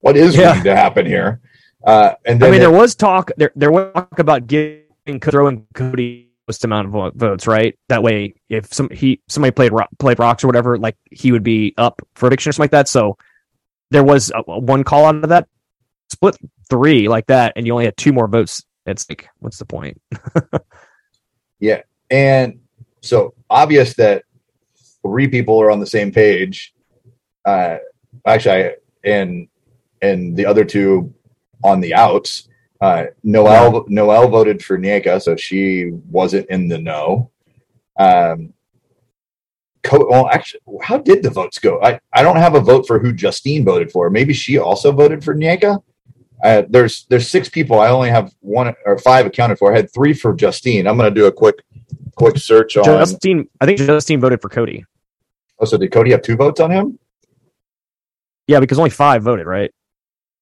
what 0.00 0.16
is 0.16 0.36
Yeah. 0.36 0.52
going 0.54 0.64
to 0.64 0.76
happen 0.76 1.06
here? 1.06 1.40
Uh, 1.84 2.12
and 2.26 2.40
then 2.40 2.48
I 2.48 2.52
mean, 2.52 2.60
it- 2.60 2.64
there 2.64 2.70
was 2.70 2.94
talk 2.94 3.30
there 3.36 3.52
there 3.56 3.72
was 3.72 3.92
talk 3.94 4.18
about 4.18 4.46
giving 4.46 4.84
throwing 5.20 5.66
Cody 5.74 6.28
most 6.46 6.64
amount 6.64 6.94
of 6.94 7.14
votes, 7.14 7.46
right? 7.46 7.78
That 7.88 8.02
way, 8.02 8.34
if 8.48 8.72
some 8.72 8.88
he 8.90 9.20
somebody 9.28 9.52
played 9.52 9.72
ro- 9.72 9.86
played 9.98 10.18
rocks 10.18 10.42
or 10.44 10.46
whatever, 10.48 10.78
like 10.78 10.96
he 11.10 11.32
would 11.32 11.42
be 11.42 11.74
up 11.78 12.00
for 12.14 12.26
eviction 12.26 12.50
or 12.50 12.52
something 12.52 12.64
like 12.64 12.70
that. 12.72 12.88
So 12.88 13.16
there 13.90 14.04
was 14.04 14.30
a, 14.34 14.42
one 14.42 14.84
call 14.84 15.06
out 15.06 15.16
of 15.16 15.28
that 15.28 15.48
split 16.08 16.36
three 16.68 17.08
like 17.08 17.26
that, 17.26 17.54
and 17.56 17.66
you 17.66 17.72
only 17.72 17.84
had 17.84 17.96
two 17.96 18.12
more 18.12 18.28
votes. 18.28 18.64
It's 18.86 19.08
like, 19.08 19.28
what's 19.38 19.58
the 19.58 19.66
point? 19.66 20.00
Yeah, 21.60 21.82
and 22.10 22.60
so 23.02 23.34
obvious 23.48 23.94
that 23.94 24.24
three 25.02 25.28
people 25.28 25.60
are 25.60 25.70
on 25.70 25.78
the 25.78 25.86
same 25.86 26.10
page. 26.10 26.74
Uh, 27.44 27.76
actually, 28.26 28.64
I, 28.64 28.74
and 29.04 29.48
and 30.02 30.36
the 30.36 30.46
other 30.46 30.64
two 30.64 31.14
on 31.62 31.80
the 31.80 31.94
outs. 31.94 32.48
Uh, 32.80 33.04
Noelle 33.22 33.84
Noelle 33.88 34.28
voted 34.28 34.64
for 34.64 34.78
Nneka, 34.78 35.20
so 35.20 35.36
she 35.36 35.90
wasn't 36.10 36.48
in 36.48 36.68
the 36.68 36.78
know. 36.78 37.30
Um, 37.98 38.54
Co- 39.82 40.06
well, 40.10 40.28
actually, 40.28 40.60
how 40.82 40.98
did 40.98 41.22
the 41.22 41.30
votes 41.30 41.58
go? 41.58 41.80
I, 41.82 42.00
I 42.12 42.22
don't 42.22 42.36
have 42.36 42.54
a 42.54 42.60
vote 42.60 42.86
for 42.86 42.98
who 42.98 43.12
Justine 43.12 43.64
voted 43.64 43.90
for. 43.90 44.10
Maybe 44.10 44.32
she 44.32 44.58
also 44.58 44.92
voted 44.92 45.24
for 45.24 45.34
Nneka. 45.34 45.82
Uh, 46.42 46.62
there's 46.68 47.06
there's 47.08 47.28
six 47.28 47.48
people. 47.48 47.78
I 47.80 47.88
only 47.88 48.10
have 48.10 48.32
one 48.40 48.74
or 48.86 48.98
five 48.98 49.26
accounted 49.26 49.58
for. 49.58 49.72
I 49.72 49.76
had 49.76 49.92
three 49.92 50.12
for 50.12 50.34
Justine. 50.34 50.86
I'm 50.86 50.96
going 50.96 51.12
to 51.12 51.18
do 51.20 51.26
a 51.26 51.32
quick 51.32 51.56
quick 52.14 52.38
search 52.38 52.76
on. 52.76 52.84
Justine, 52.84 53.48
I 53.60 53.66
think 53.66 53.78
Justine 53.78 54.20
voted 54.20 54.40
for 54.40 54.48
Cody. 54.48 54.84
Oh, 55.58 55.64
so 55.64 55.76
did 55.76 55.92
Cody 55.92 56.10
have 56.12 56.22
two 56.22 56.36
votes 56.36 56.60
on 56.60 56.70
him? 56.70 56.98
Yeah, 58.46 58.60
because 58.60 58.78
only 58.78 58.90
five 58.90 59.22
voted, 59.22 59.46
right? 59.46 59.72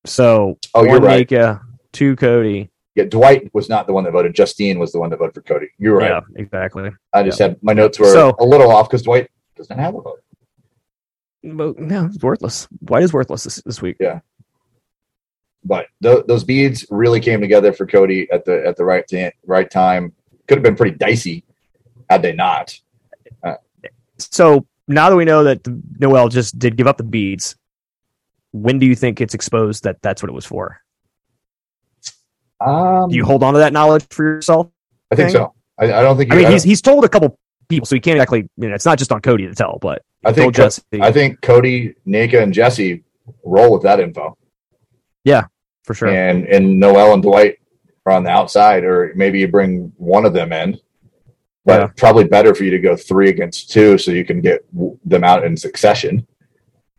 So 0.06 0.58
Oh, 0.74 0.82
you're 0.84 0.94
one 0.94 1.02
right. 1.02 1.28
Nneka, 1.28 1.60
two 1.92 2.16
Cody. 2.16 2.70
Yeah, 2.98 3.04
Dwight 3.04 3.48
was 3.54 3.68
not 3.68 3.86
the 3.86 3.92
one 3.92 4.02
that 4.04 4.10
voted. 4.10 4.34
Justine 4.34 4.80
was 4.80 4.90
the 4.90 4.98
one 4.98 5.08
that 5.10 5.18
voted 5.20 5.34
for 5.34 5.42
Cody. 5.42 5.68
You're 5.78 5.96
right. 5.96 6.10
Yeah, 6.10 6.20
exactly. 6.34 6.90
I 7.14 7.22
just 7.22 7.38
had 7.38 7.56
my 7.62 7.72
notes 7.72 7.96
were 7.98 8.06
So- 8.12 8.34
a 8.40 8.44
little 8.44 8.72
off 8.72 8.88
because 8.90 9.02
Dwight 9.04 9.30
doesn't 9.56 9.78
have 9.78 9.94
a 9.94 10.00
vote. 10.00 10.20
But 11.44 11.78
no, 11.78 12.06
it's 12.06 12.20
worthless. 12.22 12.66
White 12.80 13.04
is 13.04 13.12
worthless 13.12 13.44
this, 13.44 13.62
this 13.64 13.80
week. 13.80 13.96
Yeah. 14.00 14.18
But 15.64 15.86
th- 16.02 16.24
those 16.26 16.42
beads 16.42 16.84
really 16.90 17.20
came 17.20 17.40
together 17.40 17.72
for 17.72 17.86
Cody 17.86 18.28
at 18.32 18.44
the 18.44 18.66
at 18.66 18.76
the 18.76 18.84
right 18.84 19.04
ta- 19.08 19.30
right 19.46 19.70
time. 19.70 20.12
Could 20.48 20.58
have 20.58 20.64
been 20.64 20.74
pretty 20.76 20.96
dicey 20.96 21.44
had 22.10 22.22
they 22.22 22.32
not. 22.32 22.76
Uh, 23.44 23.54
so 24.18 24.66
now 24.88 25.08
that 25.10 25.16
we 25.16 25.24
know 25.24 25.44
that 25.44 25.60
Noelle 26.00 26.28
just 26.28 26.58
did 26.58 26.76
give 26.76 26.88
up 26.88 26.96
the 26.96 27.04
beads, 27.04 27.54
when 28.52 28.78
do 28.80 28.86
you 28.86 28.96
think 28.96 29.20
it's 29.20 29.34
exposed 29.34 29.84
that 29.84 30.02
that's 30.02 30.20
what 30.22 30.30
it 30.30 30.34
was 30.34 30.46
for? 30.46 30.80
Um, 32.60 33.08
Do 33.10 33.16
you 33.16 33.24
hold 33.24 33.42
on 33.42 33.52
to 33.54 33.60
that 33.60 33.72
knowledge 33.72 34.06
for 34.10 34.24
yourself? 34.24 34.68
I 35.10 35.14
think 35.14 35.30
so. 35.30 35.54
I, 35.78 35.84
I 35.92 36.02
don't 36.02 36.16
think. 36.16 36.32
I 36.32 36.34
you- 36.36 36.40
mean, 36.42 36.48
I 36.48 36.52
he's 36.52 36.62
he's 36.64 36.82
told 36.82 37.04
a 37.04 37.08
couple 37.08 37.38
people, 37.68 37.86
so 37.86 37.94
he 37.96 38.00
can't 38.00 38.16
exactly. 38.16 38.48
You 38.56 38.68
know, 38.68 38.74
it's 38.74 38.84
not 38.84 38.98
just 38.98 39.12
on 39.12 39.20
Cody 39.20 39.46
to 39.46 39.54
tell, 39.54 39.78
but 39.80 40.02
I 40.24 40.32
think 40.32 40.54
Jesse 40.54 40.82
I 41.00 41.12
think 41.12 41.40
Cody, 41.40 41.94
Nneka, 42.06 42.42
and 42.42 42.52
Jesse 42.52 43.04
roll 43.44 43.72
with 43.72 43.82
that 43.82 44.00
info, 44.00 44.36
Yeah, 45.24 45.44
for 45.84 45.94
sure. 45.94 46.08
and 46.08 46.46
and 46.46 46.80
Noelle 46.80 47.14
and 47.14 47.22
Dwight 47.22 47.58
are 48.06 48.12
on 48.12 48.24
the 48.24 48.30
outside, 48.30 48.84
or 48.84 49.12
maybe 49.14 49.38
you 49.38 49.48
bring 49.48 49.92
one 49.96 50.24
of 50.26 50.32
them 50.32 50.52
in. 50.52 50.78
But 51.64 51.80
Yeah. 51.80 51.86
probably 51.96 52.24
better 52.24 52.54
for 52.54 52.64
you 52.64 52.70
to 52.70 52.78
go 52.78 52.96
three 52.96 53.28
against 53.28 53.70
two, 53.70 53.98
so 53.98 54.10
you 54.10 54.24
can 54.24 54.40
get 54.40 54.60
w- 54.74 54.98
them 55.04 55.22
out 55.22 55.44
in 55.44 55.56
succession. 55.56 56.26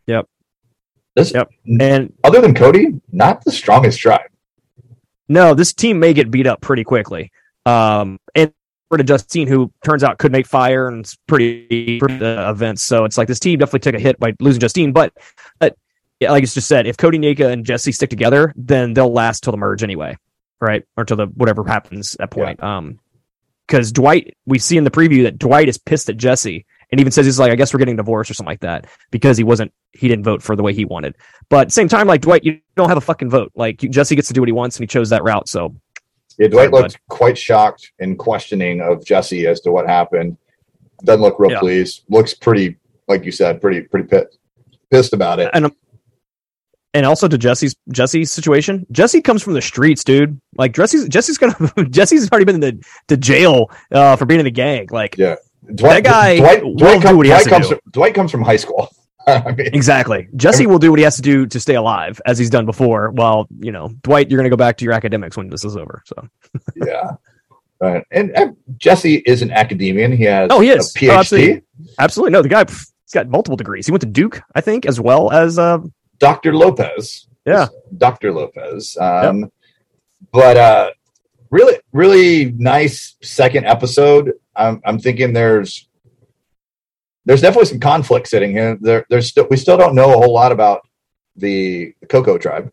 Yep. 0.06 0.26
This, 1.16 1.32
Yep. 1.34 1.50
And 1.80 2.12
other 2.22 2.40
than 2.40 2.54
Cody, 2.54 3.00
not 3.10 3.44
the 3.44 3.50
strongest 3.50 3.98
tribe. 3.98 4.29
No, 5.30 5.54
this 5.54 5.72
team 5.72 6.00
may 6.00 6.12
get 6.12 6.28
beat 6.28 6.48
up 6.48 6.60
pretty 6.60 6.82
quickly. 6.82 7.30
Um, 7.64 8.18
and 8.34 8.52
for 8.88 8.98
to 8.98 9.04
Justine, 9.04 9.46
who 9.46 9.72
turns 9.84 10.02
out 10.02 10.18
could 10.18 10.32
make 10.32 10.44
fire 10.44 10.88
and 10.88 11.04
it's 11.04 11.16
pretty, 11.28 12.00
pretty 12.00 12.24
uh, 12.24 12.50
events. 12.50 12.82
So 12.82 13.04
it's 13.04 13.16
like 13.16 13.28
this 13.28 13.38
team 13.38 13.60
definitely 13.60 13.78
took 13.78 13.94
a 13.94 14.02
hit 14.02 14.18
by 14.18 14.34
losing 14.40 14.60
Justine. 14.60 14.92
But, 14.92 15.12
but 15.60 15.76
yeah, 16.18 16.32
like 16.32 16.42
it's 16.42 16.52
just 16.52 16.66
said, 16.66 16.88
if 16.88 16.96
Cody 16.96 17.16
Nneka 17.16 17.48
and 17.48 17.64
Jesse 17.64 17.92
stick 17.92 18.10
together, 18.10 18.52
then 18.56 18.92
they'll 18.92 19.12
last 19.12 19.44
till 19.44 19.52
the 19.52 19.56
merge 19.56 19.84
anyway, 19.84 20.18
right? 20.60 20.84
Or 20.96 21.04
till 21.04 21.16
the 21.16 21.26
whatever 21.26 21.62
happens 21.62 22.14
at 22.14 22.18
that 22.18 22.30
point. 22.32 22.60
Um, 22.60 22.98
because 23.68 23.92
Dwight, 23.92 24.36
we 24.46 24.58
see 24.58 24.78
in 24.78 24.82
the 24.82 24.90
preview 24.90 25.22
that 25.22 25.38
Dwight 25.38 25.68
is 25.68 25.78
pissed 25.78 26.10
at 26.10 26.16
Jesse, 26.16 26.66
and 26.92 27.00
even 27.00 27.12
says 27.12 27.26
he's 27.26 27.38
like, 27.38 27.52
I 27.52 27.56
guess 27.56 27.72
we're 27.72 27.78
getting 27.78 27.96
divorced 27.96 28.30
or 28.30 28.34
something 28.34 28.50
like 28.50 28.60
that 28.60 28.86
because 29.10 29.36
he 29.36 29.44
wasn't, 29.44 29.72
he 29.92 30.08
didn't 30.08 30.24
vote 30.24 30.42
for 30.42 30.56
the 30.56 30.62
way 30.62 30.72
he 30.74 30.84
wanted. 30.84 31.16
But 31.48 31.70
same 31.72 31.88
time, 31.88 32.06
like 32.06 32.20
Dwight, 32.20 32.44
you 32.44 32.60
don't 32.76 32.88
have 32.88 32.98
a 32.98 33.02
fucking 33.02 33.30
vote. 33.30 33.52
Like 33.54 33.78
Jesse 33.78 34.14
gets 34.16 34.28
to 34.28 34.34
do 34.34 34.40
what 34.40 34.48
he 34.48 34.52
wants, 34.52 34.76
and 34.76 34.82
he 34.82 34.86
chose 34.86 35.10
that 35.10 35.22
route. 35.22 35.48
So 35.48 35.74
yeah, 36.38 36.48
Dwight 36.48 36.70
looked 36.72 36.98
quite 37.08 37.36
shocked 37.36 37.92
and 38.00 38.18
questioning 38.18 38.80
of 38.80 39.04
Jesse 39.04 39.46
as 39.46 39.60
to 39.62 39.72
what 39.72 39.86
happened. 39.86 40.36
Doesn't 41.04 41.22
look 41.22 41.38
real 41.38 41.52
Yeah. 41.52 41.60
pleased. 41.60 42.04
Looks 42.08 42.34
pretty, 42.34 42.78
like 43.08 43.24
you 43.24 43.32
said, 43.32 43.60
pretty 43.60 43.82
pretty 43.82 44.08
pissed, 44.08 44.38
pissed 44.90 45.12
about 45.12 45.38
it. 45.40 45.50
and 45.54 45.72
and 46.92 47.06
also 47.06 47.28
to 47.28 47.38
Jesse's 47.38 47.74
Jesse's 47.92 48.32
situation. 48.32 48.84
Jesse 48.90 49.20
comes 49.20 49.42
from 49.42 49.52
the 49.54 49.62
streets, 49.62 50.02
dude. 50.02 50.40
Like 50.56 50.72
Jesse's 50.74 51.08
Jesse's 51.08 51.38
gonna 51.38 51.54
Jesse's 51.90 52.28
already 52.30 52.44
been 52.46 52.56
in 52.56 52.60
the 52.60 52.84
to 53.08 53.16
jail 53.16 53.70
uh, 53.92 54.16
for 54.16 54.26
being 54.26 54.40
in 54.40 54.46
a 54.46 54.50
gang. 54.50 54.88
Like 54.90 55.16
Yeah. 55.16 55.36
Dwight, 55.74 56.02
That 56.02 56.10
guy 56.10 56.38
Dwight, 56.38 56.60
Dwight, 56.76 57.00
do 57.00 57.06
come- 57.08 57.16
what 57.16 57.26
he 57.26 57.32
has 57.32 57.44
Dwight 57.44 57.44
to 57.44 57.50
comes 57.50 57.68
do. 57.68 57.74
From, 57.76 57.90
Dwight 57.92 58.14
comes 58.14 58.30
from 58.30 58.42
high 58.42 58.56
school. 58.56 58.88
I 59.26 59.52
mean, 59.52 59.68
exactly. 59.74 60.28
Jesse 60.34 60.66
will 60.66 60.78
do 60.78 60.90
what 60.90 60.98
he 60.98 61.04
has 61.04 61.16
to 61.16 61.22
do 61.22 61.46
to 61.46 61.60
stay 61.60 61.74
alive, 61.74 62.20
as 62.26 62.38
he's 62.38 62.50
done 62.50 62.64
before. 62.66 63.10
While 63.10 63.46
you 63.60 63.70
know 63.70 63.88
Dwight, 64.02 64.30
you're 64.30 64.38
gonna 64.38 64.48
go 64.50 64.56
back 64.56 64.76
to 64.78 64.84
your 64.84 64.94
academics 64.94 65.36
when 65.36 65.48
this 65.50 65.64
is 65.64 65.76
over. 65.76 66.02
So 66.06 66.28
yeah. 66.76 67.10
Right. 67.80 68.04
And, 68.10 68.30
and 68.36 68.56
Jesse 68.76 69.16
is 69.16 69.40
an 69.42 69.50
academician. 69.52 70.12
He 70.12 70.24
has 70.24 70.48
Oh, 70.50 70.60
he 70.60 70.68
is. 70.70 70.94
a 70.94 70.98
PhD. 70.98 71.10
Oh, 71.10 71.18
absolutely. 71.18 71.62
absolutely 71.98 72.32
no, 72.32 72.42
the 72.42 72.48
guy 72.48 72.64
pff, 72.64 72.90
he's 73.04 73.12
got 73.12 73.28
multiple 73.28 73.56
degrees. 73.56 73.86
He 73.86 73.92
went 73.92 74.00
to 74.02 74.06
Duke, 74.08 74.42
I 74.54 74.60
think, 74.60 74.84
as 74.86 75.00
well 75.00 75.30
as 75.32 75.58
uh 75.58 75.78
Dr. 76.18 76.54
Lopez. 76.54 77.26
yeah. 77.46 77.68
Dr. 77.96 78.32
Lopez. 78.32 78.96
Um, 79.00 79.50
But 80.32 80.56
uh, 80.58 80.90
really, 81.50 81.78
really 81.92 82.52
nice 82.52 83.16
second 83.22 83.66
episode. 83.66 84.32
I'm, 84.56 84.80
I'm 84.84 84.98
thinking 84.98 85.32
there's 85.32 85.88
there's 87.26 87.42
definitely 87.42 87.66
some 87.66 87.80
conflict 87.80 88.28
sitting 88.28 88.52
here. 88.52 88.78
There, 88.80 89.04
there's 89.10 89.28
still 89.28 89.46
we 89.50 89.56
still 89.56 89.76
don't 89.76 89.94
know 89.94 90.10
a 90.14 90.16
whole 90.16 90.32
lot 90.32 90.52
about 90.52 90.80
the, 91.36 91.94
the 92.00 92.06
Coco 92.06 92.38
tribe 92.38 92.72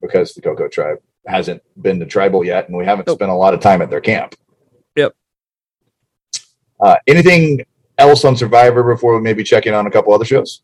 because 0.00 0.34
the 0.34 0.40
Coco 0.40 0.68
tribe 0.68 0.98
hasn't 1.26 1.62
been 1.80 2.00
to 2.00 2.06
tribal 2.06 2.44
yet, 2.44 2.68
and 2.68 2.76
we 2.76 2.84
haven't 2.84 3.06
Nope. 3.06 3.18
spent 3.18 3.30
a 3.30 3.34
lot 3.34 3.54
of 3.54 3.60
time 3.60 3.82
at 3.82 3.90
their 3.90 4.00
camp. 4.00 4.34
Yep. 4.96 5.14
Uh, 6.80 6.96
anything 7.06 7.64
else 7.98 8.24
on 8.24 8.36
Survivor 8.36 8.82
before 8.82 9.14
we 9.16 9.20
maybe 9.20 9.44
check 9.44 9.66
in 9.66 9.74
on 9.74 9.86
a 9.86 9.90
couple 9.90 10.14
other 10.14 10.24
shows? 10.24 10.62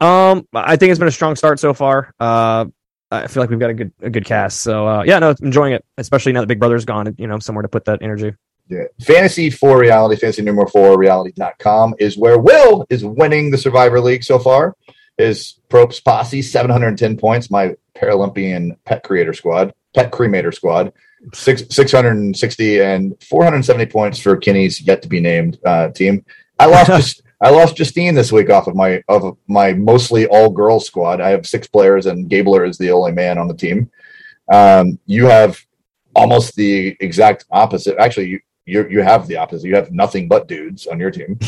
Um, 0.00 0.46
I 0.54 0.76
think 0.76 0.90
it's 0.90 0.98
been 0.98 1.08
a 1.08 1.12
strong 1.12 1.36
start 1.36 1.58
so 1.58 1.74
far. 1.74 2.14
Uh, 2.18 2.66
I 3.12 3.26
feel 3.26 3.42
like 3.42 3.50
we've 3.50 3.58
got 3.58 3.70
a 3.70 3.74
good 3.74 3.92
a 4.00 4.10
good 4.10 4.24
cast. 4.24 4.62
So 4.62 4.88
uh, 4.88 5.02
yeah, 5.04 5.18
no, 5.18 5.34
enjoying 5.42 5.74
it, 5.74 5.84
especially 5.98 6.32
now 6.32 6.40
that 6.40 6.46
Big 6.46 6.58
Brother's 6.58 6.84
gone. 6.84 7.14
You 7.18 7.26
know, 7.26 7.38
somewhere 7.38 7.62
to 7.62 7.68
put 7.68 7.84
that 7.84 8.02
energy. 8.02 8.32
Yeah. 8.68 8.84
Fantasy 9.02 9.50
for 9.50 9.78
reality, 9.78 10.16
fantasy 10.16 10.42
number 10.42 10.66
four 10.66 10.98
reality.com 10.98 11.94
is 11.98 12.16
where 12.16 12.38
Will 12.38 12.86
is 12.88 13.04
winning 13.04 13.50
the 13.50 13.58
Survivor 13.58 14.00
League 14.00 14.24
so 14.24 14.38
far. 14.38 14.76
His 15.18 15.58
Props 15.68 16.00
Posse, 16.00 16.40
710 16.40 17.18
points. 17.18 17.50
My 17.50 17.74
Paralympian 17.94 18.76
pet 18.86 19.02
creator 19.02 19.34
squad, 19.34 19.74
pet 19.94 20.10
cremator 20.10 20.54
squad, 20.54 20.92
six, 21.34 21.64
660 21.70 22.80
and 22.80 23.22
470 23.22 23.86
points 23.86 24.18
for 24.18 24.36
Kenny's 24.36 24.80
yet 24.80 25.02
to 25.02 25.08
be 25.08 25.20
named 25.20 25.58
uh, 25.64 25.90
team. 25.90 26.24
I 26.58 26.66
lost 26.66 27.21
I 27.42 27.50
lost 27.50 27.76
Justine 27.76 28.14
this 28.14 28.30
week 28.30 28.50
off 28.50 28.68
of 28.68 28.76
my 28.76 29.02
of 29.08 29.36
my 29.48 29.72
mostly 29.72 30.26
all 30.26 30.48
girls 30.48 30.86
squad. 30.86 31.20
I 31.20 31.30
have 31.30 31.46
six 31.46 31.66
players 31.66 32.06
and 32.06 32.28
Gabler 32.28 32.64
is 32.64 32.78
the 32.78 32.92
only 32.92 33.12
man 33.12 33.36
on 33.36 33.48
the 33.48 33.56
team. 33.56 33.90
Um, 34.52 34.98
you 35.06 35.26
have 35.26 35.60
almost 36.14 36.54
the 36.54 36.96
exact 37.00 37.46
opposite. 37.50 37.98
Actually, 37.98 38.28
you 38.28 38.40
you 38.64 38.88
you 38.88 39.02
have 39.02 39.26
the 39.26 39.36
opposite. 39.36 39.66
You 39.66 39.74
have 39.74 39.90
nothing 39.92 40.28
but 40.28 40.46
dudes 40.46 40.86
on 40.86 41.00
your 41.00 41.10
team, 41.10 41.38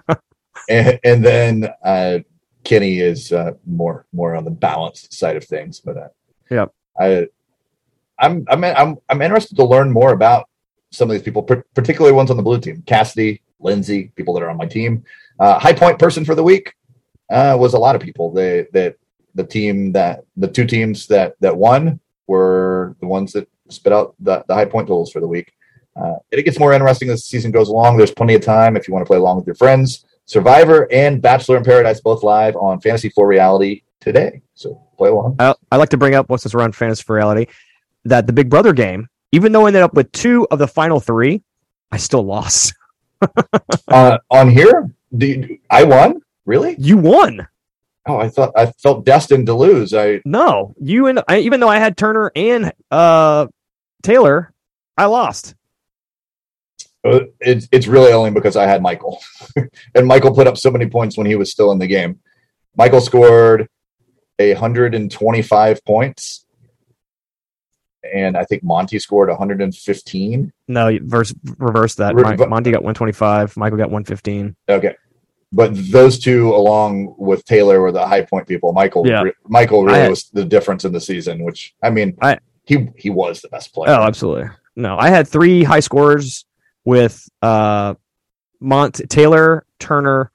and, 0.68 0.98
and 1.04 1.24
then 1.24 1.68
uh, 1.84 2.18
Kenny 2.64 2.98
is 2.98 3.32
uh, 3.32 3.52
more 3.64 4.06
more 4.12 4.34
on 4.34 4.44
the 4.44 4.50
balanced 4.50 5.12
side 5.12 5.36
of 5.36 5.44
things. 5.44 5.80
But 5.80 5.96
uh, 5.96 6.08
Yep. 6.50 6.72
I 6.98 7.28
I'm 8.18 8.44
I'm 8.48 8.64
I'm 8.64 8.96
I'm 9.08 9.22
interested 9.22 9.56
to 9.56 9.64
learn 9.64 9.92
more 9.92 10.12
about 10.12 10.48
some 10.90 11.10
of 11.10 11.14
these 11.14 11.22
people, 11.22 11.42
particularly 11.42 12.14
ones 12.14 12.30
on 12.30 12.36
the 12.36 12.42
blue 12.42 12.60
team. 12.60 12.82
Cassidy, 12.86 13.42
Lindsay, 13.60 14.10
people 14.16 14.34
that 14.34 14.42
are 14.42 14.50
on 14.50 14.56
my 14.56 14.66
team. 14.66 15.04
Uh, 15.38 15.58
high 15.58 15.72
point 15.72 15.98
person 15.98 16.24
for 16.24 16.34
the 16.34 16.42
week 16.42 16.74
uh, 17.30 17.56
was 17.58 17.74
a 17.74 17.78
lot 17.78 17.94
of 17.94 18.02
people. 18.02 18.32
They 18.32 18.66
that 18.72 18.96
the 19.34 19.44
team 19.44 19.92
that 19.92 20.24
the 20.36 20.48
two 20.48 20.66
teams 20.66 21.06
that 21.08 21.34
that 21.40 21.56
won 21.56 22.00
were 22.26 22.96
the 23.00 23.06
ones 23.06 23.32
that 23.32 23.48
spit 23.68 23.92
out 23.92 24.14
the, 24.20 24.44
the 24.48 24.54
high 24.54 24.64
point 24.64 24.88
totals 24.88 25.12
for 25.12 25.20
the 25.20 25.28
week. 25.28 25.52
Uh, 25.96 26.14
it 26.30 26.44
gets 26.44 26.58
more 26.58 26.72
interesting 26.72 27.10
as 27.10 27.20
the 27.20 27.28
season 27.28 27.50
goes 27.50 27.68
along. 27.68 27.96
There's 27.96 28.12
plenty 28.12 28.34
of 28.34 28.42
time 28.42 28.76
if 28.76 28.86
you 28.86 28.94
want 28.94 29.04
to 29.04 29.08
play 29.08 29.16
along 29.16 29.38
with 29.38 29.46
your 29.46 29.56
friends. 29.56 30.04
Survivor 30.26 30.86
and 30.92 31.20
Bachelor 31.22 31.56
in 31.56 31.64
Paradise 31.64 32.00
both 32.00 32.22
live 32.22 32.54
on 32.56 32.80
Fantasy 32.80 33.08
for 33.08 33.26
Reality 33.26 33.82
today. 34.00 34.42
So 34.54 34.80
play 34.96 35.08
along. 35.08 35.36
I, 35.38 35.54
I 35.72 35.76
like 35.76 35.88
to 35.90 35.96
bring 35.96 36.14
up 36.14 36.28
once 36.28 36.44
it's 36.44 36.54
around 36.54 36.76
fantasy 36.76 37.02
for 37.02 37.16
reality 37.16 37.46
that 38.04 38.26
the 38.26 38.32
Big 38.32 38.50
Brother 38.50 38.72
game, 38.72 39.08
even 39.32 39.52
though 39.52 39.64
I 39.64 39.68
ended 39.68 39.82
up 39.82 39.94
with 39.94 40.10
two 40.12 40.46
of 40.50 40.58
the 40.58 40.68
final 40.68 41.00
three, 41.00 41.42
I 41.90 41.96
still 41.96 42.22
lost. 42.22 42.74
uh, 43.88 44.18
on 44.30 44.50
here, 44.50 44.90
you, 45.10 45.58
I 45.70 45.84
won. 45.84 46.20
Really? 46.46 46.76
You 46.78 46.96
won. 46.96 47.46
Oh, 48.06 48.16
I 48.16 48.28
thought 48.28 48.52
I 48.56 48.66
felt 48.66 49.04
destined 49.04 49.46
to 49.46 49.54
lose. 49.54 49.92
I 49.92 50.22
No, 50.24 50.74
you 50.80 51.06
and 51.08 51.22
I, 51.28 51.38
even 51.40 51.60
though 51.60 51.68
I 51.68 51.78
had 51.78 51.96
Turner 51.96 52.32
and 52.34 52.72
uh 52.90 53.46
Taylor, 54.02 54.52
I 54.96 55.04
lost. 55.06 55.54
uh, 57.04 57.20
it's 57.40 57.68
it's 57.70 57.86
really 57.86 58.12
only 58.12 58.30
because 58.30 58.56
I 58.56 58.64
had 58.66 58.80
Michael, 58.82 59.20
and 59.94 60.06
Michael 60.06 60.34
put 60.34 60.46
up 60.46 60.56
so 60.56 60.70
many 60.70 60.86
points 60.86 61.18
when 61.18 61.26
he 61.26 61.34
was 61.36 61.50
still 61.50 61.70
in 61.72 61.78
the 61.78 61.86
game. 61.86 62.20
Michael 62.76 63.00
scored 63.00 63.68
a 64.38 64.52
hundred 64.54 64.94
and 64.94 65.10
twenty 65.10 65.42
five 65.42 65.84
points, 65.84 66.46
and 68.14 68.36
I 68.36 68.44
think 68.44 68.62
Monte 68.62 68.98
scored 68.98 69.28
one 69.28 69.38
hundred 69.38 69.60
and 69.60 69.74
fifteen. 69.74 70.52
No, 70.68 70.88
you 70.88 71.00
verse, 71.04 71.34
reverse 71.58 71.94
that. 71.96 72.14
Re- 72.14 72.22
Mon- 72.22 72.48
Monte 72.50 72.70
got 72.70 72.82
125. 72.82 73.56
Michael 73.56 73.78
got 73.78 73.90
115. 73.90 74.54
Okay. 74.68 74.94
But 75.50 75.70
those 75.90 76.18
two, 76.18 76.54
along 76.54 77.14
with 77.16 77.44
Taylor, 77.46 77.80
were 77.80 77.90
the 77.92 78.06
high 78.06 78.22
point 78.22 78.46
people. 78.46 78.72
Michael, 78.74 79.06
Yeah. 79.06 79.22
re- 79.22 79.32
Michael 79.46 79.84
really 79.84 80.00
I- 80.00 80.08
was 80.08 80.28
the 80.30 80.44
difference 80.44 80.84
in 80.84 80.92
the 80.92 81.00
season. 81.00 81.42
Which 81.44 81.74
I 81.82 81.90
mean, 81.90 82.16
I- 82.20 82.38
he 82.64 82.88
he 82.96 83.08
was 83.10 83.40
the 83.40 83.48
best 83.48 83.72
player. 83.72 83.90
Oh, 83.92 84.02
absolutely. 84.02 84.50
No, 84.76 84.96
I 84.98 85.08
had 85.08 85.26
three 85.26 85.64
high 85.64 85.80
scores 85.80 86.44
with 86.84 87.26
uh 87.42 87.94
Mont 88.60 89.00
Taylor, 89.08 89.64
Turner, 89.78 90.30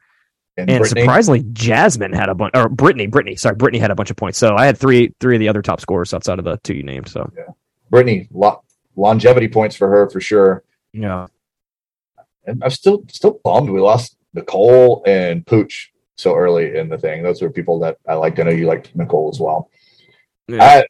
and 0.58 0.70
and 0.70 0.86
surprisingly 0.86 1.44
Jasmine 1.54 2.14
had 2.14 2.30
a 2.30 2.36
bunch 2.36 2.52
or 2.56 2.70
Brittany, 2.70 3.06
Brittany, 3.08 3.36
sorry, 3.36 3.56
Brittany 3.56 3.80
had 3.80 3.92
a 3.92 3.96
bunch 3.96 4.10
of 4.10 4.16
points. 4.18 4.38
So 4.40 4.56
I 4.56 4.66
had 4.66 4.78
three 4.78 5.14
three 5.20 5.36
of 5.36 5.40
the 5.42 5.48
other 5.50 5.62
top 5.62 5.80
scorers 5.80 6.14
outside 6.14 6.40
of 6.40 6.46
the 6.46 6.58
two 6.64 6.74
you 6.74 6.84
named. 6.84 7.08
So 7.10 7.32
Brittany, 7.94 8.28
lo- 8.32 8.64
longevity 8.96 9.48
points 9.48 9.76
for 9.76 9.88
her 9.88 10.10
for 10.10 10.20
sure. 10.20 10.64
yeah. 10.94 11.28
And 12.48 12.64
I'm 12.64 12.72
still 12.72 13.06
still 13.08 13.40
bummed 13.44 13.70
we 13.70 13.80
lost 13.80 14.18
Nicole 14.34 15.04
and 15.06 15.46
Pooch 15.46 15.94
so 16.18 16.36
early 16.36 16.76
in 16.76 16.90
the 16.90 16.98
thing. 16.98 17.22
Those 17.22 17.40
were 17.40 17.52
people 17.52 17.78
that 17.82 18.00
I 18.10 18.16
liked. 18.16 18.40
I 18.40 18.44
know 18.44 18.50
you 18.50 18.66
liked 18.66 18.96
Nicole 18.96 19.30
as 19.32 19.40
well. 19.40 19.70
Yeah. 20.48 20.82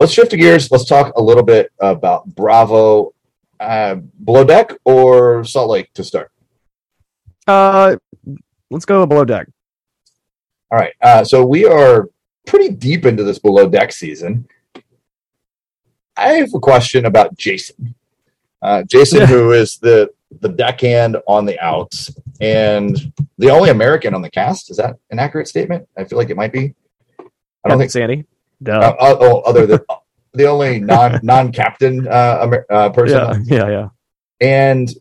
Let's 0.00 0.12
shift 0.12 0.32
to 0.32 0.36
gears. 0.36 0.68
Let's 0.72 0.84
talk 0.84 1.14
a 1.16 1.22
little 1.22 1.44
bit 1.44 1.70
about 1.78 2.26
Bravo, 2.26 3.14
uh, 3.60 3.94
Below 4.24 4.44
Deck 4.44 4.72
or 4.84 5.44
Salt 5.44 5.70
Lake 5.70 5.92
to 5.94 6.02
start. 6.02 6.32
Uh 7.46 7.96
let's 8.68 8.84
go 8.84 9.06
below 9.06 9.24
deck. 9.24 9.46
All 10.72 10.78
right. 10.78 10.92
Uh, 11.00 11.22
so 11.22 11.46
we 11.46 11.64
are 11.66 12.08
pretty 12.48 12.70
deep 12.70 13.06
into 13.06 13.22
this 13.22 13.38
Below 13.38 13.68
Deck 13.68 13.92
season. 13.92 14.48
I 16.16 16.34
have 16.34 16.54
a 16.54 16.60
question 16.60 17.06
about 17.06 17.36
Jason. 17.36 17.94
Uh, 18.62 18.82
Jason, 18.84 19.26
who 19.26 19.52
is 19.52 19.78
the 19.78 20.10
the 20.40 20.48
deckhand 20.48 21.16
on 21.26 21.44
the 21.44 21.58
outs 21.60 22.10
and 22.40 23.12
the 23.38 23.50
only 23.50 23.70
American 23.70 24.14
on 24.14 24.22
the 24.22 24.30
cast. 24.30 24.70
Is 24.70 24.78
that 24.78 24.96
an 25.10 25.18
accurate 25.18 25.48
statement? 25.48 25.88
I 25.96 26.04
feel 26.04 26.18
like 26.18 26.30
it 26.30 26.36
might 26.36 26.52
be. 26.52 26.74
I 27.64 27.68
don't 27.68 27.78
think 27.78 27.90
Sandy. 27.90 28.24
Duh. 28.62 28.72
uh, 28.72 28.96
uh, 28.98 29.16
oh, 29.20 29.40
other 29.40 29.66
than 29.66 29.80
the 30.32 30.46
only 30.46 30.80
non 30.80 31.20
non 31.22 31.52
captain 31.52 32.06
uh, 32.06 32.40
Amer- 32.42 32.66
uh, 32.70 32.90
person, 32.90 33.44
yeah, 33.46 33.56
yeah, 33.56 33.68
yeah. 33.68 33.88
and 34.40 34.92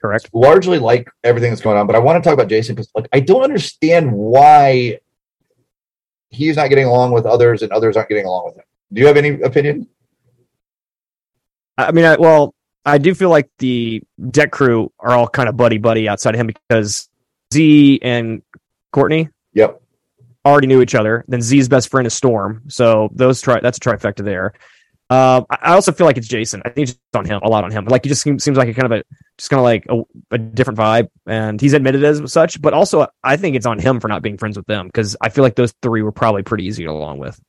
Correct. 0.00 0.30
largely 0.32 0.78
like 0.78 1.08
everything 1.24 1.50
that's 1.50 1.62
going 1.62 1.76
on. 1.76 1.86
But 1.86 1.96
I 1.96 1.98
want 1.98 2.22
to 2.22 2.26
talk 2.28 2.34
about 2.34 2.48
Jason 2.48 2.74
because 2.74 2.90
like 2.94 3.08
I 3.12 3.20
don't 3.20 3.42
understand 3.42 4.12
why 4.12 4.98
he's 6.30 6.56
not 6.56 6.68
getting 6.68 6.86
along 6.86 7.12
with 7.12 7.26
others 7.26 7.62
and 7.62 7.72
others 7.72 7.96
aren't 7.96 8.08
getting 8.08 8.26
along 8.26 8.46
with 8.46 8.56
him. 8.56 8.64
Do 8.92 9.00
you 9.00 9.06
have 9.06 9.16
any 9.16 9.40
opinion? 9.40 9.88
I 11.78 11.92
mean, 11.92 12.04
I, 12.04 12.16
well, 12.16 12.54
I 12.84 12.98
do 12.98 13.14
feel 13.14 13.30
like 13.30 13.48
the 13.58 14.02
deck 14.30 14.50
crew 14.50 14.92
are 14.98 15.12
all 15.12 15.28
kind 15.28 15.48
of 15.48 15.56
buddy 15.56 15.78
buddy 15.78 16.08
outside 16.08 16.34
of 16.34 16.40
him 16.40 16.48
because 16.48 17.08
Zee 17.54 18.00
and 18.02 18.42
Courtney 18.92 19.28
Yep. 19.54 19.80
already 20.44 20.66
knew 20.66 20.82
each 20.82 20.94
other. 20.94 21.24
Then 21.28 21.40
Zee's 21.40 21.68
best 21.68 21.88
friend 21.88 22.06
is 22.06 22.14
Storm, 22.14 22.62
so 22.68 23.08
those 23.12 23.40
tri- 23.40 23.60
that's 23.60 23.78
a 23.78 23.80
trifecta 23.80 24.24
there. 24.24 24.54
Um, 25.10 25.46
I 25.50 25.72
also 25.72 25.92
feel 25.92 26.06
like 26.06 26.18
it's 26.18 26.28
Jason. 26.28 26.60
I 26.66 26.68
think 26.68 26.88
it's 26.88 26.92
just 26.92 27.16
on 27.16 27.24
him 27.24 27.40
a 27.42 27.48
lot 27.48 27.64
on 27.64 27.70
him. 27.70 27.86
Like 27.86 28.04
he 28.04 28.10
just 28.10 28.20
seems, 28.20 28.44
seems 28.44 28.58
like 28.58 28.68
a 28.68 28.74
kind 28.74 28.92
of 28.92 28.98
a 28.98 29.04
just 29.38 29.48
kind 29.48 29.58
of 29.58 29.64
like 29.64 29.86
a, 29.88 30.34
a 30.34 30.38
different 30.38 30.78
vibe, 30.78 31.08
and 31.26 31.58
he's 31.60 31.72
admitted 31.72 32.04
as 32.04 32.30
such. 32.30 32.60
But 32.60 32.74
also, 32.74 33.06
I 33.24 33.36
think 33.36 33.56
it's 33.56 33.64
on 33.66 33.78
him 33.78 34.00
for 34.00 34.08
not 34.08 34.20
being 34.20 34.36
friends 34.36 34.56
with 34.56 34.66
them 34.66 34.86
because 34.86 35.16
I 35.20 35.30
feel 35.30 35.44
like 35.44 35.54
those 35.56 35.72
three 35.80 36.02
were 36.02 36.12
probably 36.12 36.42
pretty 36.42 36.64
easy 36.64 36.82
to 36.82 36.88
get 36.88 36.94
along 36.94 37.18
with. 37.18 37.40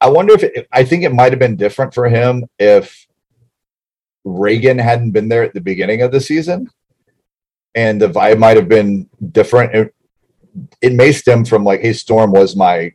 I 0.00 0.08
wonder 0.10 0.34
if 0.34 0.42
it, 0.42 0.68
I 0.72 0.84
think 0.84 1.04
it 1.04 1.12
might 1.12 1.32
have 1.32 1.38
been 1.38 1.56
different 1.56 1.94
for 1.94 2.08
him 2.08 2.44
if 2.58 3.06
Raygan 4.26 4.80
hadn't 4.80 5.12
been 5.12 5.28
there 5.28 5.42
at 5.42 5.54
the 5.54 5.60
beginning 5.60 6.02
of 6.02 6.12
the 6.12 6.20
season, 6.20 6.68
and 7.74 8.00
the 8.00 8.08
vibe 8.08 8.38
might 8.38 8.56
have 8.56 8.68
been 8.68 9.08
different. 9.32 9.74
It, 9.74 9.94
it 10.82 10.92
may 10.92 11.12
stem 11.12 11.44
from 11.44 11.64
like, 11.64 11.80
hey, 11.80 11.92
Storm 11.92 12.32
was 12.32 12.56
my 12.56 12.92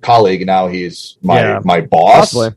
colleague, 0.00 0.46
now 0.46 0.68
he's 0.68 1.18
my 1.22 1.40
Yeah. 1.40 1.60
my 1.64 1.80
boss, 1.80 2.32
Possibly. 2.32 2.50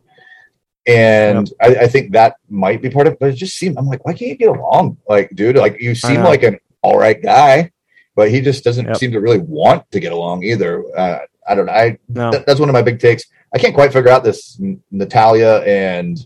and 0.87 1.49
I, 1.61 1.67
I 1.81 1.87
think 1.87 2.11
that 2.13 2.35
might 2.49 2.81
be 2.81 2.89
part 2.89 3.07
of. 3.07 3.13
it. 3.13 3.19
But 3.19 3.29
it 3.29 3.35
just 3.35 3.57
seemed 3.57 3.77
I'm 3.77 3.87
like, 3.87 4.05
why 4.05 4.13
can't 4.13 4.29
you 4.29 4.35
get 4.35 4.49
along, 4.49 4.97
like, 5.09 5.31
dude? 5.35 5.55
Like, 5.57 5.81
you 5.81 5.95
seem 5.95 6.21
like 6.21 6.43
an 6.43 6.59
all 6.83 6.97
right 6.97 7.21
guy, 7.21 7.71
but 8.15 8.29
he 8.29 8.41
just 8.41 8.63
doesn't 8.63 8.85
Yep. 8.85 8.97
seem 8.97 9.11
to 9.13 9.19
really 9.19 9.39
want 9.39 9.89
to 9.91 9.99
get 9.99 10.11
along 10.11 10.43
either. 10.43 10.83
Uh, 10.97 11.19
I 11.47 11.55
don't 11.55 11.65
know. 11.65 11.73
I 11.73 11.97
No, 12.07 12.31
Th- 12.31 12.43
that's 12.45 12.59
one 12.59 12.69
of 12.69 12.73
my 12.73 12.81
big 12.83 12.99
takes. 12.99 13.23
I 13.53 13.57
can't 13.59 13.73
quite 13.73 13.91
figure 13.93 14.09
out 14.11 14.23
this 14.23 14.59
Natalia 14.91 15.57
and 15.65 16.25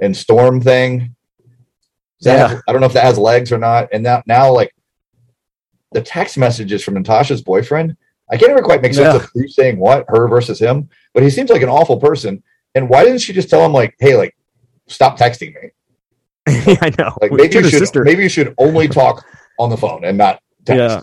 and 0.00 0.16
Storm 0.16 0.60
thing. 0.60 1.14
Yeah. 2.20 2.48
have- 2.48 2.62
I 2.66 2.72
don't 2.72 2.80
know 2.80 2.86
if 2.86 2.92
that 2.94 3.04
has 3.04 3.18
legs 3.18 3.52
or 3.52 3.58
not. 3.58 3.88
And 3.92 4.02
now, 4.02 4.22
now 4.26 4.50
like 4.52 4.74
the 5.92 6.00
text 6.00 6.36
messages 6.38 6.82
from 6.82 6.94
Natasha's 6.94 7.42
boyfriend, 7.42 7.96
I 8.30 8.36
can't 8.36 8.50
ever 8.50 8.62
quite 8.62 8.82
make 8.82 8.94
sense 8.94 9.14
Yeah. 9.14 9.22
of 9.22 9.30
who's 9.34 9.54
saying 9.54 9.78
what, 9.78 10.04
her 10.08 10.26
versus 10.26 10.58
him. 10.58 10.88
But 11.12 11.22
he 11.22 11.30
seems 11.30 11.50
like 11.50 11.62
an 11.62 11.68
awful 11.68 11.98
person. 11.98 12.42
And 12.74 12.88
why 12.88 13.04
didn't 13.04 13.20
she 13.20 13.32
just 13.32 13.48
tell 13.50 13.64
him 13.64 13.72
like, 13.72 13.94
hey, 14.00 14.16
like, 14.16 14.34
stop 14.88 15.16
texting 15.18 15.54
me? 15.54 15.70
I 16.80 16.92
know. 16.98 17.16
Like 17.20 17.30
maybe 17.30 17.48
To 17.50 17.62
you 17.62 17.68
should 17.68 17.78
sister. 17.78 18.02
maybe 18.02 18.22
you 18.24 18.28
should 18.28 18.54
only 18.58 18.88
talk 18.88 19.24
on 19.58 19.70
the 19.70 19.76
phone 19.76 20.04
and 20.04 20.18
not 20.18 20.40
text. 20.64 20.78
Yeah. 20.78 21.00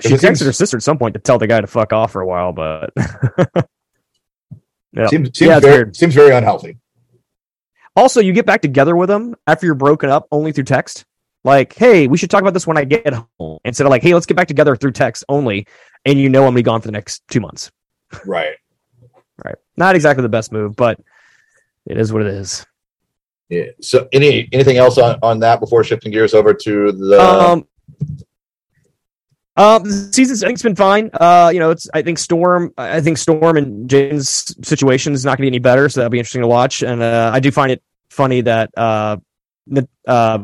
She 0.00 0.14
It 0.14 0.20
seems- 0.20 0.40
texted 0.40 0.46
her 0.46 0.52
sister 0.52 0.76
at 0.78 0.82
some 0.82 0.96
point 0.98 1.14
to 1.14 1.20
tell 1.20 1.38
the 1.38 1.46
guy 1.46 1.60
to 1.60 1.66
fuck 1.66 1.92
off 1.92 2.12
for 2.12 2.22
a 2.22 2.26
while, 2.26 2.52
but 2.52 2.90
Yeah. 4.94 5.06
Seems 5.08 5.36
seems 5.38 5.48
Yeah, 5.48 5.60
very 5.60 5.74
weird. 5.74 5.96
seems 5.96 6.14
very 6.14 6.34
unhealthy. 6.34 6.78
also 7.96 8.20
you 8.20 8.32
get 8.32 8.46
back 8.46 8.62
together 8.62 8.94
with 8.96 9.08
them 9.08 9.34
after 9.46 9.66
you're 9.66 9.74
broken 9.74 10.10
up 10.10 10.26
only 10.32 10.52
through 10.52 10.64
text. 10.64 11.04
Like, 11.44 11.74
hey, 11.74 12.06
we 12.06 12.18
should 12.18 12.30
talk 12.30 12.40
about 12.42 12.54
this 12.54 12.66
when 12.68 12.76
I 12.76 12.84
get 12.84 13.12
home. 13.38 13.58
Instead 13.64 13.84
of 13.86 13.90
like, 13.90 14.02
hey, 14.02 14.14
let's 14.14 14.26
get 14.26 14.36
back 14.36 14.46
together 14.48 14.76
through 14.76 14.92
text 14.92 15.24
only, 15.28 15.66
and 16.04 16.18
you 16.18 16.28
know 16.28 16.42
I'm 16.42 16.48
gonna 16.48 16.56
be 16.56 16.62
gone 16.62 16.80
for 16.80 16.86
the 16.88 16.92
next 16.92 17.22
two 17.28 17.40
months. 17.40 17.70
Right. 18.24 18.54
Right. 19.44 19.56
Not 19.76 19.94
exactly 19.96 20.22
the 20.22 20.28
best 20.28 20.52
move, 20.52 20.76
but 20.76 21.00
it 21.86 21.96
is 21.98 22.12
what 22.12 22.22
it 22.22 22.28
is. 22.28 22.64
Yeah. 23.48 23.64
So 23.80 24.08
any 24.12 24.48
anything 24.52 24.76
else 24.76 24.98
on, 24.98 25.18
on 25.22 25.40
that 25.40 25.58
before 25.58 25.82
shifting 25.82 26.12
gears 26.12 26.32
over 26.32 26.54
to 26.54 26.92
the 26.92 27.20
um 27.20 27.66
um, 29.56 29.84
the 29.84 30.12
season's 30.12 30.42
I 30.42 30.46
think 30.46 30.56
it's 30.56 30.62
been 30.62 30.76
fine. 30.76 31.10
Uh, 31.12 31.50
you 31.52 31.60
know, 31.60 31.70
it's 31.70 31.88
I 31.92 32.02
think 32.02 32.18
Storm. 32.18 32.72
I 32.78 33.00
think 33.00 33.18
Storm 33.18 33.56
and 33.56 33.88
Jane's 33.88 34.54
situation 34.66 35.12
is 35.12 35.24
not 35.24 35.36
going 35.36 35.46
to 35.46 35.50
be 35.50 35.56
any 35.56 35.58
better, 35.58 35.88
so 35.88 36.00
that'll 36.00 36.10
be 36.10 36.18
interesting 36.18 36.40
to 36.42 36.48
watch. 36.48 36.82
And 36.82 37.02
uh, 37.02 37.30
I 37.32 37.40
do 37.40 37.50
find 37.50 37.70
it 37.70 37.82
funny 38.08 38.40
that 38.42 38.70
uh, 38.76 39.18
uh, 40.06 40.38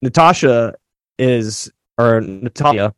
Natasha 0.00 0.74
is 1.18 1.70
or 1.98 2.20
Natalia. 2.20 2.94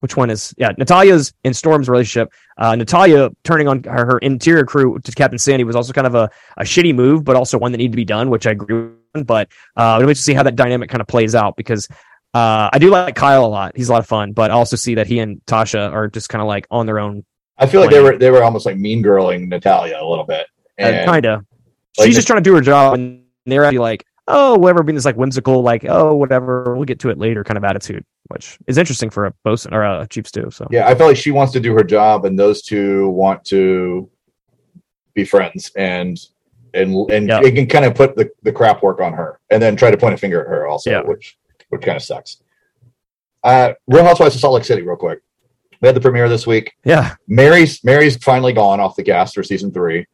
Which 0.00 0.18
one 0.18 0.28
is? 0.28 0.54
Yeah, 0.58 0.70
Natalia's 0.76 1.32
in 1.44 1.54
Storm's 1.54 1.88
relationship. 1.88 2.30
Uh, 2.58 2.76
Natalia 2.76 3.30
turning 3.42 3.68
on 3.68 3.82
her, 3.84 4.04
her 4.04 4.18
interior 4.18 4.66
crew 4.66 4.98
to 4.98 5.12
Captain 5.12 5.38
Sandy 5.38 5.64
was 5.64 5.74
also 5.74 5.94
kind 5.94 6.06
of 6.06 6.14
a, 6.14 6.30
a 6.58 6.62
shitty 6.62 6.94
move, 6.94 7.24
but 7.24 7.36
also 7.36 7.56
one 7.56 7.72
that 7.72 7.78
needed 7.78 7.92
to 7.92 7.96
be 7.96 8.04
done, 8.04 8.28
which 8.28 8.46
I 8.46 8.50
agree 8.50 8.90
with. 9.14 9.26
But 9.26 9.48
uh, 9.76 9.96
we'll 9.98 10.08
to 10.08 10.14
see 10.14 10.34
how 10.34 10.42
that 10.42 10.56
dynamic 10.56 10.90
kind 10.90 11.00
of 11.00 11.06
plays 11.06 11.34
out 11.34 11.56
because 11.56 11.88
uh, 12.34 12.68
I 12.72 12.78
do 12.78 12.90
like 12.90 13.14
Kyle 13.14 13.44
a 13.44 13.46
lot. 13.46 13.72
He's 13.76 13.88
a 13.88 13.92
lot 13.92 14.00
of 14.00 14.06
fun, 14.06 14.32
but 14.32 14.50
I 14.50 14.54
also 14.54 14.76
see 14.76 14.96
that 14.96 15.06
he 15.06 15.20
and 15.20 15.40
Tasha 15.46 15.92
are 15.92 16.08
just 16.08 16.28
kind 16.28 16.42
of 16.42 16.48
like 16.48 16.66
on 16.70 16.86
their 16.86 16.98
own, 16.98 17.24
I 17.58 17.66
feel 17.66 17.80
like 17.80 17.90
they 17.90 18.00
were 18.02 18.18
they 18.18 18.30
were 18.30 18.42
almost 18.42 18.66
like 18.66 18.76
mean 18.76 19.02
girling 19.02 19.48
Natalia 19.48 19.98
a 20.00 20.04
little 20.06 20.24
bit. 20.24 20.46
And 20.76 21.06
kind 21.06 21.24
of. 21.26 21.44
like 21.96 22.06
She's 22.06 22.14
the- 22.14 22.18
just 22.18 22.26
trying 22.26 22.42
to 22.42 22.48
do 22.50 22.54
her 22.54 22.60
job, 22.60 22.94
and 22.94 23.22
they're 23.46 23.70
like, 23.72 24.04
oh, 24.26 24.56
whatever, 24.58 24.82
being 24.82 24.96
this 24.96 25.04
like 25.04 25.16
whimsical, 25.16 25.62
like, 25.62 25.84
oh, 25.88 26.14
whatever, 26.16 26.74
we'll 26.74 26.84
get 26.84 26.98
to 27.00 27.10
it 27.10 27.18
later 27.18 27.44
kind 27.44 27.56
of 27.58 27.62
attitude, 27.64 28.04
which 28.28 28.58
is 28.66 28.78
interesting 28.78 29.10
for 29.10 29.26
a 29.26 29.34
bosun 29.44 29.72
or 29.74 29.84
a 29.84 30.06
chief 30.08 30.26
stew. 30.26 30.50
So 30.50 30.66
yeah, 30.70 30.88
I 30.88 30.94
feel 30.96 31.06
like 31.06 31.16
she 31.16 31.30
wants 31.30 31.52
to 31.52 31.60
do 31.60 31.72
her 31.74 31.84
job, 31.84 32.24
and 32.24 32.36
those 32.38 32.62
two 32.62 33.10
want 33.10 33.44
to 33.46 34.10
be 35.14 35.24
friends, 35.24 35.70
and 35.76 36.18
and 36.72 36.92
and 37.12 37.28
Yeah. 37.28 37.40
it 37.44 37.52
can 37.54 37.66
kind 37.68 37.84
of 37.84 37.94
put 37.94 38.16
the, 38.16 38.28
the 38.42 38.50
crap 38.50 38.82
work 38.82 39.00
on 39.00 39.12
her, 39.12 39.38
and 39.50 39.62
then 39.62 39.76
try 39.76 39.92
to 39.92 39.96
point 39.96 40.14
a 40.14 40.16
finger 40.16 40.40
at 40.40 40.48
her 40.48 40.66
also, 40.66 40.90
Yeah. 40.90 41.02
which 41.02 41.38
which 41.74 41.82
kind 41.82 41.96
of 41.96 42.02
sucks. 42.02 42.40
Uh, 43.42 43.72
Real 43.86 44.04
Housewives 44.04 44.34
of 44.34 44.40
Salt 44.40 44.54
Lake 44.54 44.64
City, 44.64 44.82
real 44.82 44.96
quick. 44.96 45.20
We 45.80 45.86
had 45.88 45.96
the 45.96 46.00
premiere 46.00 46.28
this 46.28 46.46
week. 46.46 46.72
yeah, 46.84 47.16
Mary's 47.28 47.84
Mary's 47.84 48.16
finally 48.16 48.52
gone 48.54 48.80
off 48.80 48.96
the 48.96 49.02
gas 49.02 49.34
for 49.34 49.42
season 49.42 49.70
three. 49.72 50.06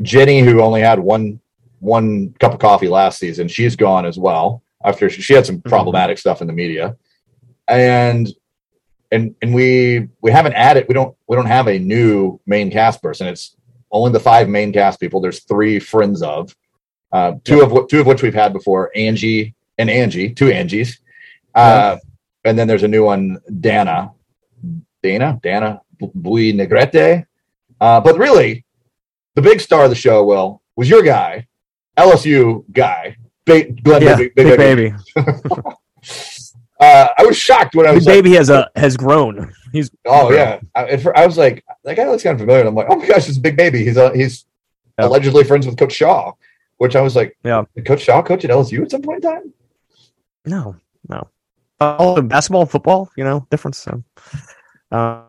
Jenny, 0.00 0.40
who 0.40 0.60
only 0.60 0.80
had 0.80 0.98
one 0.98 1.38
one 1.78 2.32
cup 2.40 2.54
of 2.54 2.58
coffee 2.58 2.88
last 2.88 3.18
season, 3.18 3.46
she's 3.46 3.76
gone 3.76 4.06
as 4.06 4.18
well 4.18 4.62
after 4.84 5.08
she, 5.10 5.22
she 5.22 5.34
had 5.34 5.46
some 5.46 5.60
problematic 5.60 6.18
stuff 6.18 6.40
in 6.40 6.46
the 6.48 6.52
media, 6.52 6.96
and 7.68 8.28
and 9.12 9.34
and 9.42 9.54
we 9.54 10.08
we 10.22 10.32
haven't 10.32 10.54
added 10.54 10.86
we 10.88 10.94
don't 10.94 11.14
we 11.28 11.36
don't 11.36 11.46
have 11.46 11.68
a 11.68 11.78
new 11.78 12.40
main 12.46 12.70
cast 12.70 13.00
person. 13.02 13.28
It's 13.28 13.54
only 13.92 14.10
the 14.10 14.18
five 14.18 14.48
main 14.48 14.72
cast 14.72 14.98
people. 14.98 15.20
There's 15.20 15.44
three 15.44 15.78
friends 15.78 16.22
of 16.22 16.56
uh, 17.12 17.34
two 17.44 17.60
of 17.62 17.70
wh- 17.70 17.86
two 17.88 18.00
of 18.00 18.06
which 18.06 18.22
we've 18.22 18.34
had 18.34 18.52
before, 18.52 18.90
Angie 18.96 19.54
and 19.78 19.88
Angie, 19.90 20.32
two 20.32 20.46
Angies, 20.46 20.98
uh, 21.54 21.96
and 22.44 22.58
then 22.58 22.66
there's 22.68 22.82
a 22.82 22.88
new 22.88 23.04
one, 23.04 23.38
Danna, 23.50 24.12
Danna, 25.02 25.40
Danna 25.42 25.80
Bui 26.14 26.52
Negrete. 26.52 27.26
Uh, 27.80 28.00
but 28.00 28.18
really, 28.18 28.64
the 29.34 29.42
big 29.42 29.60
star 29.60 29.84
of 29.84 29.90
the 29.90 29.96
show, 29.96 30.24
Will, 30.24 30.62
was 30.76 30.88
your 30.88 31.02
guy, 31.02 31.46
LSU 31.96 32.64
guy, 32.72 33.16
Big 33.44 33.82
Glen 33.82 34.02
yeah, 34.02 34.16
Big, 34.16 34.34
big, 34.34 34.56
Baby. 34.56 34.94
baby, 35.16 35.32
Uh, 36.80 37.06
I 37.16 37.24
was 37.24 37.36
shocked 37.36 37.76
when 37.76 37.86
I 37.86 37.90
big 37.90 37.94
was 37.98 38.06
like, 38.06 38.14
baby 38.16 38.32
has 38.34 38.50
a 38.50 38.68
has 38.74 38.96
grown. 38.96 39.52
He's 39.72 39.88
oh 40.04 40.32
yeah. 40.32 40.58
I, 40.74 40.96
fir- 40.96 41.12
I 41.14 41.26
was 41.26 41.38
like, 41.38 41.64
that 41.84 41.94
guy 41.96 42.08
looks 42.08 42.24
kind 42.24 42.34
of 42.34 42.40
familiar. 42.40 42.60
And 42.62 42.68
I'm 42.70 42.74
like, 42.74 42.88
oh 42.90 42.96
my 42.96 43.06
gosh, 43.06 43.28
it's 43.28 43.38
Big 43.38 43.56
Baby. 43.56 43.84
He's 43.84 43.96
uh, 43.96 44.10
he's 44.12 44.46
Yeah. 44.98 45.06
allegedly 45.06 45.44
friends 45.44 45.64
with 45.64 45.76
Coach 45.78 45.92
Shah, 45.92 46.32
which 46.78 46.96
I 46.96 47.00
was 47.00 47.14
like, 47.14 47.36
Yeah. 47.44 47.62
Coach 47.86 48.00
Shah 48.02 48.20
coach 48.22 48.44
at 48.44 48.50
LSU 48.50 48.82
at 48.82 48.90
some 48.90 49.00
point 49.02 49.24
in 49.24 49.30
time? 49.30 49.52
no, 50.44 50.74
no. 51.08 51.28
Basketball, 52.22 52.66
football, 52.66 53.10
you 53.16 53.24
know, 53.24 53.46
difference. 53.50 53.78
So, 53.78 54.02
uh, 54.90 55.22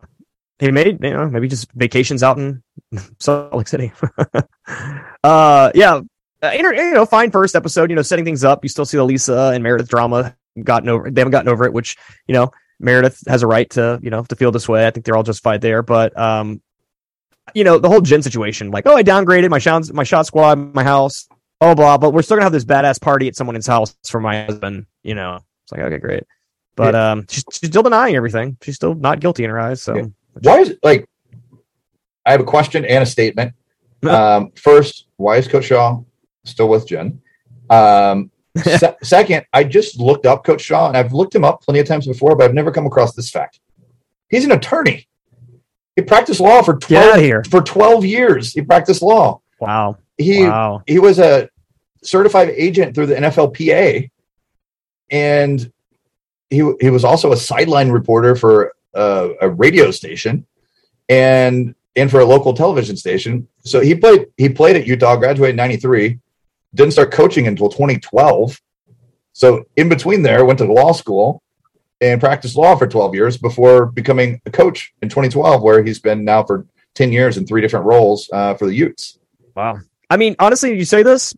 he 0.60 0.72
made 0.72 1.04
you 1.04 1.12
know 1.12 1.30
maybe 1.30 1.48
just 1.48 1.72
vacations 1.74 2.24
out 2.24 2.38
in 2.38 2.64
Salt 3.20 3.54
Lake 3.54 3.68
City. 3.68 3.92
uh, 5.24 5.72
yeah, 5.76 6.02
uh, 6.42 6.52
you 6.52 6.94
know, 6.94 7.06
fine 7.06 7.32
first 7.32 7.56
episode. 7.56 7.90
You 7.90 7.96
know, 7.96 8.02
setting 8.02 8.26
things 8.26 8.44
up. 8.44 8.64
You 8.64 8.70
still 8.70 8.86
see 8.86 8.98
the 8.98 9.04
Lisa 9.04 9.52
and 9.54 9.64
Meredith 9.64 9.90
drama 9.90 10.36
gotten 10.62 10.90
over. 10.90 11.10
They 11.10 11.22
haven't 11.22 11.32
gotten 11.32 11.50
over 11.50 11.66
it, 11.66 11.74
which 11.74 11.98
you 12.28 12.34
know 12.34 12.52
Meredith 12.80 13.24
has 13.28 13.44
a 13.44 13.48
right 13.48 13.70
to 13.72 14.00
you 14.02 14.10
know 14.10 14.24
to 14.24 14.36
feel 14.36 14.52
this 14.52 14.68
way. 14.68 14.86
I 14.86 14.92
think 14.92 15.06
they're 15.06 15.16
all 15.16 15.24
justified 15.24 15.62
there, 15.62 15.82
but 15.82 16.18
um, 16.18 16.62
you 17.54 17.64
know 17.64 17.80
the 17.80 17.90
whole 17.90 18.02
Jen 18.02 18.22
situation, 18.22 18.72
like 18.72 18.86
oh 18.86 18.96
I 18.96 19.04
downgraded 19.04 19.50
my 19.50 19.60
shots, 19.60 19.92
my 19.92 20.04
shot 20.04 20.26
squad, 20.26 20.76
my 20.76 20.84
house, 20.84 21.28
blah, 21.60 21.74
blah 21.74 21.76
blah. 21.76 21.98
But 21.98 22.14
we're 22.14 22.22
still 22.22 22.36
gonna 22.36 22.46
have 22.46 22.54
this 22.54 22.66
badass 22.66 23.02
party 23.02 23.28
at 23.28 23.36
someone's 23.36 23.68
house 23.68 23.96
for 24.08 24.20
my 24.20 24.46
husband. 24.46 24.86
You 25.02 25.16
know, 25.16 25.40
it's 25.64 25.72
like 25.72 25.82
okay, 25.82 25.98
great. 25.98 26.24
But 26.76 26.96
um, 26.96 27.26
she's, 27.30 27.44
she's 27.52 27.70
still 27.70 27.84
denying 27.84 28.16
everything. 28.16 28.58
She's 28.62 28.76
still 28.76 28.96
not 28.96 29.20
guilty 29.20 29.44
in 29.44 29.50
her 29.50 29.60
eyes. 29.60 29.82
So 29.82 29.96
Yeah. 29.96 30.06
Why 30.42 30.60
is 30.60 30.76
like? 30.84 31.08
I 32.26 32.32
have 32.32 32.42
a 32.42 32.46
question 32.46 32.86
and 32.86 33.04
a 33.04 33.06
statement. 33.06 33.54
Um, 34.04 34.52
first, 34.58 35.08
why 35.16 35.38
is 35.38 35.48
Coach 35.48 35.64
Shah 35.64 35.98
still 36.44 36.68
with 36.68 36.86
Jen? 36.86 37.22
Um, 37.70 38.32
se- 38.58 38.98
second, 39.02 39.46
I 39.54 39.64
just 39.64 39.98
looked 39.98 40.26
up 40.26 40.44
Coach 40.44 40.60
Shah, 40.60 40.90
and 40.90 40.98
I've 40.98 41.14
looked 41.14 41.34
him 41.34 41.46
up 41.46 41.62
plenty 41.62 41.80
of 41.80 41.88
times 41.88 42.06
before, 42.06 42.36
but 42.36 42.44
I've 42.44 42.54
never 42.54 42.70
come 42.70 42.86
across 42.86 43.16
this 43.16 43.30
fact. 43.30 43.62
He's 44.28 44.44
an 44.44 44.52
attorney. 44.52 45.08
He 45.96 46.02
practiced 46.02 46.42
law 46.42 46.62
for 46.64 46.76
twelve 46.80 47.48
for 47.50 47.62
twelve 47.62 48.04
years. 48.04 48.52
He 48.52 48.62
practiced 48.62 49.02
law. 49.02 49.40
Wow, 49.62 50.00
He 50.18 50.44
wow. 50.48 50.84
he 50.86 51.00
was 51.00 51.18
a 51.20 51.48
certified 52.04 52.50
agent 52.50 52.96
through 52.96 53.06
the 53.06 53.16
NFLPA, 53.16 54.10
and 55.12 55.72
he 56.54 56.74
he 56.80 56.90
was 56.90 57.04
also 57.04 57.32
a 57.32 57.38
sideline 57.38 57.90
reporter 57.90 58.36
for 58.36 58.74
a 58.94 59.50
radio 59.50 59.92
station, 59.92 60.46
and 61.10 61.76
and 61.96 62.10
for 62.10 62.20
a 62.20 62.26
local 62.26 62.54
television 62.54 62.98
station. 62.98 63.48
So 63.60 63.80
he 63.80 63.96
played 63.96 64.28
he 64.38 64.50
played 64.50 64.76
at 64.76 64.88
Utah, 64.88 65.16
graduated 65.16 65.54
in 65.54 65.58
'93, 65.58 66.20
didn't 66.74 66.94
start 66.94 67.12
coaching 67.12 67.48
until 67.48 67.70
2012. 67.70 68.60
So 69.34 69.66
in 69.76 69.90
between 69.90 70.22
there, 70.22 70.46
went 70.46 70.60
to 70.60 70.72
law 70.72 70.92
school 70.92 71.42
and 72.02 72.20
practiced 72.20 72.56
law 72.56 72.76
for 72.76 72.88
12 72.88 73.16
years 73.16 73.38
before 73.38 73.88
becoming 73.88 74.42
a 74.46 74.52
coach 74.52 74.94
in 75.02 75.10
2012, 75.10 75.62
where 75.62 75.84
he's 75.84 76.00
been 76.00 76.24
now 76.24 76.44
for 76.44 76.66
10 76.96 77.12
years 77.12 77.38
in 77.38 77.48
three 77.48 77.62
different 77.62 77.86
roles 77.86 78.30
uh, 78.34 78.54
for 78.54 78.68
the 78.68 78.76
Utes. 78.76 79.20
Wow. 79.56 79.80
I 80.14 80.18
mean, 80.18 80.36
honestly, 80.38 80.78
you 80.78 80.86
say 80.86 81.02
this, 81.02 81.34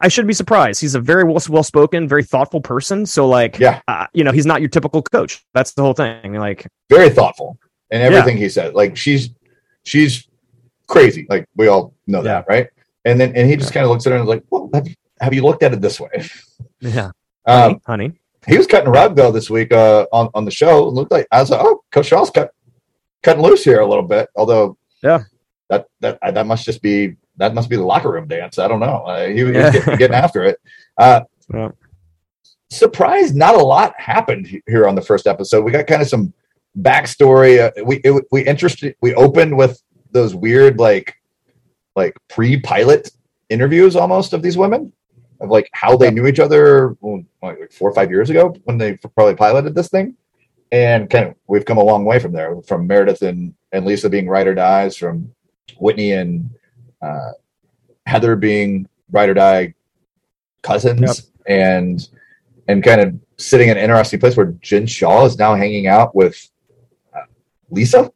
I 0.00 0.06
shouldn't 0.06 0.28
be 0.28 0.34
surprised. 0.34 0.80
He's 0.80 0.94
a 0.94 1.00
very 1.00 1.24
well 1.24 1.64
spoken, 1.64 2.06
very 2.06 2.22
thoughtful 2.22 2.60
person. 2.60 3.06
So, 3.06 3.26
like, 3.26 3.58
Yeah. 3.58 3.80
uh, 3.88 4.06
you 4.12 4.22
know, 4.22 4.30
he's 4.30 4.46
not 4.46 4.60
your 4.60 4.68
typical 4.70 5.02
coach. 5.02 5.44
That's 5.52 5.72
the 5.72 5.82
whole 5.82 5.94
thing. 5.94 6.34
Like, 6.34 6.68
very 6.88 7.10
thoughtful 7.10 7.58
and 7.90 8.02
everything 8.04 8.36
he 8.36 8.48
said. 8.48 8.74
Like 8.74 8.96
she's 8.96 9.30
she's 9.82 10.28
crazy. 10.86 11.26
Like 11.28 11.48
we 11.56 11.66
all 11.66 11.92
know 12.06 12.22
that, 12.22 12.46
right? 12.48 12.68
And 13.04 13.20
then 13.20 13.32
and 13.34 13.50
he 13.50 13.56
just 13.56 13.72
kind 13.72 13.82
of 13.84 13.90
looks 13.90 14.06
at 14.06 14.10
her 14.12 14.16
and 14.18 14.24
is 14.24 14.28
like, 14.28 14.44
"Well, 14.48 14.70
have, 14.72 14.86
have 15.20 15.34
you 15.34 15.42
looked 15.42 15.64
at 15.64 15.72
it 15.72 15.80
this 15.80 15.98
way?" 15.98 16.24
yeah, 16.80 17.10
Um, 17.46 17.80
honey, 17.84 18.06
honey. 18.06 18.12
he 18.46 18.56
was 18.56 18.68
cutting 18.68 18.90
rug 18.92 19.16
though 19.16 19.32
this 19.32 19.50
week 19.50 19.72
uh, 19.72 20.06
on 20.12 20.30
on 20.34 20.44
the 20.44 20.50
show. 20.52 20.86
It 20.86 20.92
looked 20.94 21.10
like 21.10 21.26
I 21.32 21.40
was 21.40 21.50
like, 21.50 21.60
"Oh, 21.62 21.82
Coach 21.90 22.06
Shah's 22.06 22.30
cut 22.30 22.52
cutting 23.24 23.42
loose 23.42 23.64
here 23.64 23.80
a 23.80 23.86
little 23.88 24.04
bit." 24.06 24.28
Although, 24.36 24.78
Yeah. 25.02 25.24
that 25.68 25.86
that 26.00 26.18
that 26.22 26.46
must 26.46 26.64
just 26.64 26.80
be 26.80 27.16
that 27.36 27.54
must 27.54 27.68
be 27.68 27.76
the 27.76 27.84
locker 27.84 28.10
room 28.10 28.28
dance. 28.28 28.58
I 28.58 28.68
don't 28.68 28.80
know. 28.80 29.02
Uh, 29.04 29.26
he 29.28 29.42
was 29.44 29.52
getting, 29.52 29.96
getting 29.96 30.14
after 30.16 30.44
it. 30.44 30.60
Uh, 30.98 31.22
Yeah. 31.52 31.70
surprised 32.70 33.34
not 33.34 33.54
a 33.54 33.62
lot 33.62 33.94
happened 33.98 34.46
here 34.66 34.86
on 34.88 34.94
the 34.94 35.02
first 35.02 35.26
episode. 35.26 35.64
We 35.64 35.72
got 35.72 35.86
kind 35.86 36.02
of 36.02 36.08
some 36.08 36.32
backstory. 36.78 37.60
Uh, 37.60 37.84
we 37.84 37.96
it, 38.04 38.24
we 38.30 38.42
interested. 38.42 38.96
We 39.00 39.14
opened 39.14 39.56
with 39.56 39.82
those 40.10 40.34
weird 40.34 40.78
like 40.78 41.16
like 41.96 42.16
pre-pilot 42.28 43.10
interviews 43.48 43.94
almost 43.94 44.32
of 44.32 44.42
these 44.42 44.56
women 44.56 44.92
of 45.40 45.50
like 45.50 45.68
how 45.72 45.96
they 45.96 46.10
knew 46.10 46.26
each 46.26 46.40
other 46.40 46.96
like 47.42 47.72
four 47.72 47.90
or 47.90 47.94
five 47.94 48.10
years 48.10 48.30
ago 48.30 48.54
when 48.64 48.78
they 48.78 48.96
probably 49.16 49.34
piloted 49.34 49.74
this 49.74 49.88
thing. 49.88 50.16
And 50.72 51.08
kind 51.10 51.28
of 51.28 51.34
we've 51.46 51.64
come 51.64 51.78
a 51.78 51.84
long 51.84 52.04
way 52.04 52.18
from 52.18 52.32
there. 52.32 52.60
From 52.62 52.86
Meredith 52.86 53.22
and 53.22 53.54
and 53.72 53.84
Lisa 53.84 54.08
being 54.08 54.28
ride 54.28 54.46
or 54.46 54.54
dies, 54.54 54.96
from 54.96 55.32
Whitney 55.78 56.12
and 56.12 56.50
uh, 57.04 57.32
Heather 58.06 58.36
being 58.36 58.88
ride 59.10 59.28
or 59.28 59.34
die 59.34 59.74
cousins, 60.62 61.00
Yep. 61.00 61.16
and 61.46 62.08
and 62.68 62.82
kind 62.82 63.00
of 63.00 63.14
sitting 63.36 63.68
in 63.68 63.76
an 63.76 63.82
interesting 63.82 64.20
place 64.20 64.36
where 64.36 64.46
Jen 64.60 64.86
Shah 64.86 65.24
is 65.26 65.38
now 65.38 65.54
hanging 65.54 65.86
out 65.86 66.14
with 66.14 66.48
uh, 67.14 67.20
Lisa. 67.70 68.10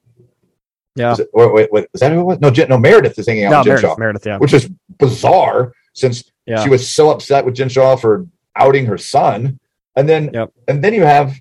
Yeah. 0.94 1.12
Is, 1.12 1.20
it, 1.20 1.28
or, 1.32 1.52
wait, 1.52 1.70
wait, 1.72 1.86
is 1.94 2.00
that 2.00 2.12
who 2.12 2.20
it 2.20 2.24
was? 2.24 2.40
No, 2.40 2.50
Jen, 2.50 2.68
no, 2.68 2.78
Meredith 2.78 3.18
is 3.18 3.26
hanging 3.28 3.44
out 3.44 3.50
No, 3.50 3.58
with 3.58 3.66
Jen 3.66 3.72
Meredith, 3.74 3.90
Shah, 3.90 3.96
Meredith, 3.98 4.26
yeah. 4.26 4.38
which 4.38 4.52
is 4.52 4.68
bizarre 4.98 5.72
since 5.92 6.24
Yeah. 6.46 6.62
she 6.64 6.70
was 6.70 6.88
so 6.88 7.10
upset 7.10 7.44
with 7.44 7.54
Jen 7.54 7.68
Shah 7.68 7.96
for 7.96 8.26
outing 8.56 8.86
her 8.86 8.98
son, 8.98 9.60
and 9.96 10.08
then 10.08 10.30
Yep. 10.32 10.52
and 10.68 10.82
then 10.82 10.94
you 10.94 11.04
have 11.04 11.34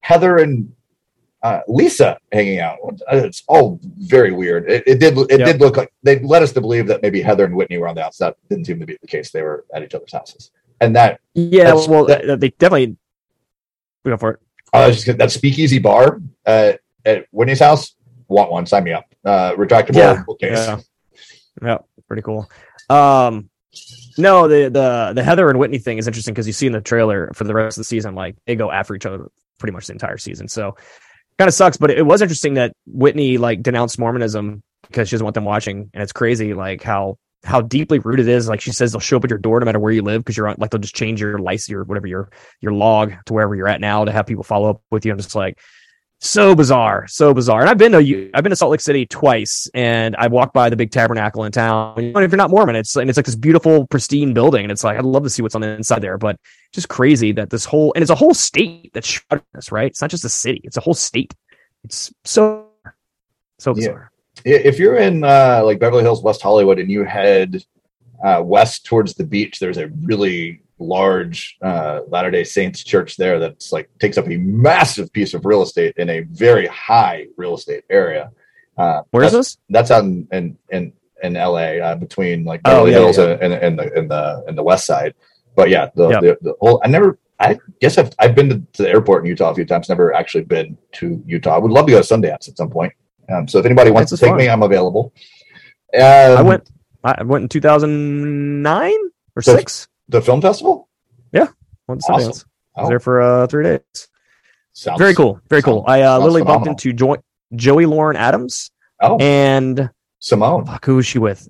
Heather 0.00 0.38
and 0.38 0.72
uh, 1.42 1.60
Lisa 1.68 2.18
hanging 2.30 2.60
out. 2.60 2.78
It's 3.10 3.42
all 3.48 3.80
very 3.82 4.32
weird. 4.32 4.70
It, 4.70 4.84
it 4.86 4.98
did 5.00 5.16
it 5.18 5.38
Yep. 5.40 5.46
did 5.46 5.60
look 5.60 5.76
like 5.76 5.92
they 6.02 6.18
led 6.20 6.42
us 6.42 6.52
to 6.52 6.60
believe 6.60 6.86
that 6.86 7.02
maybe 7.02 7.20
Heather 7.20 7.44
and 7.44 7.56
Whitney 7.56 7.78
were 7.78 7.88
on 7.88 7.94
the 7.96 8.04
outside. 8.04 8.34
Didn't 8.48 8.66
seem 8.66 8.78
to 8.80 8.86
be 8.86 8.96
the 9.00 9.06
case. 9.08 9.30
They 9.32 9.42
were 9.42 9.64
at 9.74 9.82
each 9.82 9.94
other's 9.94 10.12
houses, 10.12 10.50
and 10.80 10.94
that 10.96 11.20
Yeah, 11.34 11.72
well, 11.74 12.04
that- 12.06 12.38
they 12.40 12.50
definitely 12.50 12.96
go 14.04 14.16
for 14.16 14.30
it. 14.32 14.40
I 14.72 14.86
was 14.86 14.96
just 14.96 15.06
gonna- 15.06 15.18
that 15.18 15.30
speakeasy 15.32 15.78
bar 15.78 16.20
uh, 16.46 16.72
at 17.04 17.26
Whitney's 17.32 17.60
house. 17.60 17.94
Want 18.28 18.50
one? 18.50 18.64
Sign 18.66 18.84
me 18.84 18.92
up. 18.92 19.04
Uh, 19.24 19.52
retractable 19.56 19.96
Yeah, 19.96 20.22
case. 20.40 20.66
Yeah, 20.66 20.80
yeah, 21.62 21.78
pretty 22.08 22.22
cool. 22.22 22.48
Um, 22.88 23.50
no, 24.16 24.48
the 24.48 24.68
the 24.70 25.12
the 25.14 25.22
Heather 25.22 25.48
and 25.50 25.58
Whitney 25.58 25.78
thing 25.78 25.98
is 25.98 26.06
interesting 26.06 26.34
because 26.34 26.46
you 26.46 26.52
see 26.52 26.66
in 26.66 26.72
the 26.72 26.80
trailer 26.80 27.30
for 27.34 27.44
the 27.44 27.54
rest 27.54 27.76
of 27.76 27.80
the 27.80 27.84
season, 27.84 28.14
like 28.14 28.36
they 28.46 28.54
go 28.56 28.70
after 28.70 28.94
each 28.94 29.06
other 29.06 29.28
pretty 29.58 29.72
much 29.72 29.86
the 29.86 29.92
entire 29.92 30.18
season. 30.18 30.48
So 30.48 30.76
kind 31.42 31.48
of 31.48 31.54
sucks, 31.54 31.76
but 31.76 31.90
it 31.90 32.06
was 32.06 32.22
interesting 32.22 32.54
that 32.54 32.72
Whitney 32.86 33.36
like 33.36 33.64
denounced 33.64 33.98
Mormonism 33.98 34.62
because 34.86 35.08
she 35.08 35.14
doesn't 35.16 35.24
want 35.24 35.34
them 35.34 35.44
watching, 35.44 35.90
and 35.92 36.00
it's 36.00 36.12
crazy 36.12 36.54
like 36.54 36.84
how 36.84 37.18
how 37.42 37.60
deeply 37.60 37.98
rooted 37.98 38.28
it 38.28 38.32
is. 38.32 38.48
Like 38.48 38.60
she 38.60 38.70
says, 38.70 38.92
they'll 38.92 39.00
show 39.00 39.16
up 39.16 39.24
at 39.24 39.30
your 39.30 39.40
door 39.40 39.58
no 39.58 39.66
matter 39.66 39.80
where 39.80 39.90
you 39.90 40.02
live 40.02 40.22
because 40.22 40.36
you're. 40.36 40.54
Like 40.56 40.70
they'll 40.70 40.80
just 40.80 40.94
change 40.94 41.20
your 41.20 41.40
license, 41.40 41.68
your 41.68 41.82
whatever 41.82 42.06
your 42.06 42.30
your 42.60 42.72
log 42.72 43.14
to 43.26 43.32
wherever 43.32 43.56
you're 43.56 43.66
at 43.66 43.80
now 43.80 44.04
to 44.04 44.12
have 44.12 44.24
people 44.24 44.44
follow 44.44 44.70
up 44.70 44.82
with 44.92 45.04
you. 45.04 45.10
I'm 45.10 45.18
just 45.18 45.34
like 45.34 45.58
so 46.24 46.54
bizarre, 46.54 47.06
so 47.08 47.34
bizarre. 47.34 47.62
And 47.62 47.68
I've 47.68 47.78
been 47.78 47.92
to 47.92 48.30
I've 48.32 48.44
been 48.44 48.50
to 48.50 48.56
Salt 48.56 48.70
Lake 48.70 48.80
City 48.80 49.06
twice, 49.06 49.68
and 49.74 50.14
I 50.16 50.28
walked 50.28 50.54
by 50.54 50.70
the 50.70 50.76
big 50.76 50.92
tabernacle 50.92 51.44
in 51.44 51.50
town. 51.50 51.94
And 51.98 52.16
if 52.18 52.30
you're 52.30 52.36
not 52.36 52.50
Mormon, 52.50 52.76
it's 52.76 52.94
and 52.96 53.10
it's 53.10 53.16
like 53.16 53.26
this 53.26 53.34
beautiful, 53.34 53.86
pristine 53.88 54.32
building, 54.32 54.62
and 54.64 54.70
it's 54.70 54.84
like 54.84 54.96
I'd 54.96 55.04
love 55.04 55.24
to 55.24 55.30
see 55.30 55.42
what's 55.42 55.56
on 55.56 55.60
the 55.62 55.68
inside 55.70 56.00
there. 56.00 56.18
But 56.18 56.36
just 56.72 56.88
crazy 56.88 57.32
that 57.32 57.50
this 57.50 57.64
whole 57.64 57.92
and 57.94 58.02
it's 58.02 58.10
a 58.10 58.14
whole 58.14 58.34
state 58.34 58.92
that's 58.94 59.08
shrouded 59.08 59.44
this, 59.52 59.72
right? 59.72 59.88
It's 59.88 60.00
not 60.00 60.10
just 60.10 60.24
a 60.24 60.28
city; 60.28 60.60
it's 60.62 60.76
a 60.76 60.80
whole 60.80 60.94
state. 60.94 61.34
It's 61.82 62.12
so 62.24 62.68
so 63.58 63.70
Yeah. 63.72 63.74
bizarre. 63.74 64.12
if 64.44 64.78
you're 64.78 64.96
in 64.96 65.24
uh, 65.24 65.62
like 65.64 65.80
Beverly 65.80 66.02
Hills, 66.04 66.22
West 66.22 66.40
Hollywood, 66.40 66.78
and 66.78 66.88
you 66.90 67.02
head 67.04 67.64
uh, 68.24 68.40
west 68.44 68.86
towards 68.86 69.14
the 69.14 69.24
beach, 69.24 69.58
there's 69.58 69.78
a 69.78 69.88
really 70.04 70.61
large 70.82 71.56
uh, 71.62 72.00
Latter 72.08 72.30
Day 72.30 72.44
Saints 72.44 72.82
church 72.84 73.16
there 73.16 73.38
that's 73.38 73.72
like 73.72 73.88
takes 73.98 74.18
up 74.18 74.26
a 74.28 74.36
massive 74.36 75.12
piece 75.12 75.34
of 75.34 75.44
real 75.46 75.62
estate 75.62 75.94
in 75.96 76.10
a 76.10 76.20
very 76.20 76.66
high 76.66 77.26
real 77.36 77.54
estate 77.54 77.84
area. 77.90 78.30
Uh, 78.76 79.02
Where 79.10 79.24
is 79.24 79.32
this? 79.32 79.58
That's 79.70 79.90
out 79.90 80.04
in 80.04 80.26
in 80.32 80.58
in, 80.70 80.92
in 81.22 81.34
LA 81.34 81.78
uh, 81.78 81.94
between 81.96 82.44
like 82.44 82.60
Oh, 82.64 82.86
yeah, 82.86 82.92
Hills 82.98 83.18
yeah. 83.18 83.38
And, 83.40 83.52
and, 83.52 83.54
and 83.54 83.78
the 83.78 83.92
and 83.98 84.10
the 84.10 84.44
and 84.48 84.58
the 84.58 84.62
west 84.62 84.86
side. 84.86 85.14
But 85.54 85.68
yeah, 85.70 85.90
the, 85.94 86.08
Yep. 86.08 86.20
the 86.22 86.38
the 86.42 86.54
whole 86.60 86.80
I 86.84 86.88
never. 86.88 87.18
I 87.40 87.58
guess 87.80 87.98
I've 87.98 88.12
I've 88.20 88.36
been 88.36 88.48
to, 88.50 88.62
to 88.74 88.82
the 88.84 88.88
airport 88.88 89.24
in 89.24 89.28
Utah 89.28 89.50
a 89.50 89.54
few 89.54 89.64
times. 89.64 89.88
Never 89.88 90.14
actually 90.14 90.44
been 90.44 90.78
to 90.92 91.20
Utah. 91.26 91.56
I 91.56 91.58
would 91.58 91.72
love 91.72 91.86
to 91.86 91.92
go 91.92 92.00
to 92.00 92.06
Sundance 92.06 92.48
at 92.48 92.56
some 92.56 92.70
point. 92.70 92.92
Um, 93.32 93.48
so 93.48 93.58
if 93.58 93.66
anybody 93.66 93.90
wants 93.90 94.10
That's 94.12 94.20
to 94.20 94.26
take 94.26 94.30
fun. 94.32 94.38
me, 94.38 94.48
I'm 94.48 94.62
available. 94.62 95.12
Um, 95.94 96.02
I 96.02 96.42
went. 96.42 96.70
I 97.02 97.22
went 97.24 97.42
in 97.42 97.48
2009 97.48 98.92
or 99.36 99.42
So- 99.42 99.56
six. 99.56 99.88
The 100.12 100.22
film 100.22 100.40
festival. 100.40 100.88
Went 101.88 102.00
to 102.02 102.12
Awesome. 102.12 102.30
Sundance. 102.30 102.44
I 102.76 102.80
was 102.82 102.86
Oh, 102.86 102.88
there 102.88 103.00
for 103.00 103.20
uh, 103.20 103.46
three 103.48 103.64
days. 103.64 103.80
sounds 104.72 104.98
Very 105.00 105.14
cool. 105.14 105.40
Very 105.50 105.62
cool. 105.62 105.84
I 105.88 106.02
uh, 106.02 106.12
sounds 106.14 106.22
literally 106.22 106.44
bumped 106.44 106.68
into 106.68 106.92
jo- 106.92 107.16
Joey 107.56 107.86
Lauren 107.86 108.16
Adams 108.16 108.70
Oh, 109.00 109.18
and 109.18 109.90
Simone. 110.20 110.64
fuck, 110.64 110.84
who 110.84 110.94
was 110.96 111.06
she 111.06 111.18
with? 111.18 111.48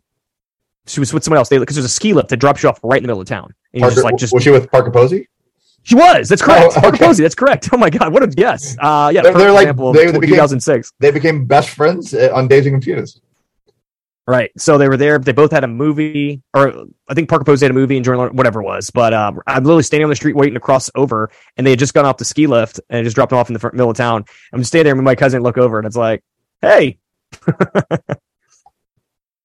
She 0.87 1.01
was 1.01 1.13
with 1.13 1.23
someone 1.23 1.37
else. 1.37 1.51
Because 1.51 1.77
there's 1.77 1.85
a 1.85 1.89
ski 1.91 2.15
lift 2.15 2.31
that 2.31 2.39
drops 2.39 2.63
you 2.63 2.71
off 2.71 2.81
right 2.83 2.97
in 2.97 3.03
the 3.03 3.09
middle 3.09 3.21
of 3.21 3.29
town. 3.29 3.55
And 3.75 3.83
Parker, 3.83 3.95
just 3.97 4.05
like 4.05 4.17
just 4.17 4.33
was 4.33 4.43
she 4.43 4.51
with 4.51 4.71
Parker 4.71 4.91
Posey? 4.91 5.29
she 5.83 5.95
was. 5.95 6.29
That's 6.31 6.41
correct. 6.43 6.73
Oh, 6.79 6.81
Parker. 6.81 6.97
Posey. 6.97 7.23
That's 7.23 7.35
correct. 7.35 7.69
Oh 7.73 7.77
my 7.77 7.91
god, 7.91 8.13
what 8.13 8.23
a 8.23 8.27
guess. 8.29 8.75
Uh, 8.81 9.11
yeah, 9.15 9.21
They're- 9.23 9.33
for 9.33 9.39
they're 9.39 9.53
like- 9.53 9.65
example, 9.65 9.93
they- 9.93 10.07
they 10.07 10.19
became- 10.19 10.31
2006. 10.37 10.93
They 10.99 11.11
became 11.11 11.45
best 11.45 11.69
friends 11.71 12.15
uh, 12.15 12.31
on 12.35 12.49
Dazed 12.49 12.67
and 12.69 12.75
Confused. 12.75 13.21
Right. 14.27 14.51
So 14.57 14.79
they 14.79 14.89
were 14.89 14.97
there. 14.97 15.19
They 15.19 15.33
both 15.33 15.51
had 15.51 15.65
a 15.65 15.69
movie, 15.69 16.43
or 16.55 16.85
I 17.09 17.15
think 17.15 17.29
Parker 17.29 17.45
Posey 17.45 17.65
had 17.65 17.73
a 17.73 17.75
movie 17.75 17.97
and 17.97 18.05
Jordan, 18.05 18.37
whatever 18.37 18.63
it 18.63 18.65
was. 18.65 18.89
But 18.91 19.13
um, 19.13 19.41
I'm 19.49 19.65
literally 19.65 19.83
standing 19.83 20.05
on 20.05 20.11
the 20.11 20.17
street 20.17 20.37
waiting 20.37 20.55
to 20.55 20.61
cross 20.61 20.89
over, 20.95 21.29
and 21.57 21.67
they 21.67 21.71
had 21.71 21.81
just 21.81 21.93
gone 21.93 22.05
off 22.05 22.19
the 22.19 22.25
ski 22.25 22.47
lift 22.47 22.79
and 22.89 23.05
just 23.05 23.17
dropped 23.17 23.31
them 23.31 23.39
off 23.41 23.49
in 23.49 23.55
the 23.55 23.59
front, 23.59 23.75
middle 23.75 23.91
of 23.91 23.97
town. 23.97 24.25
I'm 24.53 24.61
just 24.61 24.69
standing 24.69 24.85
there 24.85 24.95
with 24.95 25.05
my 25.05 25.17
cousin, 25.17 25.43
look 25.43 25.59
over, 25.59 25.79
and 25.79 25.87
it's 25.89 25.97
like, 25.97 26.23
hey, 26.61 27.01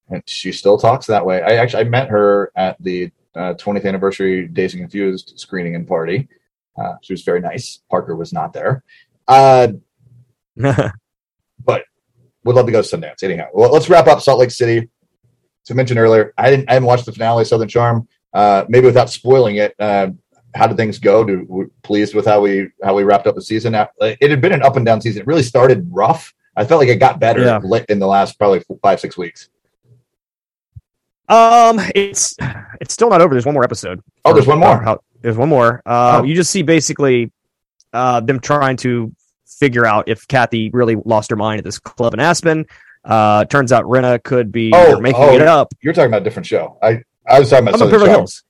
and 0.09 0.21
she 0.28 0.51
still 0.51 0.78
talks 0.78 1.07
that 1.07 1.25
way. 1.25 1.41
I 1.41 1.55
actually 1.55 1.86
I 1.86 1.89
met 1.89 2.09
her 2.09 2.51
at 2.55 2.82
the 2.82 3.11
uh, 3.36 3.53
20th 3.55 3.86
anniversary 3.86 4.47
Dazed 4.47 4.75
and 4.75 4.84
Confused 4.84 5.34
screening 5.38 5.75
and 5.75 5.88
party. 5.88 6.28
Uh, 6.80 6.95
she 7.01 7.13
was 7.13 7.23
very 7.23 7.41
nice. 7.41 7.80
Parker 7.89 8.15
was 8.15 8.32
not 8.32 8.53
there. 8.53 8.84
Uh, 9.28 9.69
would 12.47 12.55
love 12.55 12.65
to 12.65 12.71
go 12.71 12.81
to 12.81 12.87
Sundance. 12.97 13.21
Anyhow, 13.23 13.47
well, 13.53 13.71
let's 13.71 13.89
wrap 13.89 14.07
up 14.07 14.21
Salt 14.21 14.39
Lake 14.39 14.51
City. 14.51 14.77
As 14.79 15.71
I 15.71 15.73
mentioned 15.75 15.99
earlier, 15.99 16.33
I 16.37 16.49
didn't 16.49 16.69
I 16.69 16.73
hadn't 16.73 16.87
watched 16.87 17.05
the 17.05 17.11
finale, 17.11 17.41
of 17.41 17.47
Southern 17.47 17.67
Charm. 17.67 18.07
Uh, 18.33 18.65
maybe 18.69 18.85
without 18.87 19.09
spoiling 19.09 19.57
it, 19.57 19.73
uh, 19.79 20.07
how 20.55 20.65
did 20.67 20.77
things 20.77 20.97
go? 20.99 21.23
Do 21.23 21.45
we 21.47 21.65
pleased 21.83 22.15
with 22.15 22.25
how 22.25 22.41
we 22.41 22.69
how 22.83 22.95
we 22.95 23.03
wrapped 23.03 23.27
up 23.27 23.35
the 23.35 23.41
season? 23.41 23.75
Uh, 23.75 23.87
It 23.99 24.29
had 24.31 24.41
been 24.41 24.53
an 24.53 24.63
up 24.63 24.75
and 24.77 24.85
down 24.85 25.01
season. 25.01 25.21
It 25.21 25.27
really 25.27 25.43
started 25.43 25.87
rough. 25.91 26.33
I 26.55 26.65
felt 26.65 26.79
like 26.79 26.89
it 26.89 26.95
got 26.95 27.19
better 27.19 27.41
Yeah. 27.41 27.59
in 27.89 27.99
the 27.99 28.07
last 28.07 28.39
probably 28.39 28.63
five 28.81 28.99
six 28.99 29.17
weeks. 29.17 29.49
um, 31.29 31.79
it's 31.93 32.35
it's 32.81 32.93
still 32.93 33.09
not 33.09 33.21
over. 33.21 33.33
There's 33.33 33.45
one 33.45 33.53
more 33.53 33.63
episode. 33.63 34.01
Oh, 34.25 34.33
there's 34.33 34.47
one 34.47 34.59
more. 34.59 34.99
There's 35.21 35.37
one 35.37 35.49
more. 35.49 35.81
Uh, 35.85 36.19
Oh. 36.19 36.23
You 36.23 36.33
just 36.35 36.51
see 36.51 36.61
basically 36.61 37.31
uh, 37.93 38.21
them 38.21 38.39
trying 38.39 38.77
to 38.77 39.11
figure 39.60 39.86
out 39.86 40.08
if 40.08 40.28
Kathy 40.28 40.70
really 40.72 40.95
lost 40.95 41.30
her 41.30 41.36
mind 41.36 41.60
at 41.60 41.66
this 41.66 41.80
club 41.80 42.14
in 42.14 42.20
Aspen. 42.20 42.66
Uh, 43.03 43.45
turns 43.45 43.72
out 43.72 43.86
Rinna 43.86 44.22
could 44.22 44.51
be 44.51 44.72
Oh, 44.74 44.99
making 44.99 45.22
oh, 45.22 45.34
it 45.36 45.41
up. 45.41 45.74
You're 45.82 45.93
talking 45.93 46.10
about 46.10 46.22
a 46.22 46.24
different 46.26 46.45
show. 46.45 46.78
I 46.82 47.01
I 47.28 47.39
was 47.39 47.49
talking 47.49 47.68
about 47.68 47.76
I'm 47.76 47.76
at 47.76 47.80
Southern 47.80 47.91
Beverly 47.91 48.08
Charm. 48.10 48.20
Hills. 48.20 48.43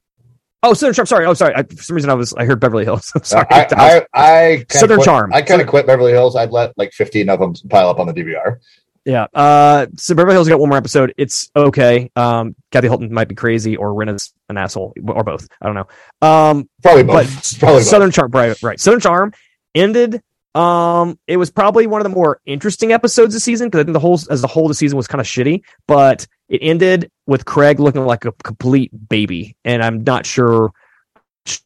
Oh, 0.63 0.73
Southern 0.73 0.93
Charm. 0.95 1.05
Sorry. 1.05 1.25
Oh, 1.27 1.33
sorry. 1.35 1.53
I, 1.55 1.63
for 1.63 1.83
some 1.83 1.95
reason, 1.95 2.09
I 2.09 2.15
was 2.15 2.33
I 2.33 2.45
heard 2.45 2.59
Beverly 2.59 2.83
Hills. 2.83 3.11
I'm 3.15 3.23
sorry. 3.23 3.45
I, 3.51 3.67
I, 3.71 4.05
I 4.13 4.65
Southern 4.69 4.97
quit, 4.97 5.05
Charm. 5.05 5.33
I 5.33 5.41
kind 5.43 5.61
of 5.61 5.67
quit 5.67 5.85
Beverly 5.85 6.11
Hills. 6.11 6.35
I'd 6.35 6.51
let 6.51 6.75
like 6.77 6.91
15 6.93 7.29
of 7.29 7.39
them 7.39 7.53
pile 7.69 7.89
up 7.89 7.99
on 7.99 8.07
the 8.07 8.13
DVR. 8.13 8.57
yeah. 9.05 9.27
Uh, 9.33 9.85
so 9.95 10.15
Beverly 10.15 10.33
Hills 10.33 10.49
got 10.49 10.59
one 10.59 10.69
more 10.69 10.77
episode. 10.79 11.13
It's 11.17 11.51
okay. 11.55 12.09
Um, 12.15 12.55
Kathy 12.71 12.87
Hilton 12.87 13.13
might 13.13 13.27
be 13.27 13.35
crazy, 13.35 13.77
or 13.77 13.93
Rinna's 13.93 14.33
an 14.49 14.57
asshole, 14.57 14.93
or 15.07 15.23
both. 15.23 15.47
I 15.61 15.67
don't 15.67 15.75
know. 15.75 16.27
Um, 16.27 16.67
Probably 16.81 17.03
but 17.03 17.25
both. 17.27 17.59
Probably 17.59 17.79
both. 17.81 17.87
Southern 17.87 18.11
Charm, 18.11 18.31
right, 18.31 18.61
right. 18.63 18.79
Southern 18.79 18.99
Charm 19.01 19.33
ended. 19.75 20.23
Um, 20.55 21.19
it 21.27 21.37
was 21.37 21.51
probably 21.51 21.85
one 21.87 22.01
of 22.01 22.03
the 22.03 22.15
more 22.15 22.39
interesting 22.45 22.91
episodes 22.91 23.33
this 23.33 23.43
season 23.43 23.67
because 23.67 23.81
I 23.81 23.83
think 23.83 23.93
the 23.93 23.99
whole 23.99 24.19
as 24.29 24.41
the 24.41 24.47
whole 24.47 24.65
of 24.65 24.69
the 24.69 24.75
season 24.75 24.97
was 24.97 25.07
kind 25.07 25.21
of 25.21 25.27
shitty, 25.27 25.61
but 25.87 26.25
it 26.49 26.59
ended 26.63 27.11
with 27.27 27.45
Craig 27.45 27.79
looking 27.79 28.05
like 28.05 28.25
a 28.25 28.31
complete 28.31 28.91
baby, 29.09 29.55
and 29.63 29.83
I'm 29.83 30.03
not 30.03 30.25
sure 30.25 30.71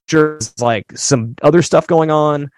sure 0.09 0.33
there's 0.33 0.59
like 0.61 0.85
some 0.97 1.35
other 1.41 1.61
stuff 1.61 1.87
going 1.87 2.11
on 2.11 2.49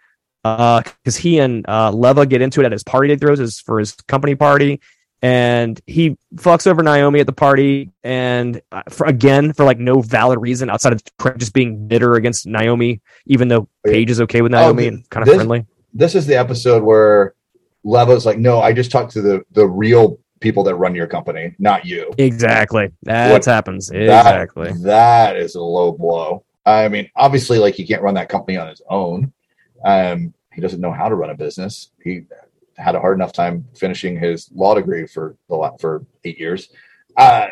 Uh, 0.43 0.82
because 0.82 1.15
he 1.15 1.39
and 1.39 1.65
uh, 1.69 1.89
Leva 1.91 2.26
get 2.26 2.41
into 2.41 2.59
it 2.61 2.65
at 2.65 2.71
his 2.74 2.84
party 2.84 3.09
he 3.09 3.15
throws 3.15 3.39
his, 3.39 3.59
for 3.61 3.80
his 3.80 3.93
company 4.07 4.36
party, 4.36 4.82
and 5.21 5.80
he 5.88 6.17
fucks 6.36 6.67
over 6.67 6.84
Naomi 6.84 7.19
at 7.21 7.28
the 7.28 7.32
party, 7.34 7.91
and 8.03 8.59
uh, 8.71 8.82
for 8.89 9.05
again 9.07 9.53
for 9.53 9.63
like 9.65 9.78
no 9.80 10.01
valid 10.01 10.41
reason 10.41 10.69
outside 10.69 10.91
of 10.93 11.01
Craig 11.19 11.38
just 11.39 11.53
being 11.53 11.88
bitter 11.88 12.15
against 12.15 12.45
Naomi, 12.47 13.01
even 13.26 13.47
though 13.49 13.69
Paige 13.86 14.09
is 14.09 14.19
okay 14.21 14.41
with 14.41 14.51
Naomi 14.51 14.86
Oh, 14.86 14.88
and 14.88 15.09
kind 15.09 15.21
of 15.21 15.28
this- 15.28 15.36
friendly. 15.36 15.65
This 15.94 16.16
is 16.16 16.26
the 16.26 16.36
episode 16.38 16.84
where 16.84 17.34
Leva's 17.84 18.26
like, 18.26 18.38
"No, 18.38 18.60
I 18.62 18.74
just 18.74 18.91
talked 18.91 19.12
to 19.14 19.22
the 19.22 19.44
the 19.52 19.68
real 19.68 20.18
people 20.39 20.64
that 20.64 20.76
run 20.76 20.96
your 20.96 21.08
company, 21.08 21.56
not 21.60 21.86
you." 21.86 22.12
Exactly, 22.18 22.89
that 23.04 23.32
What- 23.32 23.46
happens 23.46 23.88
That- 23.88 24.02
exactly. 24.02 24.72
that 24.84 25.36
is 25.38 25.56
a 25.56 25.62
low 25.62 25.91
blow. 25.91 26.44
I 26.66 26.88
mean, 26.88 27.10
obviously, 27.16 27.60
like 27.60 27.76
he 27.76 27.86
can't 27.86 28.02
run 28.02 28.16
that 28.16 28.30
company 28.30 28.58
on 28.58 28.68
his 28.70 28.82
own. 28.89 29.34
Um, 29.86 30.34
he 30.54 30.62
doesn't 30.62 30.80
know 30.82 30.91
how 30.91 31.10
to 31.10 31.16
run 31.16 31.30
a 31.30 31.36
business. 31.36 31.89
He 32.04 32.24
had 32.78 32.96
a 32.96 33.00
hard 33.00 33.18
enough 33.18 33.34
time 33.34 33.66
finishing 33.76 34.18
his 34.18 34.50
law 34.56 34.74
degree 34.74 35.06
for 35.06 35.36
the 35.50 35.72
for 35.80 36.06
eight 36.24 36.39
years. 36.39 36.70
Uh, 37.18 37.48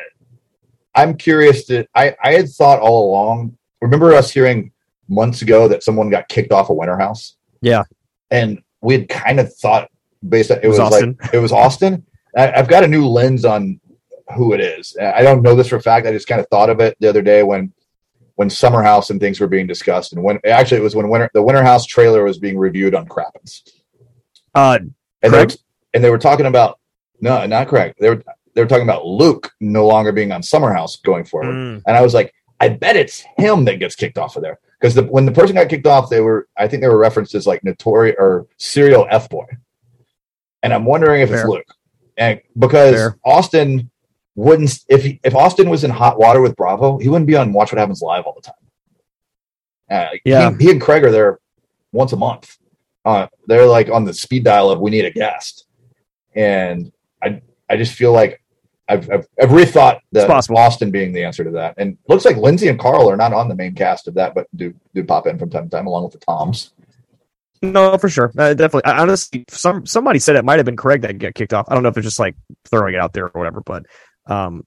I'm 0.96 1.16
curious 1.16 1.66
to. 1.66 1.86
I 1.94 2.16
I 2.24 2.34
had 2.34 2.50
thought 2.50 2.80
all 2.80 3.10
along. 3.12 3.58
Remember 3.82 4.14
us 4.14 4.32
hearing 4.32 4.72
months 5.10 5.42
ago 5.42 5.68
that 5.68 5.84
someone 5.84 6.10
got 6.10 6.28
kicked 6.30 6.52
off 6.54 6.70
a 6.70 6.74
winter 6.74 6.98
house. 6.98 7.36
Yeah. 7.62 7.84
And 8.32 8.64
we 8.82 8.94
had 8.96 9.10
kind 9.10 9.40
of 9.40 9.54
thought 9.56 9.92
based 10.28 10.52
on 10.52 10.60
it 10.64 10.68
was 10.68 10.80
was, 10.80 10.92
like 10.92 11.34
it 11.34 11.38
was 11.38 11.52
Austin. 11.52 12.06
I, 12.36 12.52
I've 12.54 12.68
got 12.68 12.84
a 12.84 12.88
new 12.88 13.06
lens 13.06 13.46
on 13.46 13.80
who 14.36 14.54
it 14.54 14.62
is. 14.62 14.96
I 15.00 15.22
don't 15.22 15.42
know 15.42 15.56
this 15.56 15.68
for 15.68 15.76
a 15.76 15.82
fact. 15.82 16.08
I 16.08 16.12
just 16.12 16.28
kind 16.28 16.40
of 16.40 16.48
thought 16.48 16.70
of 16.70 16.80
it 16.80 16.96
the 17.00 17.10
other 17.10 17.22
day 17.22 17.44
when 17.44 17.74
when 18.36 18.50
Summer 18.50 18.82
House 18.82 19.10
and 19.10 19.20
things 19.20 19.40
were 19.40 19.48
being 19.48 19.68
discussed, 19.68 20.14
and 20.14 20.24
when 20.24 20.40
actually 20.46 20.78
it 20.78 20.84
was 20.84 20.96
when 20.96 21.10
winter 21.10 21.30
the 21.34 21.44
Winter 21.44 21.64
House 21.64 21.86
trailer 21.86 22.24
was 22.24 22.40
being 22.40 22.58
reviewed 22.58 22.96
on 22.96 23.06
Crappens, 23.06 23.64
Uh, 24.56 24.80
and 25.22 25.34
they, 25.34 25.46
were, 25.46 25.52
and 25.94 26.04
they 26.04 26.10
were 26.10 26.18
talking 26.18 26.46
about 26.46 26.80
no, 27.20 27.46
not 27.46 27.68
correct. 27.68 28.00
They 28.00 28.10
were 28.10 28.24
they 28.56 28.62
were 28.62 28.68
talking 28.68 28.88
about 28.88 29.06
Luke 29.06 29.52
no 29.60 29.86
longer 29.86 30.12
being 30.12 30.32
on 30.32 30.42
Summer 30.42 30.74
House 30.74 30.96
going 30.96 31.26
forward, 31.26 31.54
mm, 31.54 31.84
and 31.86 31.98
I 31.98 32.02
was 32.02 32.14
like, 32.14 32.34
I 32.60 32.70
bet 32.70 32.96
it's 32.96 33.24
him 33.38 33.66
that 33.66 33.80
gets 33.80 33.96
kicked 33.96 34.18
off 34.18 34.38
of 34.38 34.44
there 34.44 34.60
because 34.82 34.96
the, 34.96 35.04
when 35.04 35.26
the 35.28 35.32
person 35.32 35.56
got 35.56 35.70
kicked 35.70 35.86
off, 35.86 36.10
they 36.10 36.22
were 36.22 36.48
I 36.58 36.68
think 36.68 36.82
they 36.82 36.88
were 36.90 36.98
referenced 36.98 37.36
as 37.36 37.46
like 37.46 37.64
notorious 37.64 38.16
or 38.18 38.48
serial 38.58 39.06
f 39.12 39.30
boy, 39.30 39.46
and 40.64 40.74
I'm 40.74 40.86
wondering 40.86 41.22
if 41.22 41.30
Fair. 41.30 41.42
it's 41.42 41.48
Luke, 41.50 41.68
and 42.18 42.42
because 42.58 42.96
Fair. 42.96 43.18
Austin 43.24 43.92
wouldn't 44.36 44.80
if 44.90 45.04
he, 45.04 45.20
if 45.24 45.36
Austin 45.36 45.70
was 45.70 45.84
in 45.84 45.92
hot 45.92 46.18
water 46.20 46.42
with 46.42 46.56
Bravo, 46.56 46.98
he 46.98 47.10
wouldn't 47.10 47.28
be 47.28 47.36
on 47.36 47.54
Watch 47.54 47.72
What 47.72 47.80
Happens 47.80 48.02
Live 48.02 48.24
all 48.26 48.34
the 48.34 48.42
time. 48.42 48.56
Uh, 49.90 50.16
Yeah. 50.26 50.52
he, 50.58 50.66
he 50.66 50.72
and 50.72 50.82
Craig 50.82 51.04
are 51.04 51.12
there 51.12 51.40
once 51.92 52.14
a 52.14 52.18
month. 52.18 52.58
Uh, 53.04 53.28
they're 53.48 53.66
like 53.68 53.90
on 53.90 54.06
the 54.06 54.14
speed 54.14 54.44
dial 54.46 54.72
of 54.72 54.80
we 54.80 54.90
need 54.90 55.06
a 55.06 55.12
guest, 55.12 55.66
and 56.36 56.92
I 57.22 57.42
I 57.70 57.78
just 57.78 57.94
feel 57.94 58.14
like 58.14 58.41
I've 58.92 59.10
I've, 59.10 59.28
I've 59.42 59.50
rethought 59.50 60.00
the. 60.12 60.28
Austin 60.28 60.92
being 60.92 61.14
the 61.14 61.24
answer 61.24 61.44
to 61.44 61.52
that, 61.52 61.76
and 61.78 61.98
looks 62.08 62.26
like 62.26 62.38
Lindsay 62.38 62.68
and 62.68 62.80
Carl 62.80 63.10
are 63.10 63.18
not 63.18 63.34
on 63.34 63.48
the 63.48 63.56
main 63.56 63.74
cast 63.74 64.08
of 64.08 64.16
that, 64.16 64.36
but 64.36 64.48
do 64.56 64.74
do 64.94 65.04
pop 65.04 65.28
in 65.28 65.40
from 65.40 65.50
time 65.50 65.66
to 65.66 65.70
time 65.70 65.88
along 65.88 66.04
with 66.04 66.14
the 66.14 66.20
Toms. 66.20 66.74
no, 67.62 67.98
for 67.98 68.10
sure, 68.10 68.32
uh, 68.38 68.54
definitely. 68.54 68.92
I, 68.92 69.00
honestly, 69.00 69.46
some 69.50 69.86
somebody 69.86 70.20
said 70.20 70.36
it 70.36 70.46
might 70.46 70.60
have 70.60 70.66
been 70.66 70.76
Craig 70.76 71.02
that 71.02 71.18
got 71.18 71.36
kicked 71.36 71.54
off. 71.54 71.68
I 71.70 71.74
don't 71.74 71.84
know 71.84 71.90
if 71.90 71.98
it's 71.98 72.06
just 72.06 72.20
like 72.20 72.36
throwing 72.66 72.96
it 72.96 73.00
out 73.00 73.14
there 73.14 73.26
or 73.26 73.40
whatever, 73.40 73.62
but 73.62 73.86
um, 74.26 74.64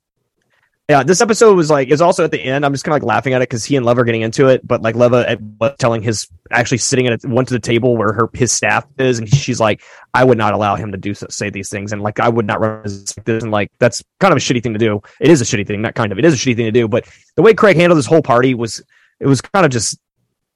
yeah, 0.89 1.03
this 1.03 1.23
episode 1.23 1.57
was 1.57 1.71
like 1.71 1.89
is 1.89 2.03
also 2.03 2.25
at 2.25 2.31
the 2.31 2.41
end. 2.41 2.65
I'm 2.65 2.73
just 2.73 2.85
kind 2.85 2.95
of 2.95 3.03
like 3.03 3.09
laughing 3.09 3.33
at 3.33 3.41
it 3.41 3.49
because 3.49 3.65
he 3.65 3.77
and 3.77 3.87
Leva 3.87 4.03
are 4.03 4.05
getting 4.05 4.21
into 4.21 4.49
it, 4.49 4.67
but 4.67 4.83
like 4.83 4.95
Leva 4.95 5.39
was 5.59 5.75
telling 5.79 6.03
his 6.03 6.29
actually 6.51 6.77
sitting 6.77 7.07
at 7.07 7.25
a, 7.25 7.29
went 7.29 7.49
to 7.49 7.55
the 7.55 7.61
table 7.61 7.97
where 7.97 8.13
her 8.13 8.29
his 8.35 8.53
staff 8.53 8.87
is, 8.99 9.19
and 9.19 9.27
she's 9.27 9.59
like, 9.59 9.83
I 10.13 10.25
would 10.25 10.37
not 10.37 10.53
allow 10.53 10.77
him 10.77 10.93
to 10.93 10.99
do 10.99 11.15
so, 11.15 11.27
say 11.31 11.49
these 11.49 11.71
things, 11.71 11.93
and 11.93 12.03
like 12.03 12.21
I 12.21 12.29
would 12.29 12.47
not 12.47 12.61
run 12.61 12.83
this, 12.83 13.17
and 13.27 13.51
like 13.51 13.73
that's 13.79 14.05
kind 14.21 14.31
of 14.31 14.37
a 14.37 14.41
shitty 14.41 14.63
thing 14.63 14.75
to 14.75 14.79
do. 14.79 15.01
It 15.21 15.31
is 15.31 15.41
a 15.41 15.45
shitty 15.45 15.67
thing, 15.67 15.81
not 15.81 15.95
kind 15.95 16.13
of. 16.13 16.19
It 16.19 16.25
is 16.27 16.35
a 16.35 16.37
shitty 16.37 16.57
thing 16.57 16.67
to 16.67 16.73
do, 16.73 16.87
but 16.87 17.09
the 17.37 17.43
way 17.43 17.55
Craig 17.55 17.77
handled 17.77 17.99
this 17.99 18.07
whole 18.07 18.23
party 18.23 18.53
was 18.53 18.83
it 19.21 19.27
was 19.27 19.41
kind 19.41 19.65
of 19.65 19.73
just 19.73 19.99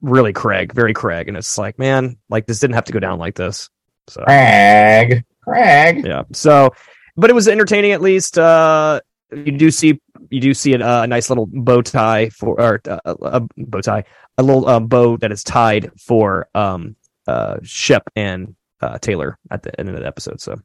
really 0.02 0.34
Craig, 0.34 0.74
very 0.74 0.92
Craig, 0.92 1.28
and 1.28 1.38
it's 1.38 1.56
like, 1.56 1.78
man, 1.78 2.18
like 2.28 2.44
this 2.44 2.58
didn't 2.58 2.74
have 2.74 2.84
to 2.84 2.92
go 2.92 3.00
down 3.00 3.18
like 3.18 3.34
this. 3.34 3.70
So 4.08 4.24
Craig, 4.24 5.24
Craig. 5.42 6.04
yeah. 6.04 6.24
So, 6.34 6.74
but 7.16 7.30
it 7.30 7.32
was 7.32 7.48
entertaining 7.48 7.92
at 7.92 8.02
least. 8.02 8.38
Uh, 8.38 9.00
you 9.32 9.52
do 9.52 9.70
see 9.70 10.00
you 10.30 10.40
do 10.40 10.54
see 10.54 10.74
an, 10.74 10.82
uh, 10.82 11.02
a 11.02 11.06
nice 11.06 11.28
little 11.30 11.46
bow 11.46 11.82
tie 11.82 12.28
for 12.30 12.60
or 12.60 12.80
uh, 12.88 12.98
a, 13.04 13.40
bow 13.56 13.80
tie, 13.80 14.04
a 14.38 14.42
little 14.42 14.66
uh, 14.68 14.80
bow 14.80 15.16
that 15.18 15.30
is 15.32 15.42
tied 15.44 15.90
for 16.00 16.48
um 16.54 16.96
uh 17.26 17.56
Shep 17.62 18.04
and 18.16 18.54
uh 18.80 18.98
Taylor 18.98 19.38
at 19.50 19.62
the 19.62 19.78
end 19.78 19.88
of 19.88 19.96
the 19.96 20.06
episode. 20.06 20.40
So 20.40 20.56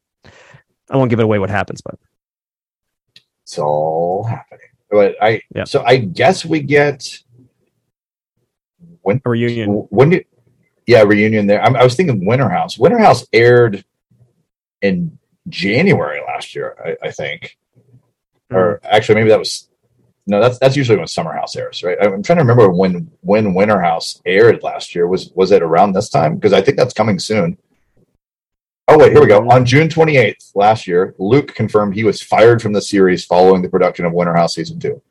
I 0.89 0.97
won't 0.97 1.09
give 1.09 1.20
it 1.20 1.24
away 1.24 1.39
what 1.39 1.49
happens, 1.49 1.82
but 1.82 1.95
It's 3.43 3.57
all 3.59 4.24
happening. 4.24 4.68
But 4.89 5.16
I 5.22 5.41
Yeah. 5.55 5.64
so 5.66 5.84
I 5.84 5.97
guess 5.97 6.45
we 6.45 6.61
get 6.61 7.20
when 9.01 9.22
a 9.26 9.30
reunion. 9.30 9.70
when 9.89 10.09
did 10.11 10.26
yeah 10.86 11.01
reunion 11.03 11.47
there. 11.47 11.61
I'm, 11.64 11.76
I 11.76 11.84
was 11.84 11.95
thinking 11.95 12.26
Winter 12.26 12.49
House. 12.49 12.78
Winter 12.78 12.99
House 12.99 13.26
aired 13.34 13.84
in 14.82 15.18
January 15.49 16.22
last 16.26 16.55
year, 16.55 16.76
I, 17.03 17.07
I 17.07 17.11
think, 17.11 17.57
or 18.52 18.80
actually 18.84 19.16
maybe 19.16 19.30
that 19.30 19.39
was 19.39 19.70
no. 20.26 20.39
That's 20.39 20.60
that's 20.60 20.76
usually 20.76 20.98
when 20.98 21.08
Summer 21.08 21.34
House 21.34 21.56
airs, 21.56 21.84
right? 21.84 21.98
I'm 22.02 22.24
trying 22.24 22.38
to 22.38 22.44
remember 22.44 22.70
when 22.70 23.12
when 23.22 23.54
Winter 23.54 23.82
House 23.82 24.22
aired 24.26 24.64
last 24.64 24.96
year. 24.96 25.08
Was 25.08 25.32
was 25.36 25.52
it 25.52 25.62
around 25.62 25.94
this 25.94 26.10
time? 26.10 26.36
Because 26.36 26.54
I 26.54 26.62
think 26.62 26.78
that's 26.78 26.94
coming 26.94 27.20
soon. 27.20 27.58
Oh 28.88 28.98
wait, 28.98 29.12
here 29.12 29.22
we 29.22 29.28
go. 29.28 29.50
On 29.50 29.66
June 29.66 29.88
28th 29.88 30.52
last 30.56 30.88
year, 30.88 31.16
Luke 31.18 31.56
confirmed 31.56 31.96
he 31.96 32.04
was 32.04 32.22
fired 32.22 32.62
from 32.62 32.74
the 32.74 32.82
series 32.82 33.26
following 33.26 33.62
the 33.62 33.70
production 33.70 34.06
of 34.06 34.14
Winter 34.14 34.36
House 34.36 34.56
season 34.56 34.80
two. 34.80 35.02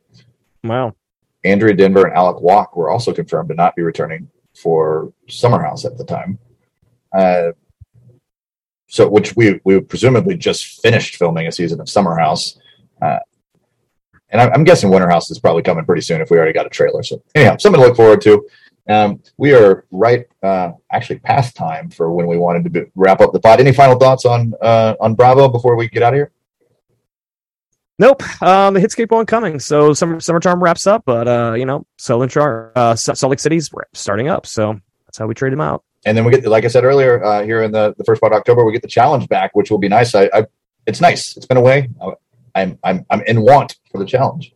Wow. 0.63 0.95
Andrea 1.45 1.75
Denver 1.75 2.07
and 2.07 2.15
Alec 2.15 2.41
Wach 2.41 2.77
were 2.77 2.91
also 2.91 3.13
confirmed 3.13 3.49
to 3.49 3.55
not 3.55 3.75
be 3.75 3.83
returning 3.83 4.31
for 4.55 5.13
Summer 5.29 5.63
House 5.63 5.85
at 5.85 5.97
the 5.97 6.05
time. 6.05 6.39
Uh, 7.17 7.53
so, 8.89 9.09
which 9.09 9.35
we 9.37 9.59
we 9.65 9.81
presumably 9.81 10.37
just 10.37 10.83
finished 10.83 11.17
filming 11.17 11.47
a 11.47 11.53
season 11.53 11.81
of 11.81 11.89
Summer 11.89 12.17
House, 12.19 12.59
uh, 13.03 13.19
and 14.31 14.41
I'm, 14.41 14.53
I'm 14.53 14.65
guessing 14.65 14.91
Winter 14.91 15.11
House 15.11 15.31
is 15.31 15.39
probably 15.39 15.63
coming 15.63 15.85
pretty 15.85 16.03
soon 16.03 16.21
if 16.21 16.31
we 16.31 16.39
already 16.39 16.55
got 16.55 16.67
a 16.67 16.71
trailer. 16.71 17.03
So, 17.03 17.23
anyhow, 17.35 17.57
something 17.59 17.81
to 17.81 17.87
look 17.87 17.97
forward 17.97 18.21
to. 18.23 18.49
Um, 18.89 19.23
we 19.37 19.55
are 19.55 19.85
right, 19.91 20.27
uh, 20.43 20.73
actually 20.91 21.19
past 21.21 21.55
time 21.55 21.91
for 21.91 22.11
when 22.11 22.27
we 22.27 22.37
wanted 22.37 22.65
to 22.65 22.71
be, 22.71 22.81
wrap 22.95 23.21
up 23.21 23.33
the 23.33 23.41
pod. 23.41 23.61
Any 23.61 23.73
final 23.73 23.99
thoughts 23.99 24.25
on 24.25 24.55
uh, 24.63 24.95
on 25.01 25.15
Bravo 25.15 25.49
before 25.49 25.77
we 25.77 25.89
get 25.89 26.03
out 26.03 26.15
of 26.15 26.19
here? 26.19 26.33
Nope. 27.99 28.23
Um, 28.43 28.75
the 28.75 28.81
hits 28.81 28.95
keep 28.95 29.13
on 29.13 29.27
coming. 29.27 29.61
So 29.61 29.93
summer 29.93 30.19
summertime 30.19 30.63
wraps 30.63 30.87
up, 30.87 31.05
but 31.05 31.29
uh, 31.29 31.55
you 31.57 31.67
know, 31.67 31.87
Salt 31.99 32.29
Char- 32.31 32.73
uh, 32.75 32.97
Salt 32.97 33.31
Lake 33.31 33.39
City's 33.39 33.71
starting 33.93 34.29
up. 34.29 34.47
So 34.47 34.81
that's 35.07 35.19
how 35.19 35.27
we 35.27 35.35
trade 35.35 35.53
them 35.53 35.61
out. 35.61 35.85
and 36.05 36.17
then 36.17 36.25
we 36.25 36.33
get 36.33 36.45
like 36.47 36.65
I 36.65 36.69
said 36.69 36.85
earlier 36.85 37.23
uh, 37.23 37.45
here 37.45 37.63
in 37.63 37.71
the, 37.71 37.95
the 37.99 38.05
first 38.05 38.21
part 38.21 38.33
of 38.33 38.39
October 38.39 38.65
we 38.65 38.73
get 38.73 38.83
the 38.83 38.89
challenge 38.89 39.29
back 39.29 39.55
which 39.55 39.71
will 39.71 39.79
be 39.79 39.89
nice 39.89 40.15
I, 40.15 40.29
I 40.33 40.47
it's 40.87 41.01
nice 41.01 41.37
it's 41.37 41.47
been 41.47 41.59
away 41.59 41.91
I'm 42.55 42.79
I'm 42.85 43.05
I'm 43.11 43.23
in 43.23 43.43
want 43.43 43.77
for 43.91 43.99
the 43.99 44.07
challenge 44.07 44.55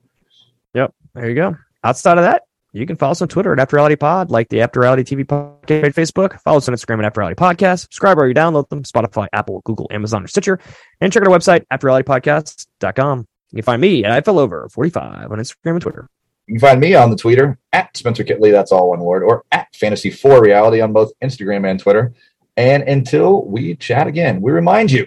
Yep, 0.75 0.95
There 1.15 1.29
you 1.29 1.35
go. 1.35 1.57
Outside 1.85 2.19
of 2.19 2.25
that, 2.25 2.43
you 2.73 2.85
can 2.85 2.97
follow 2.97 3.13
us 3.13 3.23
on 3.23 3.29
Twitter 3.29 3.53
at 3.53 3.59
After 3.59 3.77
Reality 3.77 3.97
Pod, 3.97 4.31
like 4.31 4.49
the 4.51 4.61
After 4.61 4.81
Reality 4.81 5.03
TV 5.03 5.25
podcast, 5.25 5.95
Facebook. 5.95 6.39
Follow 6.43 6.59
us 6.59 6.69
on 6.69 6.75
Instagram 6.75 6.99
at 6.99 7.07
After 7.07 7.21
Reality 7.21 7.37
Podcast. 7.37 7.81
Subscribe 7.81 8.19
where 8.19 8.29
you 8.29 8.35
download 8.35 8.69
them, 8.69 8.83
Spotify, 8.83 9.29
Apple, 9.33 9.63
Google, 9.65 9.87
Amazon, 9.91 10.25
or 10.25 10.27
Stitcher. 10.27 10.59
And 11.01 11.11
check 11.13 11.23
out 11.23 11.29
our 11.29 11.39
website, 11.39 11.65
AfterRealityPodcast.com. 11.73 13.27
You 13.53 13.57
can 13.57 13.63
find 13.63 13.81
me 13.81 14.05
at 14.05 14.25
IFLover45 14.25 15.31
on 15.31 15.39
Instagram 15.39 15.73
and 15.73 15.81
Twitter. 15.81 16.09
you 16.47 16.55
can 16.55 16.61
find 16.61 16.81
me 16.81 16.95
on 16.95 17.11
the 17.11 17.17
Twitter 17.17 17.59
at 17.73 17.97
Spencer 17.97 18.25
Kitley 18.25 18.53
that's 18.53 18.73
all 18.73 18.91
one 18.91 19.01
word 19.01 19.23
or 19.23 19.45
at 19.53 19.73
Fantasy4 19.73 20.41
Reality 20.41 20.81
on 20.81 20.93
both 20.93 21.13
Instagram 21.23 21.69
and 21.71 21.81
Twitter 21.81 22.13
and 22.57 22.83
until 22.83 23.45
we 23.47 23.77
chat 23.77 24.07
again 24.07 24.41
we 24.43 24.53
remind 24.53 24.91
you 24.91 25.07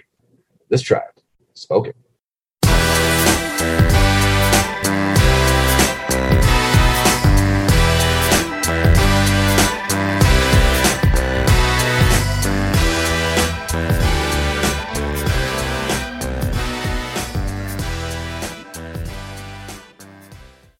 this 0.68 0.82
tribe 0.82 1.02
spoken 1.54 1.92